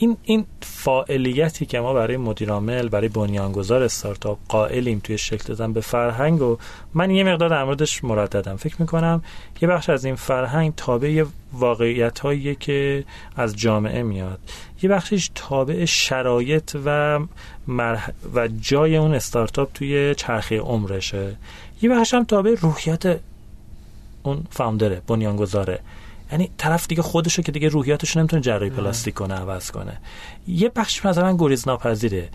این 0.00 0.16
این 0.22 0.46
فاعلیتی 0.60 1.66
که 1.66 1.80
ما 1.80 1.94
برای 1.94 2.16
مدیرعامل 2.16 2.88
برای 2.88 3.08
بنیانگذار 3.08 3.82
استارتاپ 3.82 4.38
قائلیم 4.48 5.00
توی 5.04 5.18
شکل 5.18 5.44
دادن 5.48 5.72
به 5.72 5.80
فرهنگ 5.80 6.42
و 6.42 6.58
من 6.94 7.10
یه 7.10 7.24
مقدار 7.24 7.48
در 7.48 7.64
موردش 7.64 8.04
مرددم. 8.04 8.56
فکر 8.56 8.76
می‌کنم 8.78 9.22
یه 9.62 9.68
بخش 9.68 9.90
از 9.90 10.04
این 10.04 10.14
فرهنگ 10.14 10.72
تابع 10.76 11.24
واقعیت 11.52 12.18
هایی 12.18 12.54
که 12.54 13.04
از 13.36 13.56
جامعه 13.56 14.02
میاد. 14.02 14.38
یه 14.82 14.90
بخشش 14.90 15.30
تابع 15.34 15.84
شرایط 15.84 16.76
و 16.84 17.18
و 18.34 18.48
جای 18.60 18.96
اون 18.96 19.14
استارتاپ 19.14 19.72
توی 19.72 20.14
چرخه 20.14 20.58
عمرشه. 20.58 21.36
یه 21.82 21.90
بخش 21.90 22.14
هم 22.14 22.24
تابع 22.24 22.54
روحیت 22.60 23.20
اون 24.22 24.44
فاوندره 24.50 25.02
بنیانگذاره. 25.06 25.80
یعنی 26.32 26.50
طرف 26.58 26.86
دیگه 26.86 27.02
خودشو 27.02 27.42
که 27.42 27.52
دیگه 27.52 27.68
روحیاتش 27.68 28.16
نمی‌تونه 28.16 28.42
جراحی 28.42 28.70
پلاستیک 28.70 29.14
کنه 29.14 29.34
عوض 29.34 29.70
کنه. 29.70 30.00
یه 30.48 30.68
بخش 30.68 31.06
مثلا 31.06 31.36
گریز 31.36 31.68
ناپذیره 31.68 32.28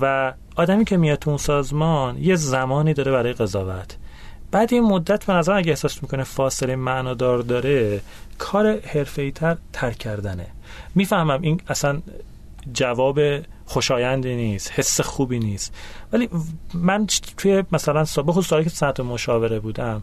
و 0.00 0.32
آدمی 0.56 0.84
که 0.84 0.96
میاد 0.96 1.18
تو 1.18 1.30
اون 1.30 1.38
سازمان 1.38 2.18
یه 2.18 2.36
زمانی 2.36 2.94
داره 2.94 3.12
برای 3.12 3.32
قضاوت. 3.32 3.96
بعد 4.50 4.74
این 4.74 4.84
مدت 4.84 5.26
به 5.26 5.32
نظر 5.32 5.52
اگه 5.52 5.70
احساس 5.70 6.02
می‌کنه 6.02 6.24
فاصله 6.24 6.76
معنادار 6.76 7.38
داره 7.38 8.00
کار 8.38 8.80
حرفه‌ای 8.80 9.32
تر 9.32 9.56
ترک 9.72 9.98
کردنه. 9.98 10.46
می‌فهمم 10.94 11.42
این 11.42 11.60
اصلا 11.68 12.02
جواب 12.72 13.20
خوشایندی 13.66 14.36
نیست 14.36 14.72
حس 14.72 15.00
خوبی 15.00 15.38
نیست. 15.38 15.74
ولی 16.12 16.28
من 16.74 17.06
توی 17.36 17.64
مثلا 17.72 18.04
سابق 18.04 18.40
سالی 18.40 18.64
که 18.64 18.70
ساعت 18.70 19.00
مشاوره 19.00 19.60
بودم 19.60 20.02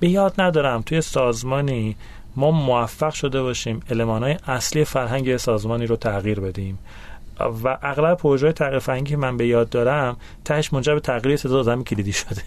به 0.00 0.08
یاد 0.08 0.40
ندارم 0.40 0.82
توی 0.82 1.00
سازمانی 1.00 1.96
ما 2.36 2.50
موفق 2.50 3.12
شده 3.12 3.42
باشیم 3.42 3.80
های 3.90 4.36
اصلی 4.46 4.84
فرهنگ 4.84 5.36
سازمانی 5.36 5.86
رو 5.86 5.96
تغییر 5.96 6.40
بدیم. 6.40 6.78
و 7.64 7.78
اغلب 7.82 8.18
پروژه 8.18 8.52
تغییر 8.52 8.78
فرهنگی 8.78 9.10
که 9.10 9.16
من 9.16 9.36
به 9.36 9.46
یاد 9.46 9.68
دارم 9.68 10.16
تهش 10.44 10.72
منجر 10.72 10.94
به 10.94 11.00
تغییر 11.00 11.36
تعداد 11.36 11.68
آدم 11.68 11.84
کلیدی 11.84 12.12
شده. 12.12 12.42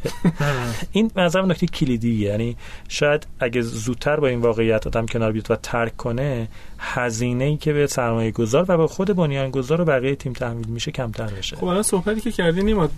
این 0.92 1.12
نظر 1.16 1.42
نکته 1.42 1.68
کلیدی 1.68 2.16
یعنی 2.16 2.58
شاید 2.88 3.28
اگه 3.40 3.62
زودتر 3.62 4.20
با 4.20 4.28
این 4.28 4.42
واقعیت 4.42 4.88
آدم 4.88 5.06
کنار 5.06 5.32
بیاد 5.32 5.52
و 5.52 5.56
ترک 5.56 5.98
کنه 5.98 6.48
هزینه 6.86 7.44
ای 7.44 7.58
که 7.58 7.74
به 7.74 7.88
سرمایه 7.88 8.32
گذار 8.32 8.66
و 8.68 8.78
به 8.78 8.88
خود 8.88 9.16
بنیان 9.16 9.52
گذار 9.52 9.82
و 9.82 9.86
بقیه 9.86 10.16
تیم 10.16 10.34
تحمیل 10.34 10.68
میشه 10.68 10.92
کمتر 10.92 11.26
بشه. 11.26 11.56
خب 11.56 11.66
الان 11.66 11.84
صحبتی 11.84 12.22
که 12.22 12.32
کردی 12.32 12.64
نیما 12.64 12.90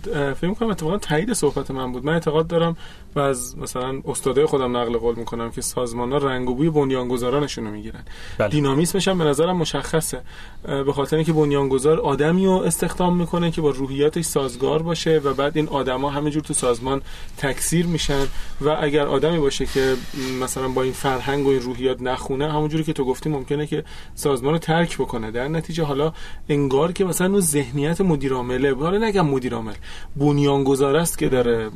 فکر 0.41 0.53
کنم 0.53 0.69
اتفاقا 0.69 0.97
تایید 0.97 1.33
صحبت 1.33 1.71
من 1.71 1.91
بود. 1.91 2.05
من 2.05 2.13
اعتقاد 2.13 2.47
دارم 2.47 2.77
و 3.15 3.19
از 3.19 3.57
مثلا 3.57 4.01
استادای 4.05 4.45
خودم 4.45 4.77
نقل 4.77 4.97
قول 4.97 5.15
می‌کنم 5.15 5.51
که 5.51 5.61
سازمان 5.61 6.11
ها 6.11 6.17
رنگ 6.17 6.49
و 6.49 6.55
بوی 6.55 6.69
بنیانگذارانشون 6.69 7.65
رو 7.65 7.71
می‌گیرن. 7.71 8.03
بله. 8.37 8.49
دینامیسمش 8.49 9.07
هم 9.07 9.17
به 9.17 9.23
نظرم 9.23 9.57
مشخصه. 9.57 10.21
به 10.63 10.93
خاطر 10.93 11.15
اینکه 11.15 11.33
بنیانگذار 11.33 11.99
آدمی 11.99 12.45
رو 12.45 12.51
استخدام 12.51 13.17
می‌کنه 13.17 13.51
که 13.51 13.61
با 13.61 13.69
روحیاتش 13.69 14.25
سازگار 14.25 14.81
باشه 14.81 15.21
و 15.23 15.33
بعد 15.33 15.57
این 15.57 15.67
آدما 15.67 16.09
همینجور 16.09 16.43
تو 16.43 16.53
سازمان 16.53 17.01
تکثیر 17.37 17.85
میشن 17.85 18.27
و 18.61 18.77
اگر 18.81 19.07
آدمی 19.07 19.39
باشه 19.39 19.65
که 19.65 19.95
مثلا 20.41 20.67
با 20.67 20.81
این 20.81 20.93
فرهنگ 20.93 21.45
و 21.45 21.49
این 21.49 21.61
روحیات 21.61 22.01
نخونه 22.01 22.51
همونجوری 22.51 22.83
که 22.83 22.93
تو 22.93 23.05
گفتی 23.05 23.29
ممکنه 23.29 23.67
که 23.67 23.74
سازمان 24.15 24.53
رو 24.53 24.59
ترک 24.59 24.97
بکنه. 24.97 25.31
در 25.31 25.47
نتیجه 25.47 25.83
حالا 25.83 26.13
انگار 26.49 26.91
که 26.91 27.05
مثلا 27.05 27.27
اون 27.27 27.39
ذهنیت 27.39 28.01
مدیر 28.01 28.33
عامله 28.33 28.75
حالا 28.75 29.07
نگم 29.07 29.27
مدیر 29.27 29.53
عامل 29.55 29.73
بنیانگذار 30.15 30.95
است 30.95 31.17
که 31.17 31.29
داره 31.29 31.69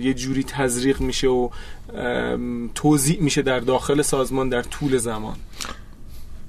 یه 0.00 0.14
جوری 0.14 0.44
تزریق 0.44 1.00
میشه 1.00 1.28
و 1.28 1.48
توضیح 2.74 3.20
میشه 3.20 3.42
در 3.42 3.60
داخل 3.60 4.02
سازمان 4.02 4.48
در 4.48 4.62
طول 4.62 4.96
زمان. 4.96 5.36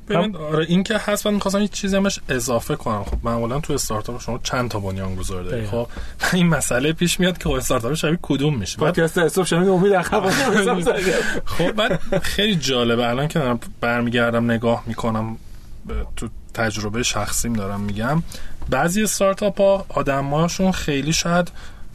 ببین 0.10 0.36
آره 0.36 0.66
این 0.70 0.84
که 0.84 0.98
هست 0.98 1.28
من 1.28 1.34
می‌خواستم 1.34 1.62
یه 1.62 1.68
چیزی 1.68 1.96
همش 1.96 2.20
اضافه 2.30 2.76
کنم. 2.76 3.04
خب 3.04 3.18
معمولا 3.24 3.60
تو 3.60 3.74
استارتاپ 3.74 4.22
شما 4.22 4.40
چند 4.44 4.70
تا 4.70 4.80
بنیان 4.80 5.16
گذار 5.16 5.44
دارید 5.44 5.68
خب 5.70 5.88
این 6.34 6.48
مسئله 6.48 6.94
پیش 6.94 7.20
میاد 7.20 7.38
که 7.38 7.44
خب 7.44 7.52
استارتاپ 7.52 7.94
شبیه 7.94 8.20
کدوم 8.22 8.58
میشه. 8.58 8.78
پادکست 8.78 9.18
استارتاپ 9.18 9.46
شبیه 9.46 9.72
امید 9.72 9.94
عقب 9.94 10.30
خب 11.58 11.76
من 11.78 12.20
خیلی 12.22 12.56
جالبه. 12.56 13.08
الان 13.10 13.28
که 13.28 13.40
دارم 13.40 13.60
برمیگردم 13.82 14.52
نگاه 14.52 14.84
می‌کنم 14.88 15.38
تو 16.16 16.28
تجربه 16.54 17.04
شخصیم 17.04 17.54
دارم 17.54 17.80
میگم. 17.82 18.24
بعضی 18.70 19.04
استارتاپ 19.04 19.62
ها 19.62 19.86
آدماشون 19.90 20.72
خیلی 20.72 21.14
شاید 21.14 21.52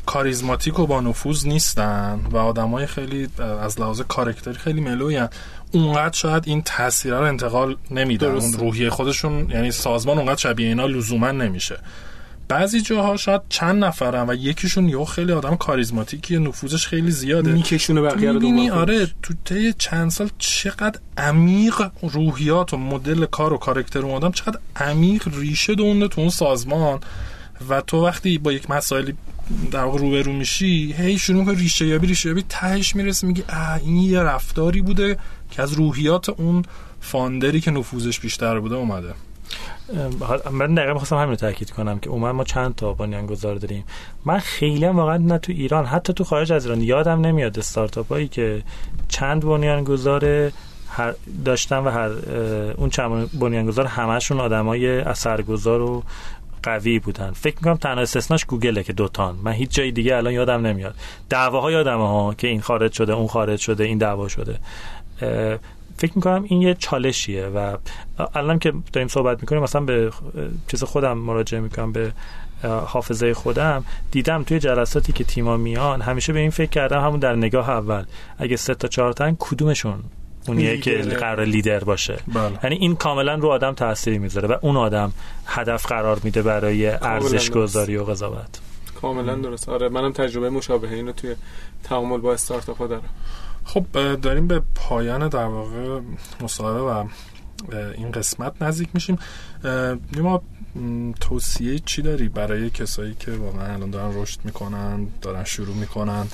کاریزماتیک 0.06 0.78
و 0.78 0.86
با 0.86 1.00
نفوذ 1.00 1.46
نیستن 1.46 2.20
و 2.30 2.36
آدمای 2.36 2.86
خیلی 2.86 3.28
از 3.60 3.80
لحاظ 3.80 4.00
کارکتری 4.00 4.54
خیلی 4.54 4.80
ملوین 4.80 5.28
اونقدر 5.72 6.16
شاید 6.16 6.42
این 6.46 6.62
تاثیر 6.62 7.14
رو 7.14 7.24
انتقال 7.24 7.76
نمیدن. 7.90 8.26
اون 8.26 8.52
روحیه 8.52 8.90
خودشون 8.90 9.50
یعنی 9.50 9.70
سازمان 9.70 10.18
اونقدر 10.18 10.36
شبیه 10.36 10.68
اینا 10.68 10.86
لزوما 10.86 11.30
نمیشه. 11.30 11.78
بعضی 12.48 12.80
جاها 12.80 13.16
شاید 13.16 13.40
چند 13.48 13.84
نفرن 13.84 14.30
و 14.30 14.34
یکیشون 14.34 14.88
یه 14.88 15.04
خیلی 15.04 15.32
آدم 15.32 15.56
کاریزماتیکی 15.56 16.38
نفوذش 16.38 16.86
خیلی 16.86 17.10
زیاده. 17.10 17.52
میکشونه 17.52 18.00
بقیه 18.00 18.32
رو 18.32 18.74
آره 18.74 19.06
تو 19.22 19.34
طی 19.44 19.72
چند 19.72 20.10
سال 20.10 20.30
چقدر 20.38 21.00
عمیق 21.16 21.82
روحیات 22.02 22.74
و 22.74 22.76
مدل 22.76 23.26
کار 23.26 23.52
و 23.52 23.56
کارکتر 23.56 23.98
اون 23.98 24.14
آدم 24.14 24.32
چقدر 24.32 24.58
عمیق 24.76 25.28
ریشه 25.38 25.74
دونده 25.74 26.08
تو 26.08 26.20
اون 26.20 26.30
سازمان. 26.30 27.00
و 27.68 27.80
تو 27.80 28.06
وقتی 28.06 28.38
با 28.38 28.52
یک 28.52 28.70
مسائلی 28.70 29.14
در 29.70 29.84
واقع 29.84 29.98
روبرو 29.98 30.32
میشی 30.32 30.94
هی 30.98 31.18
شروع 31.18 31.38
می‌کنی 31.38 31.56
ریشه 31.56 31.86
یابی 31.86 32.06
ریشه 32.06 32.28
یابی 32.28 32.44
تهش 32.48 32.96
می‌رسه 32.96 33.26
میگی 33.26 33.44
این 33.80 33.96
یه 33.96 34.20
رفتاری 34.20 34.82
بوده 34.82 35.18
که 35.50 35.62
از 35.62 35.72
روحیات 35.72 36.28
اون 36.28 36.64
فاندری 37.00 37.60
که 37.60 37.70
نفوذش 37.70 38.20
بیشتر 38.20 38.60
بوده 38.60 38.74
اومده. 38.74 39.14
من 40.50 40.74
دقیقا 40.74 40.92
می‌خواستم 40.92 41.16
همین 41.16 41.36
تاکید 41.36 41.70
کنم 41.70 41.98
که 41.98 42.10
اومد 42.10 42.34
ما 42.34 42.44
چند 42.44 42.74
تا 42.74 42.92
بنیانگذار 42.92 43.54
داریم. 43.54 43.84
من 44.24 44.38
خیلی 44.38 44.86
واقعا 44.86 45.16
نه 45.16 45.38
تو 45.38 45.52
ایران 45.52 45.86
حتی 45.86 46.12
تو 46.12 46.24
خارج 46.24 46.52
از 46.52 46.66
ایران 46.66 46.80
یادم 46.80 47.20
نمیاد 47.20 47.58
استارتاپ 47.58 48.30
که 48.30 48.62
چند 49.08 49.44
بنیانگذار 49.44 50.52
هر 50.88 51.14
داشتن 51.44 51.78
و 51.78 51.90
هر 51.90 52.10
اون 52.76 52.90
چند 52.90 53.38
بنیانگذار 53.40 53.86
همشون 53.86 54.40
آدمای 54.40 54.98
اثرگذار 55.00 55.80
و 55.80 56.02
قوی 56.62 56.98
بودن. 56.98 57.30
فکر 57.30 57.56
می‌کنم 57.56 57.76
تنها 57.76 58.02
استثناش 58.02 58.44
گوگله 58.44 58.82
که 58.82 58.92
دوتان. 58.92 59.36
من 59.42 59.52
هیچ 59.52 59.70
جای 59.70 59.90
دیگه 59.90 60.16
الان 60.16 60.32
یادم 60.32 60.66
نمیاد. 60.66 60.94
دعواها 61.28 61.72
یادم 61.72 61.98
ها 61.98 62.34
که 62.38 62.48
این 62.48 62.60
خارج 62.60 62.92
شده 62.92 63.12
اون 63.12 63.26
خارج 63.26 63.60
شده 63.60 63.84
این 63.84 63.98
دعوا 63.98 64.28
شده. 64.28 64.58
فکر 65.98 66.12
می‌کنم 66.14 66.44
این 66.48 66.62
یه 66.62 66.74
چالشیه 66.74 67.46
و 67.46 67.76
الان 68.34 68.58
که 68.58 68.72
داریم 68.92 69.08
صحبت 69.08 69.40
می‌کنیم 69.40 69.62
مثلا 69.62 69.80
به 69.80 70.12
چیز 70.68 70.84
خودم 70.84 71.18
مراجعه 71.18 71.60
می‌کنم 71.60 71.92
به 71.92 72.12
حافظه 72.62 73.34
خودم. 73.34 73.84
دیدم 74.10 74.42
توی 74.42 74.58
جلساتی 74.58 75.12
که 75.12 75.24
تیما 75.24 75.56
میان 75.56 76.00
همیشه 76.02 76.32
به 76.32 76.38
این 76.38 76.50
فکر 76.50 76.70
کردم 76.70 77.00
همون 77.00 77.18
در 77.18 77.36
نگاه 77.36 77.70
اول. 77.70 78.04
اگه 78.38 78.56
سه 78.56 78.74
تا 78.74 78.88
چهار 78.88 79.12
تا 79.12 79.32
کدومشون 79.38 79.98
اونیه 80.48 80.78
که 80.78 80.98
قرار 80.98 81.44
لیدر 81.44 81.84
باشه. 81.84 82.18
بله. 82.34 82.58
یعنی 82.64 82.76
این 82.76 82.96
کاملا 82.96 83.34
رو 83.34 83.48
آدم 83.48 83.72
تأثیری 83.74 84.18
می‌ذاره 84.18 84.48
و 84.48 84.56
اون 84.62 84.76
آدم 84.76 85.12
هدف 85.46 85.86
قرار 85.86 86.20
میده 86.22 86.42
برای 86.42 86.86
ارزش 86.86 87.50
گذاری 87.50 87.96
و 87.96 88.04
قضاوت. 88.04 88.60
کاملا 89.00 89.34
درست. 89.34 89.68
آره 89.68 89.88
منم 89.88 90.12
تجربه 90.12 90.50
مشابه 90.50 90.92
اینو 90.92 91.12
توی 91.12 91.34
تعامل 91.84 92.18
با 92.18 92.32
استارتاپ 92.32 92.88
دارم. 92.88 93.02
خب 93.64 93.84
داریم 94.16 94.46
به 94.46 94.62
پایان 94.74 95.28
در 95.28 95.44
واقع 95.44 96.00
مصاحبه 96.40 96.80
و 96.80 97.04
این 97.96 98.10
قسمت 98.10 98.62
نزدیک 98.62 98.88
میشیم. 98.94 99.18
ما 100.16 100.42
توصیه 101.20 101.78
چی 101.78 102.02
داری 102.02 102.28
برای 102.28 102.70
کسایی 102.70 103.16
که 103.20 103.30
واقعا 103.32 103.74
الان 103.74 103.90
دارن 103.90 104.22
رشد 104.22 104.38
می‌کنن 104.44 105.06
دارن 105.22 105.44
شروع 105.44 105.76
می‌کنن؟ 105.76 106.26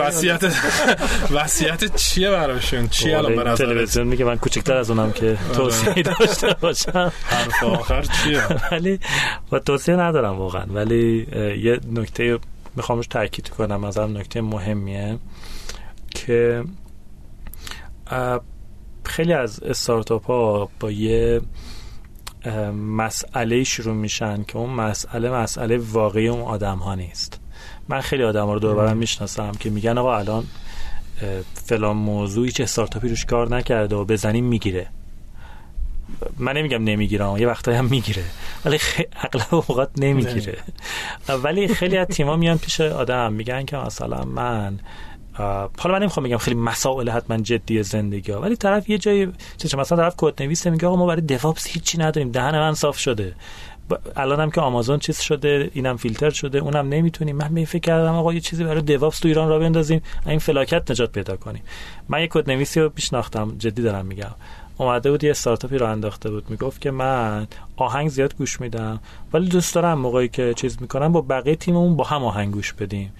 وصیت 0.00 0.44
وصیت 1.36 1.96
چیه 1.96 2.30
براشون؟ 2.30 2.88
چی 2.88 3.12
الان 3.12 3.36
به 3.36 3.44
نظر 3.44 3.64
تلویزیون 3.64 4.06
میگه 4.06 4.24
من 4.24 4.36
کوچکتر 4.36 4.76
از 4.76 4.90
اونم 4.90 5.12
که 5.12 5.26
آره. 5.26 5.56
توصیه 5.56 6.02
داشته 6.02 6.56
باشم. 6.60 7.12
حرف 7.24 7.64
آخر 7.64 8.02
چیه؟ 8.02 8.42
ولی 8.72 9.00
با 9.50 9.58
توصیه 9.58 9.96
ندارم 9.96 10.38
واقعا. 10.38 10.64
ولی 10.68 11.26
یه 11.62 11.80
نکته 11.92 12.38
میخوامش 12.76 13.06
تاکید 13.06 13.48
کنم. 13.48 13.84
از 13.84 13.98
نکته 13.98 14.40
مهمیه 14.40 15.18
که 16.10 16.64
خیلی 19.04 19.32
از 19.32 19.60
استارتاپ 19.62 20.26
ها 20.26 20.68
با 20.80 20.90
یه 20.90 21.40
مسئله 22.74 23.64
شروع 23.64 23.94
میشن 23.94 24.42
که 24.42 24.56
اون 24.56 24.70
مسئله 24.70 25.30
مسئله 25.30 25.78
واقعی 25.78 26.28
اون 26.28 26.40
آدم 26.40 26.78
ها 26.78 26.94
نیست. 26.94 27.37
من 27.88 28.00
خیلی 28.00 28.24
آدم 28.24 28.50
رو 28.50 28.58
دور 28.58 28.74
برم 28.74 28.96
می‌شناسم 28.96 29.52
که 29.52 29.70
میگن 29.70 29.98
آقا 29.98 30.16
الان 30.18 30.44
فلان 31.54 31.96
موضوعی 31.96 32.50
چه 32.50 32.62
استارتاپی 32.62 33.08
روش 33.08 33.24
کار 33.24 33.56
نکرده 33.56 33.96
و 33.96 34.04
بزنیم 34.04 34.44
می‌گیره. 34.44 34.86
من 36.38 36.56
نمیگم 36.56 36.84
نمی‌گیرم 36.84 37.36
یه 37.36 37.46
وقتایی 37.46 37.76
هم 37.76 37.84
می‌گیره 37.84 38.22
ولی 38.64 38.78
اغلب 39.16 39.54
اوقات 39.54 39.90
نمی‌گیره. 39.96 40.58
ولی 41.28 41.68
خیلی 41.68 41.96
از 41.96 42.06
تیما 42.06 42.36
میان 42.36 42.58
پیش 42.58 42.80
آدم 42.80 43.32
میگن 43.32 43.64
که 43.64 43.76
مثلا 43.76 44.24
من 44.24 44.78
حالا 45.78 45.94
من 45.94 45.98
نمی‌خوام 45.98 46.26
بگم 46.26 46.36
خیلی 46.36 46.56
مسائل 46.56 47.10
حتما 47.10 47.36
جدی 47.36 47.82
زندگی 47.82 48.32
ها 48.32 48.40
ولی 48.40 48.56
طرف 48.56 48.90
یه 48.90 48.98
جایی 48.98 49.32
چه 49.56 49.78
مثلا 49.78 49.98
طرف 49.98 50.14
کد 50.16 50.42
نویسه 50.42 50.70
میگه 50.70 50.86
آقا 50.86 50.96
ما 50.96 51.06
برای 51.06 51.20
دیوپس 51.20 51.66
هیچی 51.66 51.98
نداریم 51.98 52.30
دهن 52.30 52.58
من 52.58 52.74
صاف 52.74 52.98
شده. 52.98 53.34
الان 54.16 54.40
هم 54.40 54.50
که 54.50 54.60
آمازون 54.60 54.98
چیز 54.98 55.20
شده 55.20 55.70
اینم 55.74 55.96
فیلتر 55.96 56.30
شده 56.30 56.58
اونم 56.58 56.88
نمی‌تونیم. 56.88 57.36
من 57.36 57.52
می 57.52 57.66
فکر 57.66 57.80
کردم 57.80 58.14
آقا 58.14 58.34
یه 58.34 58.40
چیزی 58.40 58.64
برای 58.64 58.82
دیوپس 58.82 59.18
تو 59.18 59.28
ایران 59.28 59.48
را 59.48 59.58
بندازیم 59.58 60.02
این 60.26 60.38
فلاکت 60.38 60.90
نجات 60.90 61.12
پیدا 61.12 61.36
کنیم. 61.36 61.62
من 62.08 62.20
یه 62.20 62.26
کد 62.26 62.50
نویسی 62.50 62.80
رو 62.80 62.88
پیشناختم 62.88 63.54
جدی 63.58 63.82
دارم 63.82 64.06
میگم. 64.06 64.34
اومده 64.76 65.10
بود 65.10 65.24
یه 65.24 65.30
استارتاپی 65.30 65.78
رو 65.78 65.86
انداخته 65.86 66.30
بود 66.30 66.50
می‌گفت 66.50 66.80
که 66.80 66.90
من 66.90 67.46
آهنگ 67.76 68.08
زیاد 68.08 68.36
گوش 68.36 68.60
میدم 68.60 69.00
ولی 69.32 69.48
دوست 69.48 69.74
دارم 69.74 69.98
موقعی 69.98 70.28
که 70.28 70.54
چیز 70.54 70.76
می‌کنم 70.80 71.12
با 71.12 71.20
بقیه 71.20 71.56
تیممون 71.56 71.96
با 71.96 72.04
هم 72.04 72.24
آهنگ 72.24 72.54
گوش 72.54 72.72
بدیم. 72.72 73.12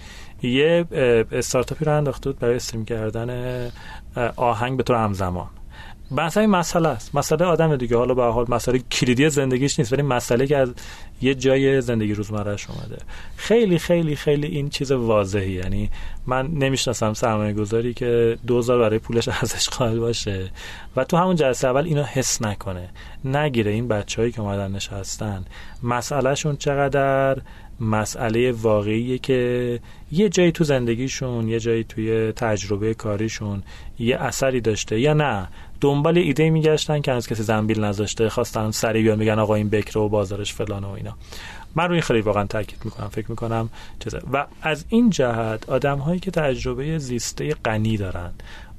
یه 0.42 0.84
استارتاپی 1.32 1.84
رو 1.84 1.96
انداخته 1.96 2.30
بود 2.30 2.38
برای 2.38 2.56
استریم 2.56 2.84
کردن 2.84 3.70
آهنگ 4.36 4.76
به 4.76 4.82
طور 4.82 4.96
همزمان. 4.96 5.46
بحث 6.16 6.36
این 6.36 6.50
مسئله 6.50 6.88
است. 6.88 7.14
مسئله 7.14 7.44
آدم 7.44 7.76
دیگه. 7.76 7.96
حالا 7.96 8.14
به 8.14 8.24
حال 8.24 8.46
مسئله 8.48 8.78
کلیدی 8.78 9.30
زندگیش 9.30 9.78
نیست 9.78 9.92
ولی 9.92 10.02
مسئله 10.02 10.46
که 10.46 10.56
از 10.56 10.74
یه 11.22 11.34
جای 11.34 11.80
زندگی 11.80 12.14
روزمرهش 12.14 12.66
اومده. 12.70 12.98
خیلی 13.36 13.78
خیلی 13.78 14.16
خیلی 14.16 14.46
این 14.46 14.68
چیز 14.68 14.92
واضحی 14.92 15.52
یعنی 15.52 15.90
من 16.26 16.46
نمی‌شناسم 16.46 17.12
سرمایه 17.12 17.52
گذاری 17.52 17.94
که 17.94 18.38
دوزار 18.46 18.78
برای 18.78 18.98
پولش 18.98 19.28
ارزش 19.38 19.68
قائل 19.68 19.98
باشه 19.98 20.50
و 20.96 21.04
تو 21.04 21.16
همون 21.16 21.36
جلسه 21.36 21.68
اول 21.68 21.84
اینو 21.84 22.02
حس 22.02 22.42
نکنه. 22.42 22.88
نگیره 23.24 23.70
این 23.70 23.88
بچههایی 23.88 24.32
که 24.32 24.40
اومدن 24.40 24.72
نشستن 24.72 25.44
مسئلهشون 25.82 26.56
چقدر؟ 26.56 27.36
مسئله 27.80 28.52
واقعیه 28.52 29.18
که 29.18 29.80
یه 30.12 30.28
جایی 30.28 30.52
تو 30.52 30.64
زندگیشون 30.64 31.48
یه 31.48 31.60
جایی 31.60 31.84
توی 31.84 32.32
تجربه 32.32 32.94
کاریشون 32.94 33.62
یه 33.98 34.16
اثری 34.16 34.60
داشته 34.60 35.00
یا 35.00 35.12
نه. 35.12 35.48
دنبال 35.80 36.18
ایده 36.18 36.50
میگشتن 36.50 37.00
که 37.00 37.12
از 37.12 37.28
کسی 37.28 37.42
زنبیل 37.42 37.84
نذاشته 37.84 38.28
خواستن 38.28 38.70
سریع 38.70 39.02
بیان 39.02 39.18
میگن 39.18 39.38
آقا 39.38 39.54
این 39.54 39.68
بکر 39.70 39.98
و 39.98 40.08
بازارش 40.08 40.54
فلان 40.54 40.84
و 40.84 40.88
اینا. 40.88 41.14
من 41.74 41.88
روی 41.88 42.00
خیلی 42.00 42.20
واقعا 42.20 42.44
تاکید 42.44 42.84
می‌کنم 42.84 43.08
فکر 43.08 43.30
می‌کنم 43.30 43.70
چیزه 43.98 44.20
و 44.32 44.46
از 44.62 44.84
این 44.88 45.10
جهت 45.10 45.68
آدم 45.68 45.98
هایی 45.98 46.20
که 46.20 46.30
تجربه 46.30 46.98
زیسته 46.98 47.54
غنی 47.64 47.96
دارن 47.96 48.30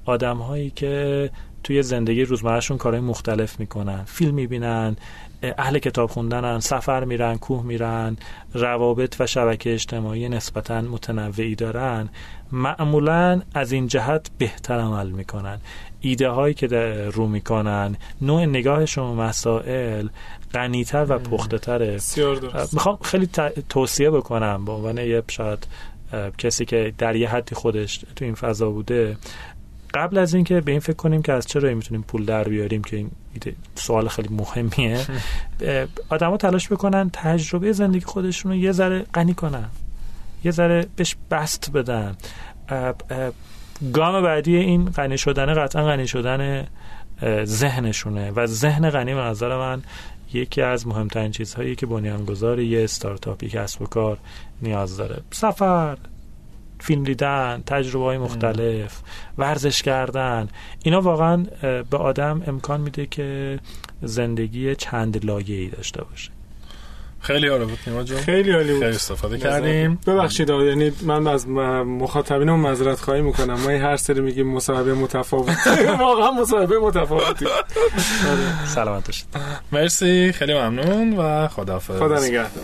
آدم 0.06 0.38
هایی 0.38 0.70
که 0.70 1.30
توی 1.64 1.84
زندگی 1.84 2.24
روزمرهشون 2.24 2.78
کارهای 2.78 3.02
مختلف 3.02 3.60
می‌کنن 3.60 4.04
فیلم 4.04 4.34
می‌بینن 4.34 4.96
اهل 5.44 5.80
کتاب 5.80 6.10
خوندنن 6.10 6.60
سفر 6.60 7.04
میرن 7.04 7.38
کوه 7.38 7.64
میرن 7.64 8.18
روابط 8.54 9.16
و 9.20 9.28
شبکه 9.28 9.74
اجتماعی 9.74 10.30
نسبتا 10.30 10.82
متنوعی 10.82 11.56
دارن. 11.56 12.10
معمولا 12.52 13.42
از 13.54 13.72
این 13.72 13.88
جهت 13.88 14.30
بهتر 14.38 14.80
عمل 14.80 15.10
می‌کنن. 15.10 15.60
ایده 16.02 16.30
هایی 16.30 16.54
که 16.54 16.68
رو 17.14 17.28
می‌کنن 17.28 17.96
نوع 18.22 18.46
نگاهشون 18.46 19.16
مسائل 19.16 20.08
غنیتر 20.54 21.06
و 21.10 21.20
پخته 21.20 21.58
تره 21.58 22.00
می‌خوام 22.74 22.98
خیلی 23.02 23.30
توصیه 23.70 24.10
بکنم. 24.10 24.66
به 24.66 24.72
عنوان 24.72 24.98
یه 24.98 25.24
شاید 25.28 25.68
کسی 26.38 26.66
که 26.66 26.94
در 26.98 27.16
یه 27.16 27.30
حدی 27.30 27.56
خودش 27.56 28.06
تو 28.16 28.26
این 28.26 28.36
فضا 28.36 28.70
بوده 28.70 29.18
قبل 29.94 30.18
از 30.18 30.34
اینکه 30.34 30.62
به 30.62 30.72
این 30.72 30.80
فکر 30.80 30.96
کنیم 30.96 31.22
که 31.22 31.34
از 31.34 31.48
چرا 31.48 31.74
می‌تونیم 31.74 32.04
پول 32.08 32.26
در 32.26 32.44
بیاریم 32.44 32.84
که 32.84 32.98
این 32.98 33.12
سوال 33.76 34.08
خیلی 34.08 34.30
مهمیه 34.32 35.06
آدما 36.10 36.38
تلاش 36.38 36.68
بکنن 36.70 37.10
تجربه 37.14 37.72
زندگی 37.72 38.06
خودشون 38.06 38.52
رو 38.52 38.58
یه 38.58 38.72
ذره 38.72 39.06
غنی 39.14 39.34
کنن 39.34 39.70
یه 40.44 40.52
ذره 40.52 40.88
بهش 40.96 41.16
بست 41.32 41.72
بدن. 41.72 42.18
گام 43.94 44.24
بعدی 44.24 44.56
این 44.56 44.86
غنی 44.86 45.18
شدن 45.18 45.54
قطعا 45.54 45.86
غنی 45.86 46.08
شدن 46.08 46.68
ذهنشونه 47.44 48.32
و 48.32 48.46
ذهن 48.46 48.90
غنی 48.90 49.14
به 49.14 49.22
نظر 49.22 49.58
من 49.58 49.82
یکی 50.34 50.62
از 50.62 50.88
مهمترین 50.88 51.32
چیزهایی 51.32 51.76
که 51.76 51.86
بنیانگذار 51.86 52.60
یه 52.60 52.84
استارتاپ 52.84 53.44
یک 53.44 53.52
کسب 53.52 53.82
و 53.82 53.86
کار 53.86 54.18
نیاز 54.62 54.98
داره. 54.98 55.22
سفر. 55.32 55.98
فیلم 56.80 57.04
دیدن 57.04 57.64
تجربه 57.66 58.06
های 58.06 58.18
مختلف 58.18 59.00
ورزش 59.38 59.82
کردن 59.82 60.48
اینا 60.84 61.02
واقعا 61.02 61.46
به 61.90 61.98
آدم 61.98 62.42
امکان 62.48 62.82
میده 62.82 63.06
که 63.06 63.60
زندگی 64.02 64.76
چند 64.76 65.26
لایه 65.26 65.56
ای 65.56 65.68
داشته 65.68 66.04
باشه. 66.04 66.32
خیلی 67.22 67.48
عالی 67.48 67.66
بود 67.66 67.80
نیما 67.88 68.04
جون 68.04 68.18
خیلی 68.18 68.52
عالی 68.52 68.74
بود. 68.74 68.82
خیلی 68.84 68.96
استفاده 68.96 69.38
کردیم. 69.38 70.00
ببخشید 70.08 70.50
یعنی 70.50 70.92
من 71.02 71.28
از 71.28 71.48
مخاطبینم 71.48 72.60
معذرت 72.60 73.00
خواهی 73.00 73.22
می‌کنم. 73.22 73.54
ما 73.54 73.70
هر 73.70 73.98
سری 73.98 74.22
میگیم 74.22 74.48
مصاحبه 74.48 74.94
متفاوت 74.94 75.50
واقعا 76.00 76.32
مصاحبه 76.32 76.80
متفاوتی. 76.80 77.46
سلامت 78.76 79.06
باشید. 79.06 79.28
مرسی 79.72 80.32
خیلی 80.32 80.54
ممنون 80.54 81.18
و 81.18 81.48
خداحافظ. 81.48 82.00
خدا 82.00 82.20
نگهدار. 82.20 82.64